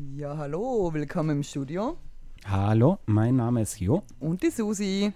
Ja, 0.00 0.36
hallo, 0.36 0.90
willkommen 0.92 1.30
im 1.30 1.42
Studio. 1.42 1.96
Hallo, 2.46 2.98
mein 3.06 3.34
Name 3.34 3.62
ist 3.62 3.80
Jo. 3.80 4.04
Und 4.20 4.44
die 4.44 4.50
Susi. 4.50 5.12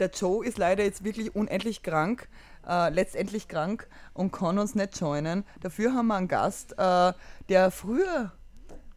Der 0.00 0.10
Joe 0.10 0.44
ist 0.44 0.58
leider 0.58 0.82
jetzt 0.82 1.04
wirklich 1.04 1.36
unendlich 1.36 1.84
krank, 1.84 2.28
äh, 2.68 2.90
letztendlich 2.90 3.46
krank 3.46 3.86
und 4.14 4.32
kann 4.32 4.58
uns 4.58 4.74
nicht 4.74 4.98
joinen. 4.98 5.44
Dafür 5.60 5.94
haben 5.94 6.08
wir 6.08 6.16
einen 6.16 6.26
Gast, 6.26 6.72
äh, 6.76 7.12
der 7.48 7.70
früher, 7.70 8.32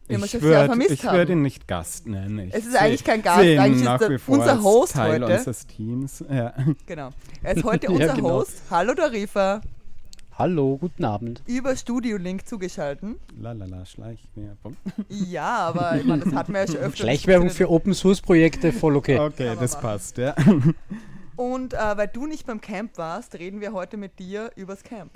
den 0.08 0.20
Ich 0.24 0.32
schon 0.32 0.40
sehr 0.40 0.68
würde 0.68 1.02
würd 1.12 1.28
ihn 1.28 1.42
nicht 1.42 1.68
Gast 1.68 2.08
nennen. 2.08 2.48
Ich 2.48 2.54
Es 2.54 2.66
ist 2.66 2.74
eigentlich 2.76 3.04
kein 3.04 3.22
Gast, 3.22 3.38
eigentlich 3.38 3.88
ist 3.88 4.22
vor 4.22 4.38
unser 4.38 4.62
Host 4.64 4.94
Teil 4.94 5.22
heute. 5.22 5.32
unseres 5.32 5.66
Teams. 5.68 6.24
Ja. 6.28 6.54
Genau. 6.86 7.10
Er 7.44 7.56
ist 7.56 7.62
heute 7.62 7.86
Ja, 7.92 7.92
unser 7.92 8.14
genau. 8.16 8.30
Host. 8.30 8.62
Hallo 8.68 8.94
Darifa, 8.94 9.60
Hallo, 10.38 10.78
guten 10.78 11.04
Abend. 11.04 11.42
über 11.46 11.76
Studio 11.76 12.16
Link 12.16 12.46
zugeschalten. 12.46 13.16
Lalala, 13.38 13.84
Schleichwerbung. 13.84 14.76
Ja, 15.08 15.58
aber 15.68 15.96
ich 15.98 16.04
meine, 16.06 16.24
das 16.24 16.32
hatten 16.34 16.52
wir 16.54 16.60
ja 16.60 16.66
schon 16.66 16.76
öfter. 16.76 16.96
Schleichwerbung 17.04 17.50
für 17.50 17.70
Open 17.70 17.92
Source 17.92 18.22
Projekte, 18.22 18.72
voll 18.72 18.96
okay. 18.96 19.18
Okay, 19.18 19.54
das 19.60 19.74
machen. 19.74 19.82
passt, 19.82 20.16
ja. 20.18 20.34
Und 21.36 21.74
äh, 21.74 21.96
weil 21.96 22.08
du 22.08 22.26
nicht 22.26 22.46
beim 22.46 22.60
Camp 22.60 22.96
warst, 22.96 23.38
reden 23.38 23.60
wir 23.60 23.72
heute 23.72 23.96
mit 23.96 24.18
dir 24.18 24.50
übers 24.56 24.82
Camp. 24.82 25.10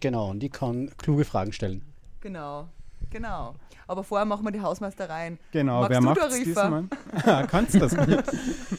Genau, 0.00 0.30
und 0.30 0.42
ich 0.42 0.50
kann 0.50 0.90
kluge 0.96 1.24
Fragen 1.24 1.52
stellen. 1.52 1.82
Genau, 2.20 2.68
genau. 3.12 3.54
Aber 3.86 4.02
vorher 4.04 4.24
machen 4.24 4.44
wir 4.44 4.50
die 4.52 4.60
Hausmeistereien. 4.60 5.38
Genau, 5.52 5.80
Magst 5.80 5.90
wer 5.90 5.98
du, 6.00 6.04
macht 6.06 6.32
diesmal? 6.38 6.84
Ah, 7.26 7.46
Kannst 7.46 7.74
das 7.80 7.94
gut. 7.94 8.08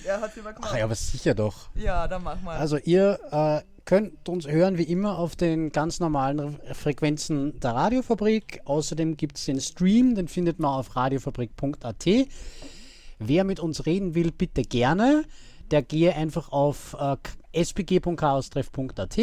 Er 0.05 0.21
hat 0.21 0.35
immer 0.37 0.53
gemacht. 0.53 0.71
Ach 0.73 0.77
ja, 0.77 0.83
aber 0.85 0.95
sicher 0.95 1.33
doch. 1.35 1.69
Ja, 1.75 2.07
dann 2.07 2.23
mach 2.23 2.41
mal. 2.41 2.57
Also 2.57 2.77
ihr 2.77 3.19
äh, 3.31 3.61
könnt 3.85 4.27
uns 4.27 4.47
hören 4.47 4.77
wie 4.77 4.83
immer 4.83 5.19
auf 5.19 5.35
den 5.35 5.71
ganz 5.71 5.99
normalen 5.99 6.39
Re- 6.39 6.73
Frequenzen 6.73 7.59
der 7.59 7.71
Radiofabrik. 7.75 8.61
Außerdem 8.65 9.17
gibt 9.17 9.37
es 9.37 9.45
den 9.45 9.59
Stream, 9.61 10.15
den 10.15 10.27
findet 10.27 10.57
man 10.59 10.71
auf 10.79 10.95
radiofabrik.at. 10.95 12.05
Wer 13.19 13.43
mit 13.43 13.59
uns 13.59 13.85
reden 13.85 14.15
will, 14.15 14.31
bitte 14.31 14.63
gerne. 14.63 15.23
Der 15.71 15.81
gehe 15.81 16.15
einfach 16.15 16.51
auf 16.51 16.95
äh, 16.99 17.17
spg.chaostreff.at 17.63 19.17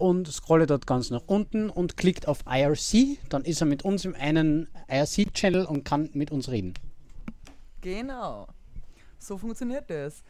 und 0.00 0.28
scrolle 0.28 0.66
dort 0.66 0.86
ganz 0.86 1.10
nach 1.10 1.22
unten 1.26 1.70
und 1.70 1.96
klickt 1.96 2.28
auf 2.28 2.40
IRC. 2.46 3.18
Dann 3.28 3.44
ist 3.44 3.60
er 3.60 3.66
mit 3.66 3.84
uns 3.84 4.04
im 4.04 4.14
einen 4.14 4.68
IRC-Channel 4.88 5.64
und 5.66 5.84
kann 5.84 6.10
mit 6.14 6.30
uns 6.30 6.48
reden. 6.48 6.74
Genau. 7.80 8.48
So 9.18 9.38
funktioniert 9.38 9.90
das. 9.90 10.22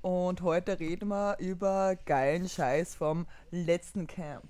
Und 0.00 0.42
heute 0.42 0.78
reden 0.78 1.08
wir 1.08 1.36
über 1.38 1.96
geilen 2.06 2.48
Scheiß 2.48 2.94
vom 2.94 3.26
letzten 3.50 4.06
Camp. 4.06 4.46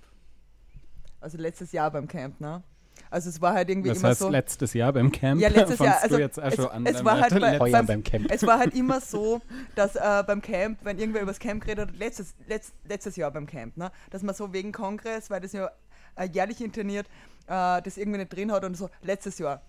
Also 1.19 1.37
letztes 1.37 1.71
Jahr 1.71 1.91
beim 1.91 2.07
Camp, 2.07 2.39
ne? 2.39 2.63
Also 3.09 3.29
es 3.29 3.41
war 3.41 3.53
halt 3.53 3.69
irgendwie 3.69 3.89
Das 3.89 3.99
immer 3.99 4.09
heißt, 4.09 4.19
so. 4.19 4.29
letztes 4.29 4.73
Jahr 4.73 4.93
beim 4.93 5.11
Camp 5.11 5.41
Ja, 5.41 5.49
letztes 5.49 5.77
fandst 5.77 5.81
Jahr. 5.81 6.03
Also 6.03 6.15
du 6.15 6.21
jetzt 6.21 6.39
auch 6.39 6.45
es, 6.45 6.55
schon 6.55 6.67
an 6.69 6.85
es 6.85 6.95
der 6.97 7.05
war 7.05 7.19
halt 7.21 7.39
bei, 7.39 7.57
beim, 7.71 7.85
beim 7.85 8.03
Camp. 8.03 8.27
Es 8.31 8.45
war 8.45 8.59
halt 8.59 8.73
immer 8.75 9.01
so, 9.01 9.41
dass 9.75 9.95
äh, 9.95 10.23
beim 10.27 10.41
Camp, 10.41 10.79
wenn 10.83 10.99
irgendwer 10.99 11.21
über 11.21 11.31
das 11.31 11.39
Camp 11.39 11.63
geredet 11.63 11.89
hat, 11.89 11.97
letztes, 11.97 12.35
letzt, 12.47 12.73
letztes 12.87 13.15
Jahr 13.15 13.31
beim 13.31 13.45
Camp, 13.47 13.77
ne, 13.77 13.91
dass 14.11 14.21
man 14.23 14.35
so 14.35 14.53
wegen 14.53 14.71
Kongress, 14.71 15.29
weil 15.29 15.41
das 15.41 15.53
ja 15.53 15.69
äh, 16.15 16.27
jährlich 16.31 16.61
interniert, 16.61 17.07
äh, 17.47 17.81
das 17.81 17.97
irgendwie 17.97 18.19
nicht 18.19 18.33
drin 18.33 18.51
hat 18.51 18.63
und 18.63 18.75
so, 18.77 18.89
letztes 19.01 19.39
Jahr. 19.39 19.61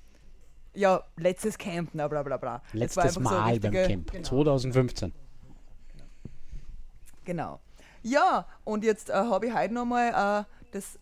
Ja, 0.74 1.02
letztes 1.16 1.58
Camp, 1.58 1.90
na 1.94 2.06
bla 2.08 2.22
bla 2.22 2.36
bla. 2.36 2.62
Es 2.72 2.96
war 2.96 3.04
Letztes 3.04 3.14
so 3.14 3.20
Mal 3.20 3.42
richtige- 3.50 3.70
beim 3.72 3.86
Camp, 3.88 4.12
Genau. 4.12 4.24
2015. 4.28 5.12
Genau. 7.24 7.60
Ja, 8.02 8.46
und 8.64 8.84
jetzt 8.84 9.10
äh, 9.10 9.14
habe 9.14 9.46
ich 9.46 9.54
heute 9.54 9.74
nochmal 9.74 10.44
äh, 10.44 10.44
das. 10.72 10.98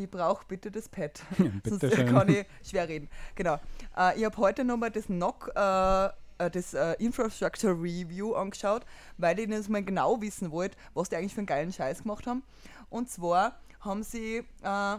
Ich 0.00 0.10
brauche 0.10 0.44
bitte 0.46 0.70
das 0.70 0.88
Pad. 0.88 1.20
Sonst 1.38 1.80
Bitte 1.80 1.94
schön. 1.94 2.06
kann 2.06 2.28
ich 2.28 2.46
schwer 2.64 2.88
reden. 2.88 3.08
Genau. 3.34 3.60
Äh, 3.96 4.18
ich 4.18 4.24
habe 4.24 4.36
heute 4.38 4.64
nochmal 4.64 4.90
das 4.90 5.08
NOC, 5.10 5.52
äh, 5.54 6.06
äh, 6.06 6.50
das 6.50 6.72
äh, 6.72 6.94
Infrastructure 6.98 7.74
Review 7.74 8.34
angeschaut, 8.34 8.86
weil 9.18 9.38
ich 9.38 9.48
das 9.50 9.68
mal 9.68 9.84
genau 9.84 10.20
wissen 10.22 10.50
wollte, 10.50 10.76
was 10.94 11.10
die 11.10 11.16
eigentlich 11.16 11.34
für 11.34 11.40
einen 11.40 11.46
geilen 11.46 11.72
Scheiß 11.72 12.02
gemacht 12.02 12.26
haben. 12.26 12.42
Und 12.88 13.10
zwar 13.10 13.60
haben 13.80 14.02
sie, 14.02 14.38
äh, 14.62 14.96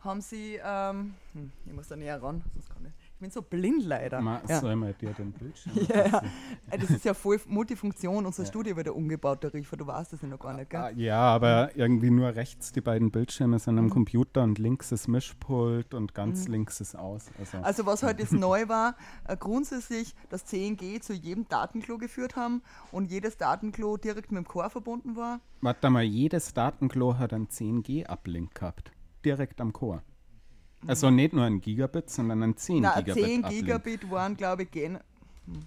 haben 0.00 0.20
sie, 0.20 0.58
ähm, 0.64 1.14
hm, 1.34 1.52
ich 1.66 1.72
muss 1.72 1.88
da 1.88 1.96
näher 1.96 2.22
ran, 2.22 2.42
sonst 2.54 2.70
kann 2.72 2.86
ich. 2.86 3.01
Ich 3.22 3.24
bin 3.24 3.30
so 3.30 3.40
blind 3.42 3.84
leider. 3.84 4.20
Ma, 4.20 4.42
Ja. 4.48 4.58
Soll 4.60 4.74
mal 4.74 4.92
dir 4.94 5.12
den 5.12 5.30
Bildschirm 5.30 5.72
Ja, 5.88 6.06
ja. 6.08 6.22
Äh, 6.72 6.78
Das 6.78 6.90
ist 6.90 7.04
ja 7.04 7.14
voll 7.14 7.38
Multifunktion. 7.46 8.26
Unser 8.26 8.44
Studio 8.44 8.74
wird 8.74 8.88
ja 8.88 8.92
umgebaut, 8.92 9.44
der 9.44 9.54
Rifer. 9.54 9.76
Du 9.76 9.86
weißt 9.86 10.12
das 10.12 10.22
ja 10.22 10.26
noch 10.28 10.40
gar 10.40 10.54
nicht, 10.54 10.74
Ah, 10.74 10.90
gell? 10.90 10.98
Ja, 11.04 11.20
aber 11.20 11.70
irgendwie 11.76 12.10
nur 12.10 12.34
rechts 12.34 12.72
die 12.72 12.80
beiden 12.80 13.12
Bildschirme 13.12 13.60
sind 13.60 13.74
Mhm. 13.74 13.78
am 13.78 13.90
Computer 13.90 14.42
und 14.42 14.58
links 14.58 14.90
ist 14.90 15.06
Mischpult 15.06 15.94
und 15.94 16.14
ganz 16.14 16.48
links 16.48 16.80
ist 16.80 16.96
aus. 16.96 17.26
Also, 17.38 17.58
Also 17.58 17.86
was 17.86 18.02
halt 18.02 18.18
jetzt 18.18 18.32
neu 18.32 18.66
war, 18.66 18.96
äh, 19.28 19.36
grundsätzlich 19.36 20.16
das 20.28 20.44
10G 20.44 20.98
zu 21.00 21.12
jedem 21.12 21.46
Datenklo 21.48 21.98
geführt 21.98 22.34
haben 22.34 22.60
und 22.90 23.08
jedes 23.08 23.36
Datenklo 23.36 23.98
direkt 23.98 24.32
mit 24.32 24.44
dem 24.44 24.48
Core 24.48 24.68
verbunden 24.68 25.14
war. 25.14 25.38
warte 25.60 25.90
mal, 25.90 26.02
jedes 26.02 26.54
Datenklo 26.54 27.18
hat 27.18 27.32
einen 27.32 27.46
10G-Uplink 27.46 28.52
gehabt. 28.56 28.90
Direkt 29.24 29.60
am 29.60 29.72
Core. 29.72 30.02
Also 30.86 31.10
nicht 31.10 31.32
nur 31.32 31.44
ein 31.44 31.60
Gigabit, 31.60 32.10
sondern 32.10 32.42
ein 32.42 32.56
10 32.56 32.76
Mhm. 32.76 32.82
Na, 32.82 33.00
Gigabit. 33.00 33.24
10 33.24 33.44
Uplink. 33.44 33.60
Gigabit 33.64 34.10
waren, 34.10 34.36
glaube 34.36 34.64
ich, 34.64 34.70
gen 34.70 34.98
hm. 35.46 35.62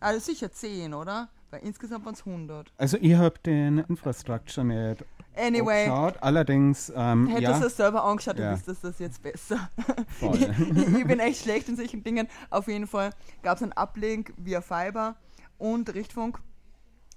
also 0.00 0.20
sicher 0.20 0.50
10, 0.50 0.94
oder? 0.94 1.28
Weil 1.50 1.60
insgesamt 1.60 2.04
waren 2.04 2.14
es 2.14 2.26
100. 2.26 2.72
Also 2.76 2.96
ich 3.00 3.14
habe 3.14 3.38
den 3.44 3.78
Infrastructure 3.78 4.66
nicht 4.66 5.04
Anyway, 5.36 5.84
angeschaut. 5.84 6.14
Allerdings, 6.22 6.92
ähm, 6.96 7.26
hättest 7.28 7.42
ja, 7.42 7.58
du 7.60 7.66
es 7.66 7.76
selber 7.76 8.04
angeschaut, 8.04 8.38
Ja. 8.38 8.52
wüsstest 8.52 8.82
das 8.82 8.98
jetzt 8.98 9.22
besser. 9.22 9.70
ich, 10.32 10.42
ich 10.42 11.06
bin 11.06 11.20
echt 11.20 11.42
schlecht 11.42 11.68
in 11.68 11.76
solchen 11.76 12.02
Dingen. 12.02 12.26
Auf 12.50 12.68
jeden 12.68 12.86
Fall 12.86 13.10
gab 13.42 13.56
es 13.56 13.62
einen 13.62 13.72
Uplink 13.72 14.32
via 14.38 14.60
Fiber 14.60 15.16
und 15.58 15.94
Richtfunk 15.94 16.40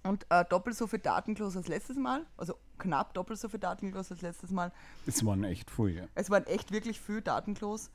und 0.04 0.26
äh, 0.30 0.46
doppelt 0.46 0.76
so 0.76 0.88
viel 0.88 1.00
Datenklos 1.00 1.56
als 1.58 1.68
letztes 1.68 1.98
Mal. 1.98 2.26
Also 2.38 2.56
knapp 2.78 3.14
doppelt 3.14 3.40
so 3.40 3.50
viel 3.50 3.60
Datenklos 3.60 4.12
als 4.12 4.22
letztes 4.22 4.52
Mal. 4.52 4.72
das 5.06 5.26
waren 5.26 5.44
echt 5.44 5.70
viel. 5.70 6.08
Es 6.16 6.30
waren 6.30 6.46
echt 6.48 6.72
wirklich 6.72 7.00
viel 7.00 7.22
Datenklos. 7.22 7.90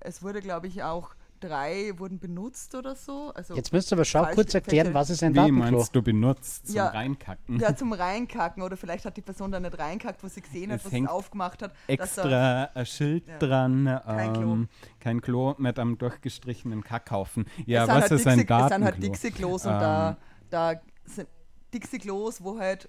Es 0.00 0.22
wurde, 0.22 0.40
glaube 0.40 0.66
ich, 0.68 0.82
auch 0.82 1.10
drei 1.40 1.92
wurden 1.98 2.18
benutzt 2.18 2.74
oder 2.74 2.94
so. 2.94 3.32
Also 3.34 3.54
Jetzt 3.54 3.72
müsst 3.72 3.90
ihr 3.92 3.96
aber 3.96 4.04
schau 4.04 4.24
kurz 4.34 4.52
erklären, 4.54 4.92
was 4.92 5.08
ist 5.08 5.22
ein 5.22 5.32
Wie 5.32 5.36
Datenklo? 5.36 5.58
meinst 5.78 5.96
du 5.96 6.02
benutzt 6.02 6.66
zum 6.66 6.76
Ja. 6.76 6.88
Reinkacken? 6.88 7.58
Ja, 7.58 7.74
zum 7.74 7.92
Reinkacken 7.94 8.62
oder 8.62 8.76
vielleicht 8.76 9.06
hat 9.06 9.16
die 9.16 9.22
Person 9.22 9.50
da 9.50 9.58
nicht 9.58 9.78
reinkackt, 9.78 10.22
was 10.22 10.34
sie 10.34 10.42
gesehen 10.42 10.70
hat, 10.70 10.80
Es 10.80 10.84
was 10.86 10.92
sie 10.92 11.06
aufgemacht 11.06 11.62
hat. 11.62 11.72
dass 11.72 12.14
da- 12.14 12.22
Extra 12.22 12.64
ein 12.74 12.86
Schild 12.86 13.26
Ja. 13.26 13.38
dran, 13.38 14.00
Kein 14.04 14.32
Klo. 14.34 14.42
ähm, 14.52 14.68
kein 14.98 15.20
Klo 15.22 15.54
mit 15.56 15.78
einem 15.78 15.96
durchgestrichenen 15.96 16.84
Kackhaufen. 16.84 17.46
Ja, 17.64 17.82
es 17.82 17.86
sind 17.86 17.94
was 17.96 18.02
halt 18.02 18.12
ist 18.12 18.26
ein 18.26 18.38
Dixie- 18.40 18.42
Es 18.42 18.48
sind 18.48 18.84
halt 18.84 18.94
Datenklo? 18.96 19.00
Dixie-Klos 19.12 19.66
und 19.66 19.72
Ähm, 19.72 19.80
da, 19.80 20.16
da 20.50 20.80
sind 21.06 21.28
Dixie-Klos, 21.72 22.42
wo 22.42 22.58
halt 22.58 22.88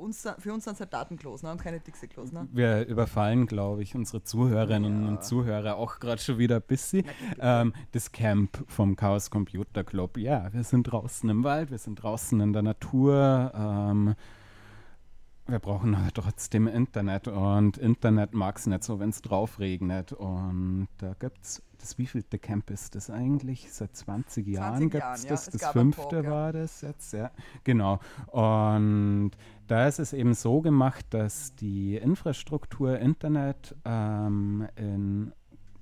uns, 0.00 0.26
für 0.38 0.52
uns 0.52 0.64
sind 0.64 0.74
es 0.74 0.80
halt 0.80 0.92
Datenklos 0.92 1.42
ne? 1.42 1.52
und 1.52 1.62
keine 1.62 1.78
Dixie-Klos. 1.80 2.32
Ne? 2.32 2.48
Wir 2.52 2.86
überfallen, 2.86 3.46
glaube 3.46 3.82
ich, 3.82 3.94
unsere 3.94 4.22
Zuhörerinnen 4.22 5.06
und 5.06 5.24
Zuhörer 5.24 5.76
auch 5.76 6.00
gerade 6.00 6.20
schon 6.20 6.38
wieder 6.38 6.56
ein 6.56 6.62
bisschen. 6.62 7.04
Ähm, 7.38 7.72
das 7.92 8.12
Camp 8.12 8.64
vom 8.66 8.96
Chaos 8.96 9.30
Computer 9.30 9.84
Club. 9.84 10.16
Ja, 10.18 10.52
wir 10.52 10.64
sind 10.64 10.84
draußen 10.84 11.28
im 11.30 11.44
Wald, 11.44 11.70
wir 11.70 11.78
sind 11.78 12.02
draußen 12.02 12.40
in 12.40 12.52
der 12.52 12.62
Natur. 12.62 13.52
Ähm, 13.54 14.14
wir 15.46 15.58
brauchen 15.58 16.02
halt 16.02 16.14
trotzdem 16.14 16.68
Internet 16.68 17.28
und 17.28 17.76
Internet 17.76 18.34
mag 18.34 18.58
es 18.58 18.66
nicht 18.66 18.84
so, 18.84 19.00
wenn 19.00 19.10
es 19.10 19.20
drauf 19.20 19.58
regnet. 19.58 20.12
Und 20.12 20.88
da 20.98 21.14
gibt 21.18 21.42
es, 21.42 21.62
das 21.80 21.98
wievielte 21.98 22.38
Camp 22.38 22.70
ist 22.70 22.94
das 22.94 23.10
eigentlich? 23.10 23.72
Seit 23.72 23.96
20 23.96 24.46
Jahren 24.46 24.90
20 24.90 24.92
gibt 24.92 25.04
es 25.14 25.22
ja. 25.24 25.28
das. 25.30 25.48
Es 25.48 25.60
Das 25.60 25.72
fünfte 25.72 26.02
Talk, 26.02 26.24
ja. 26.24 26.30
war 26.30 26.52
das 26.52 26.80
jetzt, 26.82 27.12
ja. 27.12 27.30
Genau. 27.64 27.98
Und 28.26 29.32
da 29.66 29.86
ist 29.86 29.98
es 29.98 30.12
eben 30.12 30.34
so 30.34 30.60
gemacht, 30.60 31.06
dass 31.10 31.54
die 31.54 31.96
Infrastruktur 31.96 32.98
Internet 32.98 33.74
ähm, 33.84 34.68
in 34.76 35.32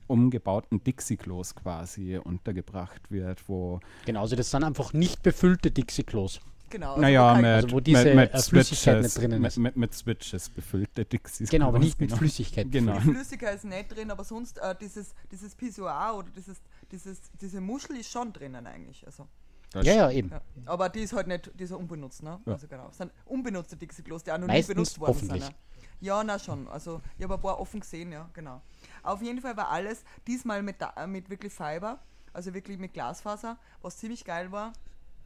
umgebauten 0.06 0.82
Dixie-Klos 0.82 1.54
quasi 1.54 2.16
untergebracht 2.16 3.10
wird, 3.10 3.48
wo 3.48 3.80
Genau, 4.06 4.22
also 4.22 4.36
das 4.36 4.50
sind 4.50 4.64
einfach 4.64 4.92
nicht 4.92 5.22
befüllte 5.22 5.70
Dixie-Klos. 5.70 6.40
Genau. 6.70 6.90
also 6.90 7.00
Naja, 7.00 7.34
mit, 7.34 7.44
Also 7.46 7.70
wo 7.72 7.80
diese, 7.80 8.04
mit, 8.04 8.14
mit, 8.14 8.34
äh, 8.34 8.38
Flüssigkeit 8.42 8.94
Switches, 8.96 9.02
nicht 9.02 9.18
drinnen 9.18 9.42
mit, 9.42 9.48
ist. 9.52 9.56
mit, 9.58 9.76
mit 9.76 9.94
Switches 9.94 10.48
befüllte 10.50 11.04
Dixies. 11.04 11.50
Genau, 11.50 11.68
aber 11.68 11.78
nicht 11.78 11.98
mit 12.00 12.08
genau. 12.10 12.18
Flüssigkeit. 12.18 12.70
Genau. 12.70 12.94
Die 12.98 13.10
Flüssigkeit 13.12 13.54
ist 13.56 13.64
nicht 13.64 13.94
drin, 13.94 14.10
aber 14.10 14.24
sonst 14.24 14.58
äh, 14.58 14.74
dieses, 14.80 15.14
dieses 15.30 15.54
Pissoir 15.54 16.14
oder 16.16 16.28
dieses, 16.36 16.60
dieses, 16.92 17.20
diese 17.40 17.60
Muschel 17.60 17.96
ist 17.96 18.10
schon 18.10 18.32
drinnen 18.32 18.66
eigentlich. 18.66 19.04
Also, 19.06 19.26
Das 19.72 19.84
Ja, 19.86 19.94
ja, 19.94 20.10
eben. 20.10 20.30
ja. 20.30 20.40
Aber 20.66 20.88
die 20.88 21.00
ist 21.00 21.12
halt 21.12 21.26
nicht, 21.26 21.50
die 21.58 21.64
ist 21.64 21.70
ja 21.70 21.76
unbenutzt, 21.76 22.22
ne? 22.22 22.40
Ja. 22.46 22.52
Also 22.52 22.66
genau. 22.68 22.88
Es 22.90 22.96
sind 22.98 23.12
unbenutzte 23.26 23.76
Dixie-Klos, 23.76 24.24
die 24.24 24.32
auch 24.32 24.38
noch 24.38 24.46
Meistens 24.46 24.68
nie 24.68 24.74
benutzt 24.74 24.98
worden 25.00 25.08
hoffentlich. 25.14 25.44
sind. 25.44 25.52
Ne? 25.52 25.58
Ja, 26.00 26.22
na 26.22 26.38
schon. 26.38 26.68
Also 26.68 27.00
ich 27.16 27.24
habe 27.24 27.34
ein 27.34 27.40
paar 27.40 27.58
offen 27.58 27.80
gesehen, 27.80 28.12
ja, 28.12 28.28
genau. 28.32 28.62
Auf 29.02 29.20
jeden 29.20 29.40
Fall 29.40 29.56
war 29.56 29.68
alles 29.68 30.04
diesmal 30.26 30.62
mit, 30.62 30.76
äh, 30.80 31.06
mit 31.06 31.28
wirklich 31.28 31.52
Fiber, 31.52 31.98
also 32.32 32.54
wirklich 32.54 32.78
mit 32.78 32.92
Glasfaser, 32.94 33.58
was 33.82 33.96
ziemlich 33.96 34.24
geil 34.24 34.52
war. 34.52 34.72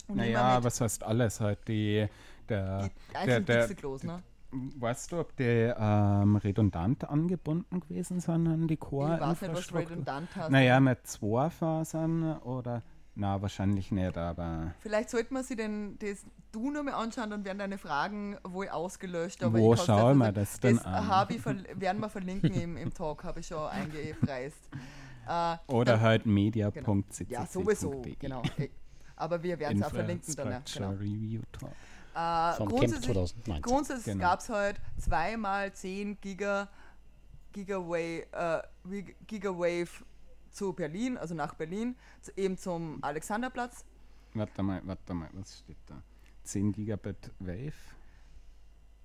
Und 0.08 0.16
Naja, 0.16 0.62
was 0.62 0.80
heißt 0.80 1.02
alles 1.04 1.40
halt 1.40 1.66
die, 1.68 2.06
der, 2.48 2.88
die 2.88 3.26
der, 3.26 3.40
der, 3.40 3.60
Dixie-Klos, 3.60 4.02
ne? 4.04 4.22
weißt 4.52 5.12
du, 5.12 5.20
ob 5.20 5.34
die 5.36 5.72
ähm, 5.76 6.36
redundant 6.36 7.08
angebunden 7.08 7.80
gewesen 7.80 8.20
sind 8.20 8.46
an 8.46 8.68
die 8.68 8.74
Ich 8.74 8.82
weiß 8.82 9.40
nicht, 9.42 9.54
was 9.54 9.74
redundant 9.74 10.34
heißt. 10.36 10.50
Naja, 10.50 10.80
mit 10.80 11.06
zwei 11.06 11.48
Fasern 11.48 12.38
oder, 12.40 12.82
na, 13.14 13.40
wahrscheinlich 13.40 13.90
nicht, 13.90 14.16
aber 14.18 14.72
Vielleicht 14.80 15.10
sollte 15.10 15.32
man 15.32 15.42
sich 15.44 15.56
den, 15.56 15.98
das 15.98 16.24
du 16.52 16.70
nur 16.70 16.82
mal 16.82 16.92
anschauen, 16.92 17.30
dann 17.30 17.44
werden 17.44 17.58
deine 17.58 17.78
Fragen 17.78 18.36
wohl 18.44 18.68
ausgelöscht. 18.68 19.42
Aber 19.42 19.58
Wo 19.58 19.74
schauen 19.76 20.18
wir 20.18 20.32
das 20.32 20.60
denn 20.60 20.76
das 20.76 20.84
an? 20.84 21.06
habe 21.08 21.34
ich 21.34 21.44
werden 21.44 22.00
wir 22.00 22.10
verlinken 22.10 22.52
im, 22.52 22.76
im 22.76 22.92
Talk, 22.92 23.24
habe 23.24 23.40
ich 23.40 23.46
schon 23.46 23.68
eingepreist. 23.68 24.68
Äh, 25.24 25.56
oder 25.68 25.92
dann- 25.92 26.00
halt 26.00 26.24
genau. 26.24 26.34
media.ccc.de. 26.34 27.28
Ja, 27.32 27.46
sowieso, 27.46 28.02
genau. 28.18 28.42
Aber 29.22 29.42
wir 29.42 29.58
werden 29.58 29.78
es 29.80 29.86
auch 29.86 29.90
verlinken 29.90 30.34
dann. 30.34 30.50
Ja, 30.50 30.56
Infrastructure 30.58 30.96
genau. 30.96 31.02
Review 31.02 31.40
Talk. 31.52 31.70
Äh, 32.14 32.56
Vom 32.56 32.68
Camp 32.68 32.78
grundsätzlich 32.80 33.14
2019. 33.14 33.62
grundsätzlich 33.62 34.14
Genau. 34.14 34.24
gab 34.24 34.40
es 34.40 34.48
halt 34.48 34.80
zweimal 34.98 35.72
10 35.72 36.20
Giga, 36.20 36.68
Gigawave, 37.52 38.26
äh, 38.32 39.02
Gigawave 39.26 39.88
zu 40.50 40.72
Berlin, 40.72 41.16
also 41.16 41.34
nach 41.34 41.54
Berlin, 41.54 41.96
zu, 42.20 42.32
eben 42.36 42.58
zum 42.58 42.98
Alexanderplatz. 43.02 43.84
Warte 44.34 44.62
mal, 44.62 44.82
warte 44.84 45.14
mal, 45.14 45.28
was 45.32 45.58
steht 45.58 45.78
da? 45.86 46.02
10 46.44 46.72
Gigabit 46.72 47.30
Wave? 47.38 47.72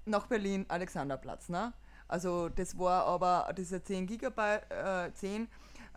nach 0.08 0.26
Berlin 0.28 0.66
Alexanderplatz. 0.68 1.50
Ne? 1.50 1.74
Also 2.08 2.50
das 2.50 2.78
war 2.80 3.06
aber, 3.06 3.54
diese 3.56 3.84
10 3.84 4.08
Gigabyte, 4.08 4.72
äh, 4.72 5.12
10 5.14 5.44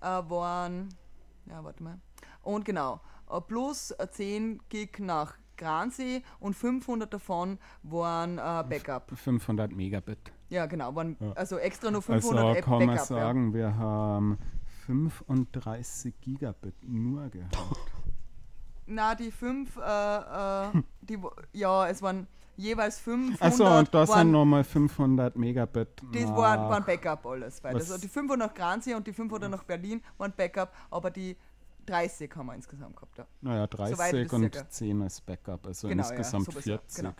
äh, 0.00 0.02
waren, 0.02 0.88
ja 1.46 1.62
warte 1.64 1.82
mal, 1.82 1.98
und 2.42 2.64
genau, 2.64 3.00
plus 3.46 3.92
äh, 3.92 4.08
10 4.10 4.60
Gig 4.68 4.98
nach 4.98 5.34
Gransee 5.56 6.22
und 6.40 6.54
500 6.56 7.12
davon 7.12 7.58
waren 7.82 8.38
äh, 8.38 8.64
Backup. 8.68 9.12
500 9.14 9.70
Megabit. 9.72 10.18
Ja 10.48 10.66
genau, 10.66 10.94
waren 10.96 11.16
Ja. 11.20 11.32
also 11.32 11.58
extra 11.58 11.90
nur 11.90 12.02
500 12.02 12.44
Also 12.44 12.58
App 12.58 12.64
kann 12.64 12.78
man 12.78 12.86
Backup. 12.88 12.98
Ja. 13.10 13.16
sagen, 13.16 13.54
wir 13.54 13.76
haben 13.76 14.38
35 14.86 16.14
Gigabit 16.20 16.74
nur 16.82 17.28
gehabt. 17.28 17.56
Na, 18.86 19.14
die 19.14 19.30
5, 19.30 19.76
äh, 19.76 19.80
äh, 19.82 20.82
die, 21.02 21.18
ja, 21.52 21.86
es 21.88 22.02
waren 22.02 22.26
jeweils 22.56 22.98
500. 22.98 23.40
Achso, 23.42 23.78
und 23.78 23.94
da 23.94 24.04
sind 24.04 24.16
waren, 24.16 24.30
nochmal 24.32 24.64
500 24.64 25.36
Megabit. 25.36 25.88
Das 26.12 26.24
waren, 26.30 26.68
waren 26.68 26.84
Backup 26.84 27.24
alles. 27.26 27.62
Weil 27.62 27.74
das, 27.74 28.00
die 28.00 28.08
500 28.08 28.48
nach 28.48 28.54
Gransee 28.54 28.94
und 28.94 29.06
die 29.06 29.12
500 29.12 29.50
nach 29.50 29.62
Berlin 29.62 30.02
waren 30.18 30.32
Backup, 30.36 30.72
aber 30.90 31.10
die 31.10 31.36
30 31.90 32.34
haben 32.36 32.46
wir 32.46 32.54
insgesamt 32.54 32.96
gehabt. 32.96 33.18
Ja. 33.18 33.26
Naja, 33.40 33.68
Soweit 33.70 33.98
30 33.98 34.24
das 34.24 34.32
und 34.32 34.52
circa. 34.54 34.68
10 34.70 35.02
als 35.02 35.20
Backup, 35.20 35.66
also 35.66 35.88
Genau, 35.88 36.02
ja, 36.02 36.08
insgesamt 36.10 36.44
sowieso, 36.46 36.60
40. 36.62 36.96
genau. 36.96 37.14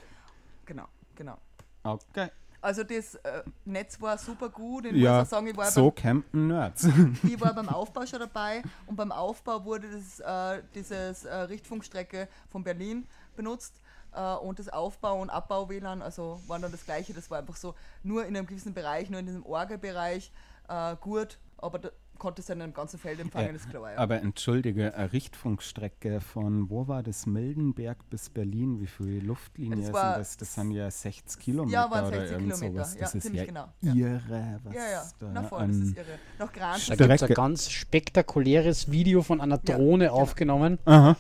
Genau, 0.67 0.85
genau. 1.15 1.39
Okay. 1.83 2.29
Also 2.63 2.85
das 2.85 3.15
äh, 3.17 3.43
Netz 3.65 3.99
war 4.03 4.19
super 4.19 4.51
gut. 4.51 4.85
Ich 4.85 4.93
Ja, 4.97 5.19
muss 5.21 5.29
auch 5.29 5.31
sagen, 5.31 5.47
ich 5.47 5.57
war, 5.57 5.71
so 5.71 5.91
campen 5.91 6.49
Nerds. 6.49 6.83
beim, 6.83 7.17
ich 7.23 7.41
war 7.41 7.55
beim 7.55 7.69
Aufbau 7.71 8.05
schon 8.05 8.19
dabei 8.21 8.63
und 8.87 8.97
beim 8.97 9.11
Aufbau 9.13 9.65
wurde 9.65 9.89
das, 9.91 10.21
äh, 10.21 10.63
dieses 10.75 11.25
äh, 11.25 11.35
Richtfunkstrecke 11.35 12.29
von 12.51 12.63
Berlin 12.63 13.07
benutzt. 13.35 13.81
Äh, 14.13 14.35
und 14.35 14.59
das 14.59 14.69
Aufbau- 14.69 15.21
und 15.23 15.31
Abbau-WLAN, 15.31 16.03
also 16.03 16.39
waren 16.49 16.61
dann 16.61 16.71
das 16.73 16.85
gleiche. 16.85 17.15
Das 17.15 17.31
war 17.31 17.39
einfach 17.39 17.57
so 17.57 17.75
nur 18.03 18.27
in 18.27 18.37
einem 18.37 18.47
gewissen 18.47 18.75
Bereich, 18.75 19.09
nur 19.09 19.21
in 19.21 19.27
diesem 19.27 19.47
Orgelbereich 19.47 20.31
äh, 20.69 20.97
gut, 21.01 21.39
aber 21.57 21.79
da 21.79 21.91
konnte 22.21 22.41
es 22.43 22.47
dann 22.47 22.61
im 22.61 22.73
ganzen 22.73 23.01
Feld 23.01 23.19
empfangen, 23.19 23.57
ist 23.57 23.69
klar. 23.69 23.91
Ja. 23.93 23.99
Aber 23.99 24.23
entschuldige, 24.23 24.95
eine 24.95 25.13
Richtfunkstrecke 25.13 26.21
von, 26.21 26.71
wo 26.71 26.87
war 26.87 27.03
das, 27.03 27.27
Mildenberg 27.27 28.09
bis 28.11 28.31
Berlin, 28.31 28.81
wie 28.81 28.87
viele 28.87 29.19
Luftlinien 29.21 29.81
Das 29.81 29.93
war- 29.93 30.13
sind 30.15 30.21
das? 30.21 30.37
Das 30.37 30.55
sind 30.55 30.71
ja 30.71 30.89
60 30.89 31.41
Kilometer 31.43 31.73
Ja, 31.75 31.91
waren 31.91 32.07
oder 32.07 32.17
60 32.19 32.33
irgend 32.37 32.55
Kilometer. 32.55 32.73
sowas. 32.85 32.95
Ja, 32.95 33.01
Das 33.01 33.15
ist 33.17 33.23
ziemlich 33.25 33.41
ja 33.41 33.47
genau. 33.47 33.65
Ja. 33.81 33.95
irre, 33.95 34.61
was 34.63 34.75
Ja, 34.75 34.81
ja, 34.91 35.03
da 35.19 35.31
na 35.33 35.43
voll, 35.43 35.67
das 35.67 35.77
ist 35.77 35.97
irre. 35.97 36.07
Nach 36.39 36.53
Graz 36.53 36.87
Da 36.87 36.93
ist 36.95 36.99
gibt 37.01 37.11
es 37.11 37.23
ein 37.25 37.35
ganz 37.35 37.71
spektakuläres 37.71 38.91
Video 38.93 39.23
von 39.23 39.41
einer 39.41 39.61
Ja, 39.67 39.77
Drohne 39.77 40.05
genau. 40.07 40.17
aufgenommen, 40.21 40.79
Aha. 40.85 41.17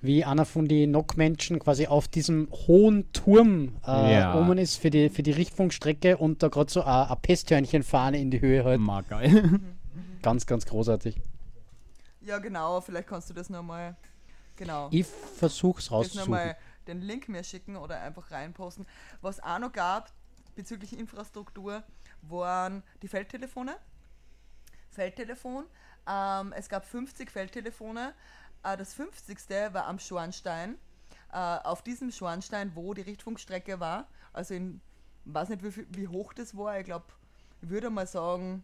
wie 0.00 0.24
einer 0.24 0.44
von 0.44 0.66
den 0.66 0.90
NOC-Menschen 0.90 1.58
quasi 1.60 1.86
auf 1.86 2.08
diesem 2.08 2.48
hohen 2.66 3.12
Turm 3.12 3.76
äh, 3.86 4.14
Ja. 4.14 4.34
oben 4.40 4.58
ist 4.58 4.76
für 4.76 4.90
die, 4.90 5.08
für 5.10 5.22
die 5.22 5.30
Richtfunkstrecke 5.30 6.16
und 6.16 6.42
da 6.42 6.48
gerade 6.48 6.70
so 6.72 6.82
ein 6.82 7.08
ein 7.08 7.16
Pesthörnchenfahne 7.22 8.20
in 8.20 8.30
die 8.30 8.40
Höhe 8.40 8.64
halt. 8.64 8.80
Mal 8.80 9.02
geil. 9.04 9.60
Ganz, 10.22 10.46
ganz 10.46 10.64
großartig. 10.66 11.20
Ja, 12.20 12.38
genau, 12.38 12.80
vielleicht 12.80 13.08
kannst 13.08 13.28
du 13.28 13.34
das 13.34 13.50
nochmal. 13.50 13.96
Genau. 14.56 14.88
Ich 14.92 15.06
versuch's 15.06 15.90
rauszusuchen. 15.90 16.30
nochmal 16.30 16.56
den 16.86 17.00
Link 17.00 17.28
mir 17.28 17.42
schicken 17.42 17.76
oder 17.76 18.00
einfach 18.00 18.30
reinposten. 18.30 18.86
Was 19.20 19.40
auch 19.40 19.58
noch 19.58 19.72
gab 19.72 20.12
bezüglich 20.54 20.96
Infrastruktur, 20.96 21.82
waren 22.22 22.82
die 23.02 23.08
Feldtelefone. 23.08 23.76
Feldtelefon. 24.90 25.64
Ähm, 26.06 26.52
es 26.52 26.68
gab 26.68 26.84
50 26.84 27.30
Feldtelefone. 27.30 28.14
Äh, 28.62 28.76
das 28.76 28.94
50. 28.94 29.38
war 29.72 29.86
am 29.86 29.98
Schornstein. 29.98 30.76
Äh, 31.32 31.36
auf 31.36 31.82
diesem 31.82 32.12
Schornstein, 32.12 32.72
wo 32.74 32.94
die 32.94 33.02
Richtfunkstrecke 33.02 33.80
war. 33.80 34.06
Also 34.32 34.54
in, 34.54 34.80
weiß 35.24 35.48
nicht, 35.48 35.62
wie, 35.64 35.86
wie 35.96 36.08
hoch 36.08 36.32
das 36.34 36.56
war. 36.56 36.78
Ich 36.78 36.84
glaube, 36.84 37.06
ich 37.62 37.70
würde 37.70 37.90
mal 37.90 38.06
sagen 38.06 38.62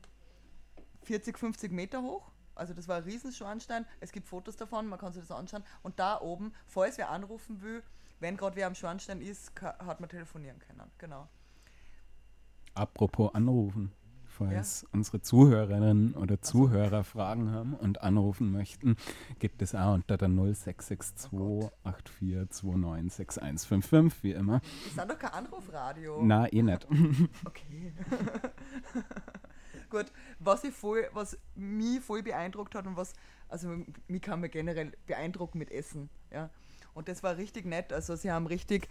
40, 1.08 1.38
50 1.38 1.72
Meter 1.72 2.02
hoch. 2.02 2.30
Also 2.54 2.74
das 2.74 2.86
war 2.86 2.98
ein 2.98 3.04
Riesenschornstein. 3.04 3.86
Es 4.00 4.12
gibt 4.12 4.28
Fotos 4.28 4.56
davon, 4.56 4.86
man 4.86 4.98
kann 4.98 5.14
sich 5.14 5.22
das 5.22 5.30
anschauen. 5.34 5.64
Und 5.82 5.98
da 5.98 6.20
oben, 6.20 6.52
falls 6.66 6.98
wer 6.98 7.08
anrufen 7.08 7.62
will, 7.62 7.82
wenn 8.20 8.36
gerade 8.36 8.56
wer 8.56 8.66
am 8.66 8.74
Schornstein 8.74 9.22
ist, 9.22 9.52
hat 9.62 10.00
man 10.00 10.10
telefonieren 10.10 10.58
können. 10.58 10.82
Genau. 10.98 11.26
Apropos 12.74 13.34
anrufen. 13.34 13.92
Falls 14.26 14.86
unsere 14.92 15.22
Zuhörerinnen 15.22 16.14
oder 16.14 16.42
Zuhörer 16.42 17.02
Fragen 17.02 17.50
haben 17.50 17.74
und 17.74 18.02
anrufen 18.02 18.52
möchten, 18.52 18.96
gibt 19.38 19.62
es 19.62 19.74
auch 19.74 19.94
unter 19.94 20.16
der 20.18 20.28
0662 20.28 21.32
8429 21.84 23.12
6155, 23.14 24.22
wie 24.22 24.32
immer. 24.32 24.60
Das 24.60 25.06
ist 25.06 25.10
doch 25.10 25.18
kein 25.18 25.32
Anrufradio. 25.32 26.20
Na, 26.22 26.52
eh 26.52 26.62
nicht. 26.62 26.86
Okay. 27.46 27.94
Gut, 29.90 30.06
was, 30.38 30.64
ich 30.64 30.74
voll, 30.74 31.08
was 31.12 31.38
mich 31.54 32.00
voll 32.00 32.22
beeindruckt 32.22 32.74
hat 32.74 32.86
und 32.86 32.96
was, 32.96 33.14
also 33.48 33.68
mich 34.06 34.22
kann 34.22 34.40
man 34.40 34.50
generell 34.50 34.92
beeindrucken 35.06 35.58
mit 35.58 35.70
Essen, 35.70 36.10
ja. 36.30 36.50
Und 36.94 37.06
das 37.06 37.22
war 37.22 37.36
richtig 37.36 37.64
nett. 37.64 37.92
Also 37.92 38.16
sie 38.16 38.32
haben 38.32 38.48
richtig, 38.48 38.88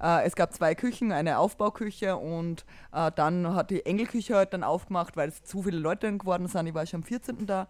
äh, 0.00 0.24
es 0.24 0.34
gab 0.34 0.54
zwei 0.54 0.74
Küchen, 0.74 1.12
eine 1.12 1.38
Aufbauküche 1.38 2.16
und 2.16 2.64
äh, 2.90 3.12
dann 3.14 3.54
hat 3.54 3.70
die 3.70 3.84
Engelküche 3.84 4.34
halt 4.34 4.54
dann 4.54 4.64
aufgemacht, 4.64 5.14
weil 5.16 5.28
es 5.28 5.44
zu 5.44 5.62
viele 5.62 5.78
Leute 5.78 6.16
geworden 6.16 6.48
sind. 6.48 6.66
Ich 6.68 6.74
war 6.74 6.86
schon 6.86 7.00
am 7.00 7.04
14. 7.04 7.46
da. 7.46 7.68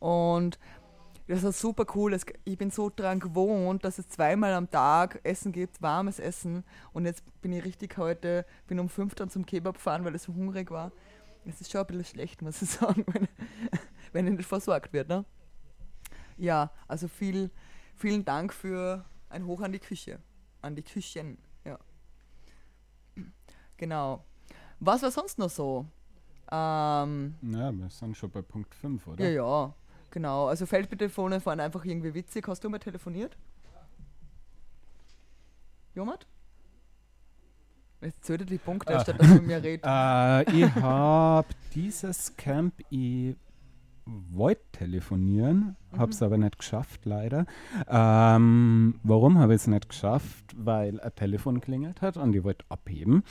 Und 0.00 0.58
das 1.28 1.42
war 1.44 1.52
super 1.52 1.86
cool. 1.94 2.18
Ich 2.44 2.58
bin 2.58 2.70
so 2.70 2.90
dran 2.94 3.20
gewohnt, 3.20 3.84
dass 3.84 3.98
es 3.98 4.08
zweimal 4.08 4.52
am 4.52 4.68
Tag 4.68 5.20
Essen 5.22 5.52
gibt, 5.52 5.80
warmes 5.80 6.18
Essen. 6.18 6.64
Und 6.92 7.06
jetzt 7.06 7.22
bin 7.40 7.52
ich 7.52 7.64
richtig 7.64 7.96
heute, 7.96 8.44
bin 8.66 8.80
um 8.80 8.88
5 8.88 9.14
dann 9.14 9.30
zum 9.30 9.46
Kebab 9.46 9.76
gefahren, 9.76 10.04
weil 10.04 10.16
ich 10.16 10.22
so 10.22 10.34
hungrig 10.34 10.72
war. 10.72 10.90
Es 11.46 11.60
ist 11.60 11.70
schon 11.70 11.80
ein 11.82 11.86
bisschen 11.86 12.04
schlecht, 12.04 12.42
muss 12.42 12.62
ich 12.62 12.70
sagen, 12.80 13.04
wenn, 13.12 13.28
wenn 14.12 14.26
ich 14.26 14.38
nicht 14.38 14.46
versorgt 14.48 14.92
wird. 14.92 15.08
Ne? 15.08 15.24
Ja, 16.36 16.70
also 16.88 17.08
viel, 17.08 17.50
vielen 17.96 18.24
Dank 18.24 18.52
für 18.52 19.04
ein 19.28 19.46
Hoch 19.46 19.60
an 19.60 19.72
die 19.72 19.78
Küche. 19.78 20.20
An 20.62 20.74
die 20.74 20.82
Küchen, 20.82 21.38
ja. 21.64 21.78
Genau. 23.76 24.24
Was 24.80 25.02
war 25.02 25.10
sonst 25.10 25.38
noch 25.38 25.50
so? 25.50 25.86
Ähm, 26.50 27.34
Ja, 27.42 27.72
wir 27.72 27.88
sind 27.90 28.16
schon 28.16 28.30
bei 28.30 28.42
Punkt 28.42 28.74
5, 28.74 29.06
oder? 29.06 29.24
ja, 29.24 29.30
ja, 29.30 29.74
genau. 30.10 30.46
Also 30.46 30.66
Feldtelefone 30.66 31.44
waren 31.44 31.60
einfach 31.60 31.84
irgendwie 31.84 32.14
witzig. 32.14 32.46
Hast 32.48 32.62
du 32.64 32.68
mal 32.70 32.78
telefoniert? 32.78 33.36
Jomert? 35.94 36.26
Jetzt 38.04 38.24
zählt 38.24 38.48
die 38.50 38.58
Punkte, 38.58 38.96
Ah. 38.96 39.00
statt 39.00 39.18
dass 39.18 39.28
mit 39.28 39.46
mir 39.46 39.62
redet. 39.62 39.84
Äh, 39.86 40.42
ich 40.64 40.74
habe 40.76 41.48
dieses 41.74 42.36
Camp, 42.36 42.74
ich 42.90 43.34
wollte 44.06 44.62
telefonieren, 44.72 45.76
habe 45.96 46.10
es 46.12 46.22
aber 46.22 46.36
nicht 46.36 46.58
geschafft, 46.58 47.06
leider. 47.06 47.46
Ähm, 47.88 49.00
warum 49.02 49.38
habe 49.38 49.54
ich 49.54 49.62
es 49.62 49.66
nicht 49.66 49.88
geschafft? 49.88 50.44
Weil 50.54 51.00
ein 51.00 51.14
Telefon 51.14 51.60
klingelt 51.62 52.02
hat 52.02 52.18
und 52.18 52.34
ich 52.36 52.44
wollte 52.44 52.66
abheben. 52.68 53.22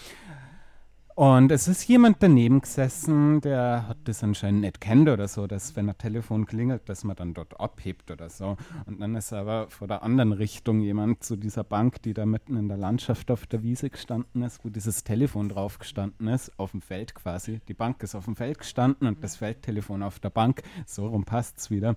Und 1.16 1.52
es 1.52 1.68
ist 1.68 1.88
jemand 1.88 2.24
daneben 2.24 2.62
gesessen, 2.62 3.40
der 3.42 3.88
hat 3.88 3.98
das 4.06 4.24
anscheinend 4.24 4.62
nicht 4.62 4.82
kennt 4.82 5.08
oder 5.08 5.28
so, 5.28 5.46
dass 5.46 5.76
wenn 5.76 5.88
ein 5.88 5.98
Telefon 6.00 6.48
klingelt, 6.48 6.90
dass 6.90 7.04
man 7.04 7.16
dann 7.16 7.36
dort 7.36 7.60
abhebt 7.60 8.10
oder 8.10 8.32
so. 8.32 8.58
Und 8.88 9.00
dann 9.00 9.16
ist 9.16 9.32
aber 9.32 9.70
vor 9.70 9.88
der 9.88 10.02
anderen 10.02 10.32
Richtung 10.32 10.80
jemand 10.80 11.24
zu 11.24 11.36
dieser 11.36 11.64
Bank, 11.64 12.02
die 12.02 12.16
da 12.16 12.26
mitten 12.26 12.58
in 12.58 12.68
der 12.68 12.78
Landschaft 12.78 13.30
auf 13.30 13.46
der 13.46 13.62
Wiese 13.62 13.92
gestanden 13.92 14.42
ist, 14.42 14.66
wo 14.66 14.70
dieses 14.70 15.04
Telefon 15.04 15.50
drauf 15.50 15.78
gestanden 15.78 16.28
ist, 16.30 16.52
auf 16.58 16.72
dem 16.72 16.82
Feld 16.82 17.14
quasi. 17.14 17.62
Die 17.68 17.76
Bank 17.76 18.02
ist 18.02 18.16
auf 18.16 18.26
dem 18.26 18.36
Feld 18.36 18.58
gestanden 18.58 19.08
und 19.08 19.24
das 19.24 19.36
Feldtelefon 19.36 20.02
auf 20.02 20.20
der 20.20 20.32
Bank. 20.32 20.64
So 20.88 21.06
rum 21.08 21.26
passt 21.26 21.60
es 21.60 21.70
wieder. 21.70 21.96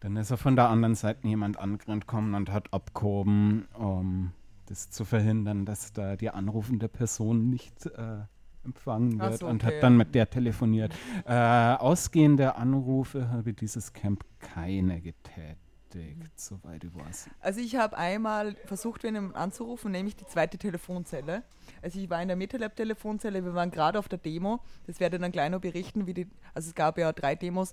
Dann 0.00 0.16
ist 0.16 0.32
er 0.32 0.38
von 0.38 0.56
der 0.56 0.70
anderen 0.70 0.96
Seite 0.96 1.28
jemand 1.28 1.56
angerannt 1.56 2.08
gekommen 2.08 2.34
und 2.34 2.50
hat 2.50 2.72
abgehoben, 2.72 3.68
um 3.74 4.32
das 4.66 4.90
zu 4.90 5.04
verhindern, 5.04 5.66
dass 5.66 5.92
da 5.92 6.16
die 6.16 6.30
anrufende 6.30 6.88
Person 6.88 7.48
nicht 7.48 7.86
äh, 7.86 8.22
empfangen 8.64 9.18
wird 9.18 9.38
so, 9.38 9.46
und 9.46 9.64
okay. 9.64 9.76
hat 9.76 9.82
dann 9.82 9.96
mit 9.96 10.14
der 10.14 10.28
telefoniert. 10.28 10.92
Äh, 11.24 11.32
ausgehende 11.32 12.56
Anrufe 12.56 13.30
habe 13.30 13.52
dieses 13.52 13.92
Camp 13.92 14.24
keine 14.38 15.00
getätigt, 15.00 16.38
soweit 16.38 16.84
ich 16.84 16.94
weiß. 16.94 17.30
Also 17.40 17.60
ich 17.60 17.76
habe 17.76 17.96
einmal 17.96 18.54
versucht, 18.66 19.02
wen 19.02 19.34
anzurufen, 19.34 19.92
nämlich 19.92 20.16
die 20.16 20.26
zweite 20.26 20.58
Telefonzelle. 20.58 21.42
Also 21.82 21.98
ich 21.98 22.10
war 22.10 22.20
in 22.20 22.28
der 22.28 22.36
MetaLab-Telefonzelle, 22.36 23.44
wir 23.44 23.54
waren 23.54 23.70
gerade 23.70 23.98
auf 23.98 24.08
der 24.08 24.18
Demo. 24.18 24.60
Das 24.86 25.00
werde 25.00 25.16
ich 25.16 25.22
dann 25.22 25.32
gleich 25.32 25.50
noch 25.50 25.60
berichten, 25.60 26.06
wie 26.06 26.14
die, 26.14 26.28
also 26.54 26.68
es 26.68 26.74
gab 26.74 26.98
ja 26.98 27.12
drei 27.12 27.34
Demos 27.34 27.72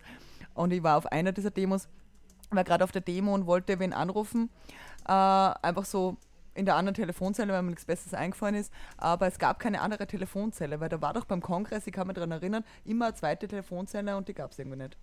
und 0.53 0.71
ich 0.71 0.83
war 0.83 0.97
auf 0.97 1.05
einer 1.07 1.31
dieser 1.31 1.51
Demos, 1.51 1.87
war 2.49 2.63
gerade 2.63 2.83
auf 2.83 2.91
der 2.91 3.01
Demo 3.01 3.33
und 3.33 3.45
wollte 3.45 3.79
wen 3.79 3.93
anrufen. 3.93 4.49
Äh, 5.07 5.11
einfach 5.11 5.85
so 5.85 6.17
in 6.57 6.65
der 6.65 6.75
anderen 6.75 6.95
Telefonzelle, 6.95 7.53
weil 7.53 7.61
mir 7.61 7.69
nichts 7.69 7.85
Besseres 7.85 8.13
eingefallen 8.13 8.55
ist. 8.55 8.73
Aber 8.97 9.27
es 9.27 9.37
gab 9.39 9.59
keine 9.59 9.81
andere 9.81 10.07
Telefonzelle, 10.07 10.79
weil 10.79 10.89
da 10.89 11.01
war 11.01 11.13
doch 11.13 11.25
beim 11.25 11.41
Kongress, 11.41 11.87
ich 11.87 11.93
kann 11.93 12.07
mich 12.07 12.15
daran 12.15 12.31
erinnern, 12.31 12.63
immer 12.85 13.05
eine 13.07 13.13
zweite 13.15 13.47
Telefonzelle 13.47 14.17
und 14.17 14.27
die 14.27 14.33
gab 14.33 14.51
es 14.51 14.59
irgendwie 14.59 14.77
nicht. 14.79 14.97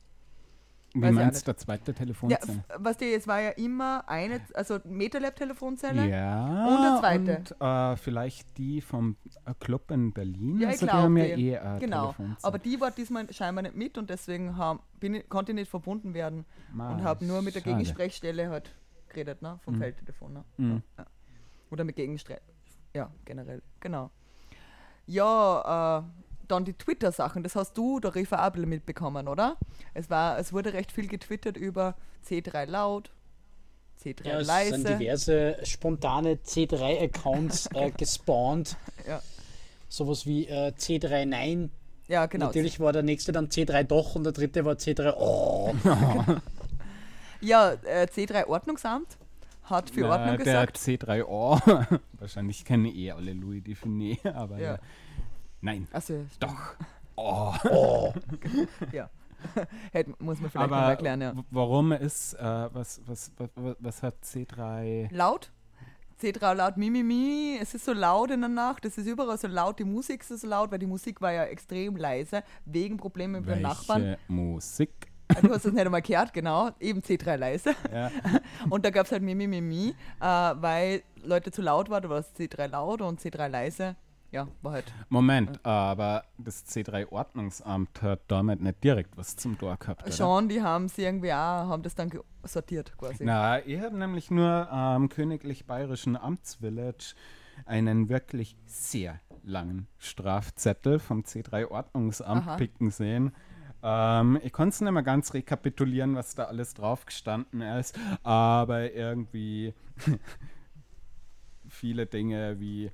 Wie 0.96 1.02
Weiß 1.02 1.10
ich 1.10 1.16
meinst 1.16 1.40
du, 1.42 1.44
der 1.46 1.56
zweite 1.56 1.90
Ja, 1.90 1.96
Telefonzelle? 1.98 2.52
f- 2.68 2.76
was 2.78 2.96
die, 2.98 3.12
es 3.12 3.26
war 3.26 3.40
ja 3.40 3.50
immer 3.50 4.08
eine, 4.08 4.40
also 4.54 4.78
MetaLab-Telefonzelle. 4.84 6.06
Ja, 6.08 6.66
Und 6.66 6.76
eine 6.84 7.00
zweite. 7.00 7.36
und 7.38 7.60
äh, 7.60 7.96
vielleicht 7.96 8.56
die 8.58 8.80
vom 8.80 9.16
äh, 9.44 9.54
Club 9.58 9.90
in 9.90 10.12
Berlin. 10.12 10.58
Ja, 10.60 10.68
ich 10.68 10.74
also 10.74 10.86
die 10.86 10.90
glaube. 10.90 11.02
haben 11.02 11.16
ja 11.16 11.24
eh 11.24 11.54
äh, 11.54 11.78
genau. 11.80 12.14
Aber 12.42 12.58
die 12.58 12.80
war 12.80 12.90
diesmal 12.92 13.32
scheinbar 13.32 13.62
nicht 13.62 13.74
mit 13.74 13.98
und 13.98 14.08
deswegen 14.08 14.56
haben, 14.56 14.80
bin 15.00 15.14
ich, 15.14 15.28
konnte 15.28 15.50
ich 15.50 15.56
nicht 15.56 15.70
verbunden 15.70 16.14
werden 16.14 16.44
Ma, 16.72 16.92
und 16.92 17.02
habe 17.02 17.24
nur 17.24 17.42
mit 17.42 17.54
der. 17.56 17.62
Gegensprechstelle 17.62 18.48
halt 18.50 18.72
geredet, 19.08 19.42
ne? 19.42 19.58
Vom 19.64 19.74
Mhm. 19.74 19.78
Feldtelefon. 19.78 20.32
Ne? 20.32 20.44
Mhm. 20.58 20.82
Ja. 20.98 21.06
Oder 21.74 21.82
mit 21.82 21.96
Gegenstre 21.96 22.40
Ja, 22.94 23.10
generell. 23.24 23.60
Genau. 23.80 24.10
Ja, 25.06 25.98
äh, 25.98 26.02
dann 26.46 26.64
die 26.64 26.72
Twitter-Sachen, 26.74 27.42
das 27.42 27.56
hast 27.56 27.76
du, 27.76 27.98
der 27.98 28.14
Rifa 28.14 28.48
bisschen 28.50 28.68
mitbekommen, 28.68 29.26
oder? 29.26 29.56
Es, 29.92 30.08
war, 30.08 30.38
es 30.38 30.52
wurde 30.52 30.72
recht 30.72 30.92
viel 30.92 31.08
getwittert 31.08 31.56
über 31.56 31.96
C3 32.24 32.66
laut, 32.66 33.10
C3 34.00 34.24
Ja, 34.28 34.38
es 34.38 34.46
leise. 34.46 34.76
sind 34.76 35.00
diverse 35.00 35.56
spontane 35.64 36.34
C3-Accounts 36.36 37.66
äh, 37.74 37.90
gespawnt. 37.90 38.76
Ja. 39.06 39.20
Sowas 39.88 40.26
wie 40.26 40.46
äh, 40.46 40.72
C3 40.78 41.26
Nein. 41.26 41.72
ja, 42.06 42.26
genau. 42.26 42.46
Natürlich 42.46 42.78
war 42.78 42.92
der 42.92 43.02
nächste 43.02 43.32
dann 43.32 43.48
C3 43.48 43.82
Doch 43.82 44.14
und 44.14 44.22
der 44.22 44.32
dritte 44.32 44.64
war 44.64 44.74
C3 44.74 45.12
Oh. 45.18 45.74
Ja, 47.40 47.72
äh, 47.72 48.06
C3 48.06 48.46
Ordnungsamt 48.46 49.18
hat 49.64 49.90
für 49.90 50.00
Na, 50.02 50.10
Ordnung 50.12 50.36
der 50.38 50.44
gesagt. 50.44 50.76
C3O. 50.78 52.00
Wahrscheinlich 52.18 52.64
kennen 52.64 52.86
eh 52.86 53.10
alle 53.12 53.32
Louis 53.32 53.62
Define, 53.62 54.16
aber 54.34 54.58
Ja. 54.58 54.72
ja. 54.74 54.78
nein, 55.60 55.86
Also, 55.92 56.24
doch. 56.40 56.74
Oh. 57.16 58.12
ja. 58.92 59.08
Hätte, 59.92 60.10
muss 60.18 60.40
man 60.40 60.50
vielleicht 60.50 60.56
aber 60.72 60.76
erklären, 60.88 61.20
ja. 61.20 61.34
warum 61.50 61.92
ist, 61.92 62.34
äh, 62.34 62.42
was, 62.72 63.00
was, 63.06 63.30
was, 63.36 63.50
was- 63.78 64.02
hat 64.02 64.16
C3... 64.24 65.12
Laut. 65.14 65.52
C3 66.20 66.54
laut 66.54 66.76
Mimimi, 66.76 67.58
es 67.60 67.74
ist 67.74 67.84
so 67.84 67.92
laut 67.92 68.30
in 68.30 68.40
der 68.40 68.48
Nacht, 68.48 68.84
es 68.84 68.96
ist 68.96 69.06
überall 69.06 69.36
so 69.36 69.48
laut, 69.48 69.78
die 69.78 69.84
Musik 69.84 70.20
ist 70.22 70.40
so 70.40 70.46
laut, 70.46 70.70
weil 70.70 70.78
die 70.78 70.86
Musik 70.86 71.20
war 71.20 71.32
ja 71.32 71.44
extrem 71.44 71.96
leise, 71.96 72.42
wegen 72.64 72.96
Problemen 72.96 73.44
mit 73.44 73.50
den 73.50 73.62
Nachbarn. 73.62 74.02
Welche 74.02 74.18
Musik? 74.28 74.90
Du 75.42 75.50
hast 75.50 75.64
das 75.64 75.72
nicht 75.72 75.84
einmal 75.84 76.02
gehört, 76.02 76.32
genau, 76.32 76.70
eben 76.80 77.00
C3 77.00 77.36
leise. 77.36 77.74
Ja. 77.92 78.10
Und 78.70 78.84
da 78.84 78.90
gab 78.90 79.06
es 79.06 79.12
halt 79.12 79.22
Mimimi, 79.22 79.94
äh, 80.20 80.24
weil 80.24 81.02
Leute 81.22 81.50
zu 81.50 81.62
laut 81.62 81.88
waren, 81.90 82.02
da 82.02 82.10
war 82.10 82.18
es 82.18 82.34
C3 82.34 82.68
laut 82.68 83.00
und 83.00 83.20
C3 83.20 83.48
leise. 83.48 83.96
Ja, 84.34 84.48
war 84.62 84.72
halt. 84.72 84.92
Moment, 85.10 85.64
aber 85.64 86.24
das 86.38 86.66
C3-Ordnungsamt 86.66 88.02
hat 88.02 88.22
damit 88.26 88.60
nicht 88.60 88.82
direkt 88.82 89.16
was 89.16 89.36
zum 89.36 89.56
Tor 89.56 89.76
gehabt, 89.76 90.02
oder? 90.02 90.10
Schon, 90.10 90.48
die 90.48 90.60
haben 90.60 90.88
sie 90.88 91.04
irgendwie 91.04 91.32
auch, 91.32 91.68
haben 91.68 91.84
das 91.84 91.94
dann 91.94 92.10
sortiert 92.42 92.98
quasi. 92.98 93.24
Na, 93.24 93.64
ich 93.64 93.80
habe 93.80 93.96
nämlich 93.96 94.32
nur 94.32 94.68
am 94.72 95.08
Königlich 95.08 95.66
Bayerischen 95.66 96.16
Amtsvillage 96.16 97.14
einen 97.64 98.08
wirklich 98.08 98.56
sehr 98.66 99.20
langen 99.44 99.86
Strafzettel 99.98 100.98
vom 100.98 101.20
C3-Ordnungsamt 101.20 102.48
Aha. 102.48 102.56
picken 102.56 102.90
sehen. 102.90 103.32
Ähm, 103.84 104.40
ich 104.42 104.52
konnte 104.52 104.70
es 104.70 104.80
nicht 104.80 104.92
mehr 104.92 105.02
ganz 105.02 105.34
rekapitulieren, 105.34 106.16
was 106.16 106.34
da 106.34 106.44
alles 106.44 106.72
drauf 106.72 107.04
gestanden 107.04 107.60
ist, 107.60 107.98
aber 108.22 108.94
irgendwie 108.94 109.74
viele 111.68 112.06
Dinge 112.06 112.58
wie 112.58 112.90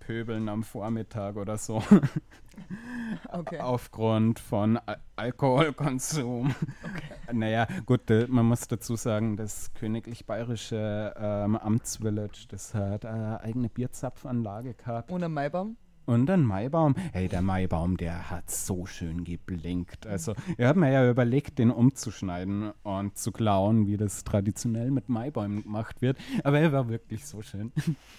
Pöbeln 0.00 0.48
am 0.48 0.64
Vormittag 0.64 1.36
oder 1.36 1.58
so 1.58 1.82
Okay. 3.28 3.60
aufgrund 3.60 4.40
von 4.40 4.78
Al 4.78 4.98
Alkoholkonsum. 5.16 6.54
Naja, 7.32 7.66
gut, 7.84 8.10
äh, 8.10 8.26
man 8.28 8.46
muss 8.46 8.68
dazu 8.68 8.96
sagen, 8.96 9.36
das 9.36 9.74
Königlich 9.74 10.26
Bayerische 10.26 11.12
ähm, 11.18 11.56
Amtsvillage, 11.56 12.46
das 12.48 12.72
hat 12.72 13.04
eine 13.04 13.40
eigene 13.40 13.68
Bierzapfanlage 13.68 14.74
gehabt. 14.74 15.12
Ein 15.12 15.32
Maibaum. 15.32 15.76
Und 16.06 16.30
ein 16.30 16.44
Maibaum. 16.44 16.94
Hey, 17.12 17.26
der 17.26 17.42
Maibaum, 17.42 17.96
der 17.96 18.30
hat 18.30 18.48
so 18.48 18.86
schön 18.86 19.24
geblinkt. 19.24 20.06
Also, 20.06 20.34
ich 20.56 20.64
habe 20.64 20.78
mir 20.78 20.92
ja 20.92 21.10
überlegt, 21.10 21.58
den 21.58 21.72
umzuschneiden 21.72 22.72
und 22.84 23.18
zu 23.18 23.32
klauen, 23.32 23.88
wie 23.88 23.96
das 23.96 24.22
traditionell 24.22 24.92
mit 24.92 25.08
Maibäumen 25.08 25.64
gemacht 25.64 26.00
wird. 26.02 26.16
Aber 26.44 26.60
er 26.60 26.72
war 26.72 26.88
wirklich 26.88 27.26
so 27.26 27.42
schön. 27.42 27.72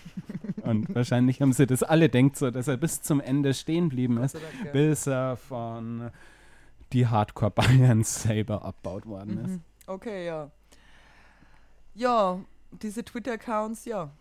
und 0.64 0.94
wahrscheinlich 0.94 1.42
haben 1.42 1.54
sie 1.54 1.66
das 1.66 1.82
alle 1.82 2.10
denkt 2.10 2.36
so, 2.36 2.52
dass 2.52 2.68
er 2.68 2.76
bis 2.76 3.02
zum 3.02 3.22
Ende 3.22 3.54
stehen 3.54 3.90
geblieben 3.90 4.18
ist, 4.18 4.36
Dank, 4.36 4.74
bis 4.74 5.08
er 5.08 5.38
von 5.38 6.12
die 6.92 7.08
Hardcore 7.08 7.52
Bayern 7.52 8.04
selber 8.04 8.66
abbaut 8.66 9.06
worden 9.06 9.38
ist. 9.46 9.52
Mhm. 9.52 9.62
Okay, 9.88 10.26
ja. 10.26 10.52
Ja, 11.96 12.40
diese 12.72 13.04
Twitter-Accounts, 13.04 13.86
ja. 13.86 14.12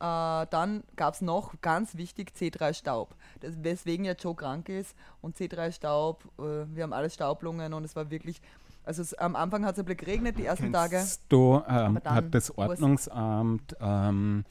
Äh, 0.00 0.46
dann 0.50 0.84
gab 0.96 1.14
es 1.14 1.20
noch, 1.22 1.60
ganz 1.60 1.96
wichtig, 1.96 2.30
C3 2.38 2.72
Staub. 2.74 3.16
Das, 3.40 3.62
weswegen 3.62 4.04
ja 4.04 4.12
Joe 4.12 4.34
krank 4.34 4.68
ist 4.68 4.94
und 5.20 5.36
C3 5.36 5.72
Staub, 5.72 6.24
äh, 6.38 6.66
wir 6.74 6.84
haben 6.84 6.92
alle 6.92 7.10
Staublungen 7.10 7.72
und 7.74 7.84
es 7.84 7.96
war 7.96 8.08
wirklich, 8.10 8.40
also 8.84 9.02
es, 9.02 9.14
am 9.14 9.34
Anfang 9.34 9.64
hat 9.64 9.74
es 9.74 9.80
ein 9.80 9.84
bisschen 9.86 9.98
geregnet, 9.98 10.38
die 10.38 10.44
ersten 10.46 10.72
Tage. 10.72 10.96
Kennst 10.96 11.22
du, 11.28 11.62
ähm, 11.68 11.98
hat 12.04 12.32
das 12.32 12.56
Ordnungsamt 12.56 13.76
ähm, 13.80 14.44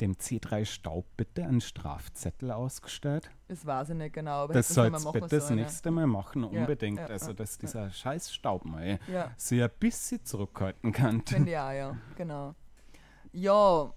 dem 0.00 0.14
C3 0.16 0.64
Staub 0.64 1.06
bitte 1.16 1.44
einen 1.44 1.60
Strafzettel 1.60 2.50
ausgestellt? 2.50 3.30
Das 3.48 3.64
weiß 3.64 3.90
ich 3.90 3.96
nicht 3.96 4.14
genau, 4.14 4.44
aber 4.44 4.54
Das 4.54 4.68
du 4.68 4.88
machen 4.90 5.12
bitte 5.12 5.28
das 5.28 5.50
ja. 5.50 5.54
nächste 5.56 5.90
Mal 5.90 6.06
machen, 6.06 6.42
Ja, 6.52 6.60
unbedingt. 6.60 6.98
ja, 6.98 7.06
also, 7.06 7.28
ja, 7.28 7.32
dass 7.34 7.56
ja. 7.56 7.60
dieser 7.60 7.90
scheiß 7.90 8.32
Staub 8.32 8.64
mal 8.64 8.98
Ja. 9.12 9.30
sich 9.36 9.62
ein 9.62 9.70
bisschen 9.78 10.24
zurückhalten 10.24 10.90
kann. 10.92 11.22
Finde 11.24 11.52
auch, 11.62 11.70
ja, 11.70 11.96
genau. 12.16 12.54
Ja, 13.32 13.92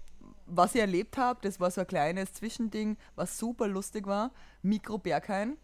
was 0.46 0.74
ich 0.74 0.80
erlebt 0.80 1.16
habe, 1.16 1.40
das 1.42 1.58
war 1.60 1.70
so 1.70 1.80
ein 1.80 1.86
kleines 1.86 2.32
Zwischending, 2.32 2.96
was 3.16 3.38
super 3.38 3.66
lustig 3.66 4.06
war. 4.06 4.30
Mikro 4.62 4.98
Berghain. 4.98 5.56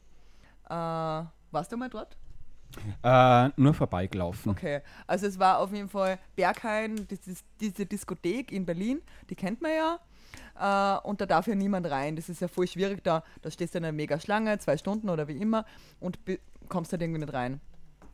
Äh, 0.69 0.75
warst 0.75 1.73
du 1.73 1.77
mal 1.77 1.89
dort? 1.89 2.17
Äh, 3.03 3.51
nur 3.57 3.75
vorbeigelaufen. 3.75 4.53
Okay, 4.53 4.83
also 5.07 5.27
es 5.27 5.39
war 5.39 5.59
auf 5.59 5.73
jeden 5.73 5.89
Fall 5.89 6.19
Berghain, 6.37 7.07
das 7.09 7.27
ist 7.27 7.45
diese 7.61 7.85
Diskothek 7.85 8.53
in 8.53 8.65
Berlin, 8.65 9.03
die 9.29 9.35
kennt 9.35 9.61
man 9.61 9.73
ja. 9.73 9.99
Äh, 10.57 11.09
und 11.09 11.21
da 11.21 11.27
darf 11.27 11.49
ja 11.49 11.55
niemand 11.57 11.91
rein. 11.91 12.15
Das 12.15 12.29
ist 12.29 12.41
ja 12.41 12.47
voll 12.49 12.69
schwierig. 12.69 13.03
Da, 13.03 13.25
da 13.43 13.51
stehst 13.51 13.75
du 13.75 13.79
in 13.79 13.85
einer 13.85 13.93
mega 13.93 14.21
Schlange, 14.21 14.57
zwei 14.59 14.77
Stunden 14.77 15.09
oder 15.09 15.27
wie 15.27 15.37
immer, 15.37 15.65
und 15.99 16.19
kommst 16.69 16.93
halt 16.93 17.03
irgendwie 17.03 17.21
nicht 17.21 17.33
rein. 17.33 17.61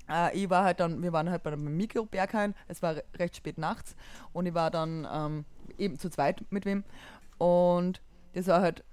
Äh, 0.09 0.35
ich 0.39 0.49
war 0.49 0.65
halt 0.65 0.81
dann, 0.81 1.03
wir 1.03 1.13
waren 1.13 1.29
halt 1.29 1.43
bei 1.43 1.53
einem 1.53 1.77
Mikro 1.77 2.07
Berghain, 2.07 2.55
es 2.69 2.81
war 2.81 2.97
re- 2.97 3.05
recht 3.19 3.37
spät 3.37 3.59
nachts 3.59 3.95
und 4.33 4.47
ich 4.47 4.55
war 4.55 4.71
dann 4.71 5.07
ähm, 5.13 5.45
eben 5.79 5.99
zu 5.99 6.11
zweit 6.11 6.45
mit 6.51 6.65
wem. 6.67 6.85
Und 7.39 8.01
das 8.35 8.47
war 8.47 8.61
halt, 8.61 8.85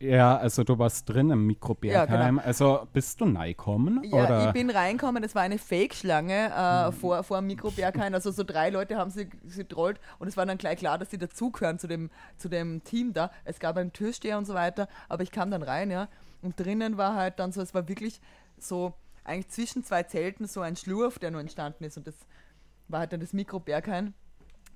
Ja, 0.00 0.36
also 0.36 0.62
du 0.62 0.78
warst 0.78 1.08
drin 1.08 1.30
im 1.30 1.44
Mikrobergheim. 1.46 2.36
Ja, 2.36 2.42
Also 2.44 2.86
bist 2.92 3.20
du 3.20 3.24
reingekommen? 3.24 4.04
Ja, 4.04 4.22
oder? 4.22 4.46
ich 4.46 4.52
bin 4.52 4.70
reingekommen, 4.70 5.22
das 5.24 5.34
war 5.34 5.42
eine 5.42 5.58
Fake-Schlange 5.58 6.52
äh, 6.54 6.92
vor, 6.92 7.24
vor 7.24 7.38
dem 7.38 7.48
Mikroberghain. 7.48 8.14
Also 8.14 8.30
so 8.30 8.44
drei 8.44 8.70
Leute 8.70 8.96
haben 8.96 9.10
sie 9.10 9.28
getrollt 9.28 9.98
und 10.20 10.28
es 10.28 10.36
war 10.36 10.46
dann 10.46 10.56
gleich 10.56 10.78
klar, 10.78 10.98
dass 10.98 11.10
sie 11.10 11.18
dazugehören 11.18 11.80
zu 11.80 11.88
dem, 11.88 12.10
zu 12.36 12.48
dem 12.48 12.84
Team 12.84 13.12
da. 13.12 13.32
Es 13.44 13.58
gab 13.58 13.76
einen 13.76 13.92
Türsteher 13.92 14.38
und 14.38 14.44
so 14.44 14.54
weiter, 14.54 14.86
aber 15.08 15.24
ich 15.24 15.32
kam 15.32 15.50
dann 15.50 15.64
rein, 15.64 15.90
ja. 15.90 16.08
Und 16.42 16.60
drinnen 16.60 16.96
war 16.96 17.16
halt 17.16 17.40
dann 17.40 17.50
so, 17.50 17.60
es 17.60 17.74
war 17.74 17.88
wirklich 17.88 18.20
so, 18.56 18.94
eigentlich 19.24 19.48
zwischen 19.48 19.82
zwei 19.82 20.04
Zelten 20.04 20.46
so 20.46 20.60
ein 20.60 20.76
Schlurf, 20.76 21.18
der 21.18 21.32
nur 21.32 21.40
entstanden 21.40 21.82
ist 21.82 21.96
und 21.96 22.06
das 22.06 22.14
war 22.86 23.00
halt 23.00 23.12
dann 23.12 23.20
das 23.20 23.32
Mikroberghain. 23.32 24.14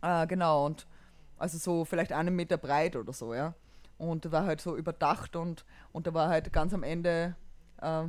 Äh, 0.03 0.27
genau, 0.27 0.67
und 0.67 0.87
also 1.39 1.59
so 1.59 1.85
vielleicht 1.85 2.13
einen 2.13 2.35
Meter 2.37 2.57
breit 2.59 2.97
oder 2.97 3.13
so, 3.13 3.35
ja. 3.35 3.55
Und 3.99 4.31
war 4.33 4.45
halt 4.45 4.61
so 4.61 4.77
überdacht 4.77 5.37
und, 5.37 5.65
und 5.93 6.07
da 6.07 6.15
war 6.15 6.29
halt 6.29 6.53
ganz 6.53 6.75
am 6.75 6.83
Ende 6.83 7.37
äh, 7.81 8.05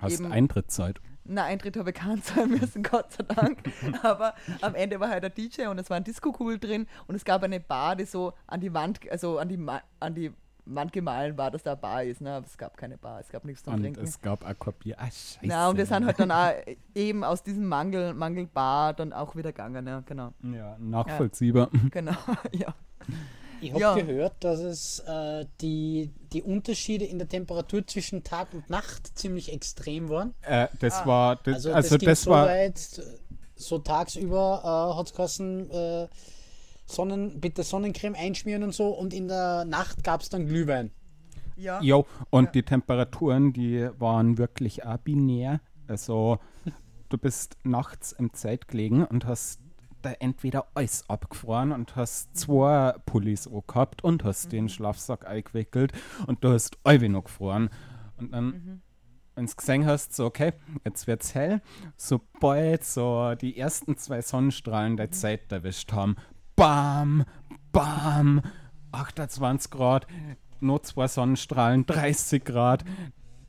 Hast 0.00 0.20
eben- 0.20 0.30
Eintrittszeit. 0.32 1.00
na, 1.24 1.44
Eintritt 1.44 1.76
habe 1.76 1.90
ich 1.90 1.96
keinen 1.96 2.22
zahlen 2.22 2.50
müssen, 2.50 2.82
Gott 2.84 3.12
sei 3.12 3.22
Dank. 3.24 3.58
Aber 4.02 4.34
am 4.62 4.74
Ende 4.74 4.98
war 5.00 5.08
halt 5.10 5.22
der 5.22 5.30
DJ 5.30 5.66
und 5.66 5.78
es 5.78 5.90
war 5.90 5.96
ein 5.96 6.04
Disco-Kugel 6.04 6.58
drin 6.58 6.86
und 7.06 7.14
es 7.14 7.24
gab 7.24 7.42
eine 7.42 7.60
Bar, 7.60 7.96
die 7.96 8.04
so 8.04 8.32
an 8.46 8.60
die 8.60 8.72
Wand, 8.74 9.00
also 9.10 9.38
an 9.38 9.48
die, 9.48 9.58
an 10.00 10.14
die 10.14 10.32
Gemahlen 10.92 11.36
war, 11.38 11.50
dass 11.50 11.62
da 11.62 11.72
eine 11.72 11.80
Bar 11.80 12.04
ist. 12.04 12.20
Ne? 12.20 12.32
Aber 12.34 12.46
es 12.46 12.56
gab 12.58 12.76
keine 12.76 12.98
Bar, 12.98 13.20
es 13.20 13.28
gab 13.28 13.44
nichts 13.44 13.62
zum 13.64 13.74
Und 13.74 13.80
Trinken. 13.82 14.04
es 14.04 14.20
gab 14.20 14.46
Aquabier. 14.46 14.96
Ah, 14.98 15.04
scheiße. 15.06 15.38
Na, 15.42 15.68
und 15.70 15.76
wir 15.76 15.86
sind 15.86 16.04
halt 16.06 16.18
dann 16.20 16.30
auch 16.30 16.52
eben 16.94 17.24
aus 17.24 17.42
diesem 17.42 17.66
Mangel, 17.66 18.14
Mangelbar 18.14 18.94
dann 18.94 19.12
auch 19.12 19.34
wieder 19.36 19.52
gegangen, 19.52 19.86
ja, 19.86 20.00
genau. 20.00 20.32
Ja, 20.42 20.76
nachvollziehbar. 20.78 21.70
Genau, 21.90 22.12
ja. 22.52 22.74
Ich 23.60 23.70
habe 23.72 23.80
Ja. 23.80 23.94
gehört, 23.96 24.34
dass 24.44 24.60
es 24.60 25.00
äh, 25.00 25.44
die, 25.60 26.12
die 26.32 26.42
Unterschiede 26.42 27.04
in 27.04 27.18
der 27.18 27.28
Temperatur 27.28 27.84
zwischen 27.86 28.22
Tag 28.22 28.54
und 28.54 28.70
Nacht 28.70 29.18
ziemlich 29.18 29.52
extrem 29.52 30.08
waren. 30.08 30.32
Äh, 30.42 30.68
das 30.78 31.02
Ah. 31.02 31.06
war, 31.06 31.36
das, 31.36 31.54
Also, 31.54 31.72
also, 31.72 31.90
das, 31.96 31.98
ging 31.98 32.08
das 32.08 32.22
so 32.22 32.30
war, 32.30 32.46
weit, 32.46 32.78
so 33.56 33.78
tagsüber 33.78 34.92
äh, 34.94 34.96
hat 34.98 35.06
es 35.06 35.12
geheißen, 35.12 35.70
äh, 35.70 36.08
Sonnen, 36.88 37.40
bitte 37.40 37.62
Sonnencreme 37.62 38.14
einschmieren 38.16 38.62
und 38.62 38.74
so 38.74 38.88
und 38.88 39.12
in 39.12 39.28
der 39.28 39.64
Nacht 39.64 40.02
gab 40.04 40.22
es 40.22 40.28
dann 40.30 40.46
Glühwein. 40.46 40.90
Ja, 41.56 41.80
Jo, 41.82 42.06
und 42.30 42.46
Ja. 42.46 42.50
die 42.52 42.62
Temperaturen, 42.62 43.52
die 43.52 43.88
waren 43.98 44.38
wirklich 44.38 44.84
auch 44.86 44.96
binär. 44.98 45.60
Also, 45.88 46.38
du 47.08 47.18
bist 47.18 47.56
nachts 47.64 48.12
im 48.12 48.32
Zelt 48.32 48.68
gelegen 48.68 49.04
und 49.04 49.26
hast 49.26 49.60
da 50.02 50.12
entweder 50.12 50.68
alles 50.74 51.04
abgefroren 51.10 51.72
und 51.72 51.96
hast 51.96 52.36
zwei 52.36 52.94
Pullis 53.04 53.48
auch 53.48 53.66
gehabt 53.66 54.04
und 54.04 54.22
hast 54.22 54.52
den 54.52 54.68
Schlafsack 54.68 55.26
eingewickelt 55.26 55.92
und 56.28 56.44
du 56.44 56.52
hast 56.52 56.78
alle 56.84 57.08
noch 57.08 57.24
gefroren. 57.24 57.70
Und 58.18 58.32
dann, 58.32 58.82
wenn 59.34 59.46
du 59.46 59.52
gesehen 59.56 59.84
hast, 59.86 60.14
so, 60.14 60.26
okay, 60.26 60.52
jetzt 60.84 61.08
wird's 61.08 61.34
hell, 61.34 61.60
sobald 61.96 62.84
so 62.84 63.34
die 63.34 63.58
ersten 63.58 63.96
zwei 63.96 64.22
Sonnenstrahlen 64.22 64.96
dein 64.96 65.10
Zelt 65.12 65.50
erwischt 65.50 65.92
haben, 65.92 66.14
bam, 66.58 67.24
bam, 67.70 68.42
28 68.90 69.70
Grad, 69.70 70.08
nur 70.58 70.82
zwei 70.82 71.06
Sonnenstrahlen, 71.06 71.86
30 71.86 72.44
Grad, 72.44 72.84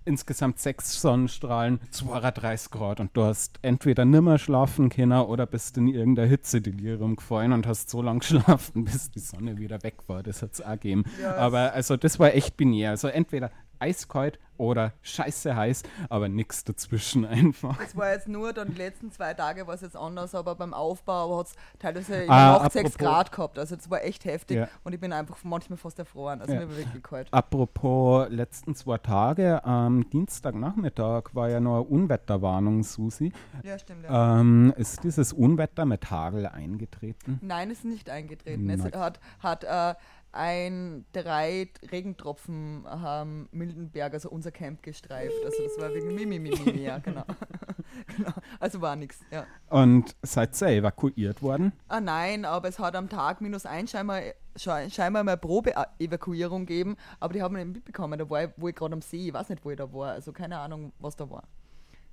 insgesamt 0.06 0.60
sechs 0.60 1.02
Sonnenstrahlen, 1.02 1.80
32 1.90 2.70
Grad 2.70 3.00
und 3.00 3.18
du 3.18 3.24
hast 3.24 3.58
entweder 3.64 4.06
nimmer 4.06 4.38
schlafen 4.38 4.90
können 4.90 5.22
oder 5.22 5.48
bist 5.48 5.78
in 5.78 5.88
irgendein 5.88 6.30
Hitzedelirium 6.30 7.16
gefallen 7.16 7.52
und 7.52 7.66
hast 7.66 7.90
so 7.90 8.04
lange 8.04 8.20
geschlafen, 8.20 8.86
bis 8.86 9.10
die 9.10 9.20
Sonne 9.20 9.58
wieder 9.58 9.82
weg 9.82 9.96
war. 10.06 10.22
Das 10.22 10.44
hat 10.44 10.54
es 10.54 10.62
auch 10.62 10.74
gegeben. 10.74 11.06
Ja, 11.20 11.36
aber 11.36 11.74
also 11.74 11.98
das 11.98 12.20
war 12.20 12.36
echt 12.36 12.58
binär. 12.58 12.92
Also 12.92 13.08
entweder 13.08 13.50
eiskalt 13.80 14.40
oder 14.58 14.92
scheiße 15.04 15.56
heiß, 15.56 15.84
aber 16.10 16.28
nichts 16.28 16.66
dazwischen 16.66 17.26
einfach. 17.26 17.78
Das 17.78 17.96
war 17.96 18.12
jetzt 18.12 18.28
nur 18.28 18.52
dann 18.52 18.70
die 18.72 18.76
letzten 18.78 19.10
zwei 19.12 19.34
Tage 19.34 19.66
war 19.68 19.74
es 19.76 19.82
jetzt 19.82 19.96
anders, 19.96 20.36
aber 20.36 20.56
beim 20.56 20.74
Aufbau 20.74 21.40
hat 21.40 21.48
es 21.48 21.54
teilweise 21.80 22.26
Ah, 22.28 22.60
Nacht 22.60 22.74
6 22.74 22.86
apropos- 22.86 22.98
Grad 22.98 23.32
gehabt. 23.32 23.58
Also 23.60 23.76
das 23.78 23.90
war 23.90 24.04
echt 24.04 24.26
heftig 24.26 24.58
Ja. 24.58 24.68
und 24.84 24.94
ich 24.94 25.00
bin 25.00 25.14
einfach 25.14 25.38
manchmal 25.44 25.78
fast 25.78 25.98
erfroren. 26.00 26.42
Also 26.42 26.54
Ja. 26.54 26.60
mir 26.60 26.70
war 26.70 26.76
wirklich 26.78 27.04
kalt. 27.04 27.28
Apropos 27.34 28.28
letzten 28.30 28.76
zwei 28.76 28.98
Tage, 28.98 29.64
am 29.64 30.10
Dienstagnachmittag 30.10 31.30
war 31.34 31.50
ja 31.50 31.60
noch 31.62 31.76
eine 31.76 31.84
Unwetterwarnung, 31.84 32.84
Susi. 32.84 33.32
Ja, 33.64 33.80
stimmt. 33.80 34.04
Ja. 34.04 34.40
Ähm, 34.42 34.74
ist 34.76 35.04
dieses 35.06 35.32
Unwetter 35.32 35.86
mit 35.86 36.12
Hagel 36.12 36.46
eingetreten? 36.48 37.40
Nein, 37.42 37.72
es 37.72 37.80
ist 37.80 37.86
nicht 37.86 38.10
eingetreten. 38.10 38.70
Es 38.70 38.84
Nein. 38.84 38.94
hat, 38.94 39.20
hat 39.40 39.64
äh, 39.64 39.96
ein, 40.32 41.06
drei 41.12 41.70
Regentropfen 41.92 42.84
haben 42.88 43.50
Mildenberg, 43.52 44.14
also 44.14 44.30
unser 44.30 44.52
Camp, 44.52 44.84
gestreift. 44.84 45.34
Also 45.46 45.64
das 45.64 45.78
war 45.82 45.94
wegen 45.94 46.14
Mimi, 46.14 46.40
Mimi, 46.40 46.60
Mimi, 46.66 46.82
ja, 46.84 47.00
genau. 47.00 47.24
genau. 48.16 48.32
Also 48.60 48.82
war 48.82 48.96
nichts, 48.96 49.20
ja. 49.32 49.46
Und 49.70 50.16
seid 50.22 50.60
ihr 50.62 50.68
evakuiert 50.70 51.42
worden? 51.42 51.74
Ah 51.88 52.00
nein, 52.02 52.46
aber 52.46 52.68
es 52.68 52.78
hat 52.80 52.96
am 52.96 53.10
Tag 53.10 53.42
minus 53.42 53.66
ein 53.66 53.88
scheinbar, 53.88 54.22
schei- 54.56 54.90
scheinbar 54.90 55.24
mal 55.24 55.38
Probe-Evakuierung 55.38 56.66
gegeben, 56.66 56.96
aber 57.20 57.34
die 57.34 57.42
haben 57.42 57.56
wir 57.56 57.66
nicht 57.66 57.76
mitbekommen. 57.78 58.20
Da 58.20 58.30
war 58.30 58.44
ich, 58.44 58.50
wo 58.58 58.68
ich 58.68 58.76
gerade 58.76 58.94
am 58.94 59.02
See, 59.02 59.28
ich 59.30 59.34
weiß 59.34 59.50
nicht, 59.50 59.66
wo 59.66 59.72
ich 59.72 59.78
da 59.78 59.92
war. 59.92 60.12
Also 60.12 60.32
keine 60.32 60.60
Ahnung, 60.60 60.94
was 61.00 61.16
da 61.16 61.30
war. 61.30 61.44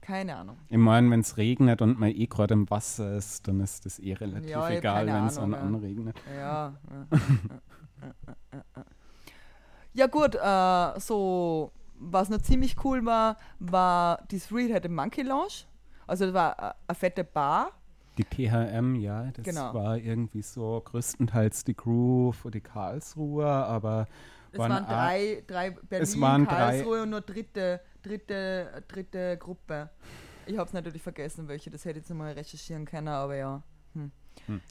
Keine 0.00 0.37
Ahnung. 0.37 0.57
Ich 0.68 0.76
meine, 0.79 1.11
wenn 1.11 1.20
es 1.20 1.37
regnet 1.37 1.83
und 1.83 1.98
man 1.98 2.11
eh 2.11 2.26
gerade 2.26 2.55
im 2.55 2.70
Wasser 2.70 3.16
ist, 3.16 3.48
dann 3.48 3.59
ist 3.61 3.85
das 3.85 3.98
eh 3.98 4.12
relativ 4.14 4.48
Ja, 4.50 4.70
egal, 4.70 5.07
wenn 5.09 5.26
es 5.26 5.37
an 5.37 5.52
Ahnung, 5.52 5.72
ja. 5.72 5.76
anregnet. 5.79 6.16
Ja. 6.35 6.74
ja. 7.12 7.18
ja 9.94 10.06
gut, 10.06 10.35
äh, 10.35 11.00
so 11.00 11.72
was 11.98 12.28
noch 12.28 12.42
ziemlich 12.42 12.76
cool 12.85 13.04
war, 13.06 13.37
war 13.59 14.22
die 14.30 14.38
Three-Headed 14.38 14.90
Monkey 14.90 15.22
Lounge. 15.22 15.64
Also 16.06 16.26
das 16.26 16.35
war 16.35 16.59
äh, 16.59 16.74
eine 16.88 16.94
fette 16.94 17.24
Bar. 17.24 17.70
Die 18.18 18.24
THM, 18.24 18.94
ja, 18.96 19.30
das 19.32 19.44
Genau. 19.44 19.74
war 19.74 19.96
irgendwie 19.98 20.42
so 20.42 20.80
größtenteils 20.85 21.64
die 21.64 21.74
Crew 21.74 22.32
für 22.32 22.50
die 22.50 22.61
Karlsruher, 22.62 23.46
aber 23.48 24.06
Es 24.52 24.59
waren 24.59 24.70
waren, 24.72 24.87
drei, 24.87 25.42
drei 25.46 25.70
Berlin, 25.70 26.02
es 26.02 26.20
waren 26.20 26.44
drei- 26.46 26.54
Karlsruhe 26.54 27.02
und 27.02 27.11
nur 27.11 27.20
dritte, 27.22 27.80
dritte, 28.02 28.82
dritte 28.88 29.37
Gruppe. 29.38 29.90
Ich 30.46 30.56
habe 30.56 30.66
es 30.66 30.72
natürlich 30.72 31.02
vergessen, 31.02 31.48
welche. 31.48 31.70
Das 31.70 31.85
hätte 31.85 31.98
ich 31.98 32.09
jetzt 32.09 32.14
mal 32.16 32.32
recherchieren 32.32 32.85
können, 32.87 33.09
aber 33.09 33.37
ja. 33.37 33.62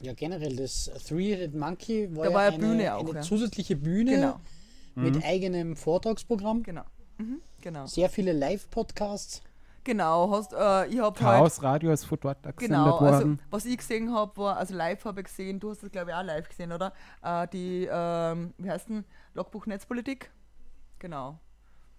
Ja, 0.00 0.14
generell, 0.14 0.56
das 0.56 0.90
Three-Headed 1.06 1.54
Monkey 1.54 2.14
war 2.16 2.24
Da 2.24 2.30
ja, 2.30 2.34
war 2.36 2.42
ja 2.44 2.48
eine, 2.50 2.58
Bühne 2.58 2.94
auch, 2.94 3.00
eine 3.00 3.14
ja. 3.16 3.20
zusätzliche 3.22 3.76
Bühne 3.76 4.12
Genau, 4.12 4.40
mit 4.94 5.22
eigenem 5.24 5.76
Vortragsprogramm. 5.76 6.62
genau. 6.62 6.84
Mhm, 7.18 7.40
genau. 7.60 7.86
Sehr 7.86 8.08
viele 8.08 8.32
Live-Podcasts. 8.32 9.42
Genau, 9.84 10.30
hast, 10.32 10.52
äh, 10.52 10.86
ich 10.88 10.98
habe 10.98 11.20
halt 11.20 11.38
Chaos 11.38 11.62
Radio 11.62 11.92
ist 11.92 12.04
von 12.04 12.18
dort 12.20 12.38
Genau, 12.56 12.96
also 12.98 13.18
worden. 13.20 13.40
was 13.50 13.64
ich 13.66 13.76
gesehen 13.78 14.12
habe, 14.12 14.36
war, 14.36 14.56
also 14.56 14.74
live 14.74 15.04
habe 15.04 15.20
ich 15.20 15.28
gesehen, 15.28 15.60
du 15.60 15.70
hast 15.70 15.84
das 15.84 15.92
glaube 15.92 16.10
ich 16.10 16.16
auch 16.16 16.24
live 16.24 16.48
gesehen, 16.48 16.72
oder? 16.72 16.92
Äh, 17.22 17.46
die, 17.52 17.88
ähm, 17.88 18.52
wie 18.58 18.68
heißt 18.68 18.88
denn, 18.88 19.04
Logbuch 19.34 19.66
Netzpolitik? 19.66 20.32
Genau. 20.98 21.38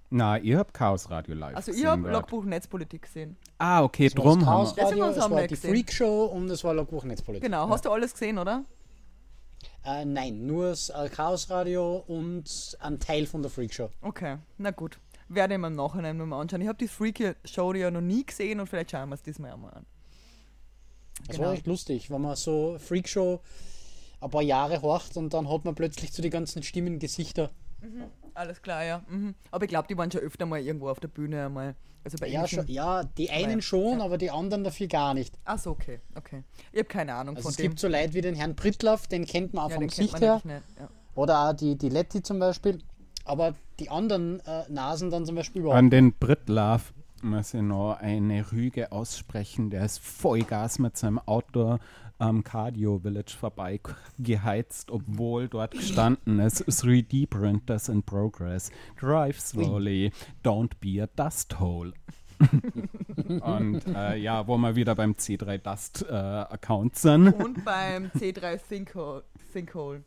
Na, 0.10 0.38
ihr 0.38 0.58
habt 0.58 0.74
Chaos 0.74 1.10
Radio 1.10 1.36
live 1.36 1.56
Also 1.56 1.72
ich 1.74 1.86
habe. 1.86 2.10
Logbuch 2.10 2.46
Netzpolitik 2.46 3.02
gesehen. 3.04 3.36
Ah, 3.58 3.84
okay, 3.84 4.08
Das 4.08 4.16
war 4.18 4.24
drum 4.24 4.40
das 4.40 4.48
haben 4.48 4.66
wir. 4.66 4.76
Das 4.76 4.92
haben 4.92 4.98
wir 4.98 5.06
es 5.10 5.18
am 5.20 5.32
war 5.32 5.48
die. 5.48 5.56
Freak 5.56 5.92
Show 5.92 6.26
und 6.26 6.50
es 6.50 6.64
war 6.64 6.74
Logbuch 6.74 7.04
Netzpolitik. 7.04 7.44
Genau, 7.44 7.68
hast 7.70 7.86
du 7.86 7.92
alles 7.92 8.14
gesehen, 8.14 8.38
oder? 8.38 8.64
Äh, 9.84 10.06
nein, 10.06 10.46
nur 10.46 10.70
das 10.70 10.90
äh, 10.90 11.10
Chaos 11.10 11.50
Radio 11.50 12.04
und 12.08 12.78
ein 12.80 13.00
Teil 13.00 13.26
von 13.26 13.42
der 13.42 13.52
Freak 13.52 13.74
Show. 13.74 13.90
Okay, 14.02 14.38
na 14.58 14.72
gut. 14.72 14.98
Werde 15.30 15.56
ich 15.56 15.60
mir 15.60 15.68
im 15.68 15.76
Nachhinein 15.76 16.18
mal 16.18 16.40
anschauen. 16.40 16.62
Ich 16.62 16.68
habe 16.70 16.78
die 16.78 16.88
Freaky 16.88 17.34
Show 17.44 17.74
ja 17.74 17.92
noch 17.92 18.00
nie 18.02 18.26
gesehen 18.26 18.62
und 18.62 18.68
vielleicht 18.68 18.92
schauen 18.92 19.10
wir 19.10 19.16
es 19.16 19.24
diesmal 19.24 19.52
einmal 19.52 19.74
an. 19.74 19.86
Das 21.26 21.36
Genau. 21.36 21.50
war 21.50 21.54
echt 21.54 21.68
lustig, 21.68 22.10
wenn 22.10 22.22
man 22.22 22.36
so 22.38 22.78
Freak 22.80 23.10
Show 23.10 23.42
ein 24.22 24.30
paar 24.30 24.42
Jahre 24.42 24.82
horcht 24.82 25.18
und 25.18 25.34
dann 25.34 25.50
hat 25.50 25.66
man 25.66 25.76
plötzlich 25.76 26.14
zu 26.14 26.22
die 26.22 26.30
ganzen 26.30 26.64
Stimmen 26.64 26.98
Gesichter. 27.00 27.50
Alles 28.34 28.62
klar, 28.62 28.84
ja. 28.84 29.02
Mhm. 29.10 29.36
Aber 29.52 29.64
ich 29.66 29.70
glaube, 29.70 29.88
die 29.88 29.98
waren 29.98 30.12
schon 30.12 30.22
öfter 30.22 30.46
mal 30.46 30.60
irgendwo 30.60 30.90
auf 30.90 31.00
der 31.00 31.08
Bühne 31.08 31.46
einmal. 31.46 31.76
Also 32.04 32.18
bei 32.20 32.28
Ja, 32.28 32.48
schon, 32.48 32.66
ja, 32.68 33.04
die 33.04 33.30
einen 33.30 33.56
ja. 33.58 33.62
schon, 33.62 34.00
aber 34.02 34.18
die 34.18 34.32
anderen 34.32 34.64
dafür 34.64 34.88
gar 34.88 35.14
nicht. 35.14 35.38
Ach 35.44 35.60
so, 35.60 35.72
okay, 35.72 36.00
okay. 36.16 36.44
Ich 36.72 36.80
habe 36.80 36.88
keine 36.88 37.14
Ahnung 37.16 37.36
Also 37.36 37.48
von 37.48 37.52
es 37.52 37.58
dem. 37.58 37.64
gibt 37.64 37.80
so 37.80 37.88
Leute 37.88 38.14
wie 38.14 38.22
den 38.22 38.36
Herrn 38.36 38.56
Prittlaff, 38.56 39.08
den 39.08 39.26
kennt 39.26 39.54
man 39.54 39.66
auch 39.66 39.70
ja, 39.72 39.76
vom 39.76 39.88
Gesicht 39.88 40.20
her. 40.22 40.42
nicht. 40.44 40.64
Ja. 40.80 40.90
Oder 41.16 41.50
auch 41.50 41.54
die, 41.54 41.76
die 41.78 41.90
Letty 41.90 42.22
zum 42.22 42.40
Beispiel. 42.40 42.80
Aber 43.26 43.56
die 43.80 43.90
anderen 43.90 44.40
äh, 44.46 44.64
Nasen 44.70 45.10
dann 45.12 45.26
zum 45.26 45.36
Beispiel 45.36 45.62
überhaupt. 45.64 45.80
An 45.80 45.90
den 45.90 46.14
Britlav 46.14 46.94
muss 47.22 47.54
ich 47.54 47.62
noch 47.62 47.98
eine 48.00 48.52
Rüge 48.54 48.92
aussprechen. 48.94 49.70
Der 49.70 49.84
ist 49.84 50.00
Vollgas 50.00 50.80
mit 50.80 50.96
seinem 50.96 51.20
Auto 51.20 51.80
am 52.20 52.44
Cardio 52.44 53.00
Village 53.00 53.36
vorbei 53.40 53.80
geheizt, 54.20 54.92
obwohl 54.92 55.48
dort 55.48 55.72
gestanden 55.72 56.40
ist 56.40 56.64
3D 56.64 57.28
Printers 57.28 57.90
in 57.90 58.04
Progress. 58.04 58.72
Drive 59.00 59.40
slowly, 59.40 60.12
don't 60.44 60.72
be 60.80 61.02
a 61.02 61.08
dust 61.16 61.60
hole. 61.60 61.94
Und 63.42 63.82
äh, 63.88 64.16
ja, 64.18 64.48
wo 64.48 64.58
wir 64.58 64.76
wieder 64.76 64.96
beim 64.96 65.14
C3 65.14 65.58
Dust 65.58 66.06
äh, 66.08 66.14
Account 66.14 66.96
sind. 66.96 67.30
Und 67.30 67.66
beim 67.66 68.12
C3 68.16 68.60
Sinkhole. 68.60 69.24
Sinkhole. 69.52 70.04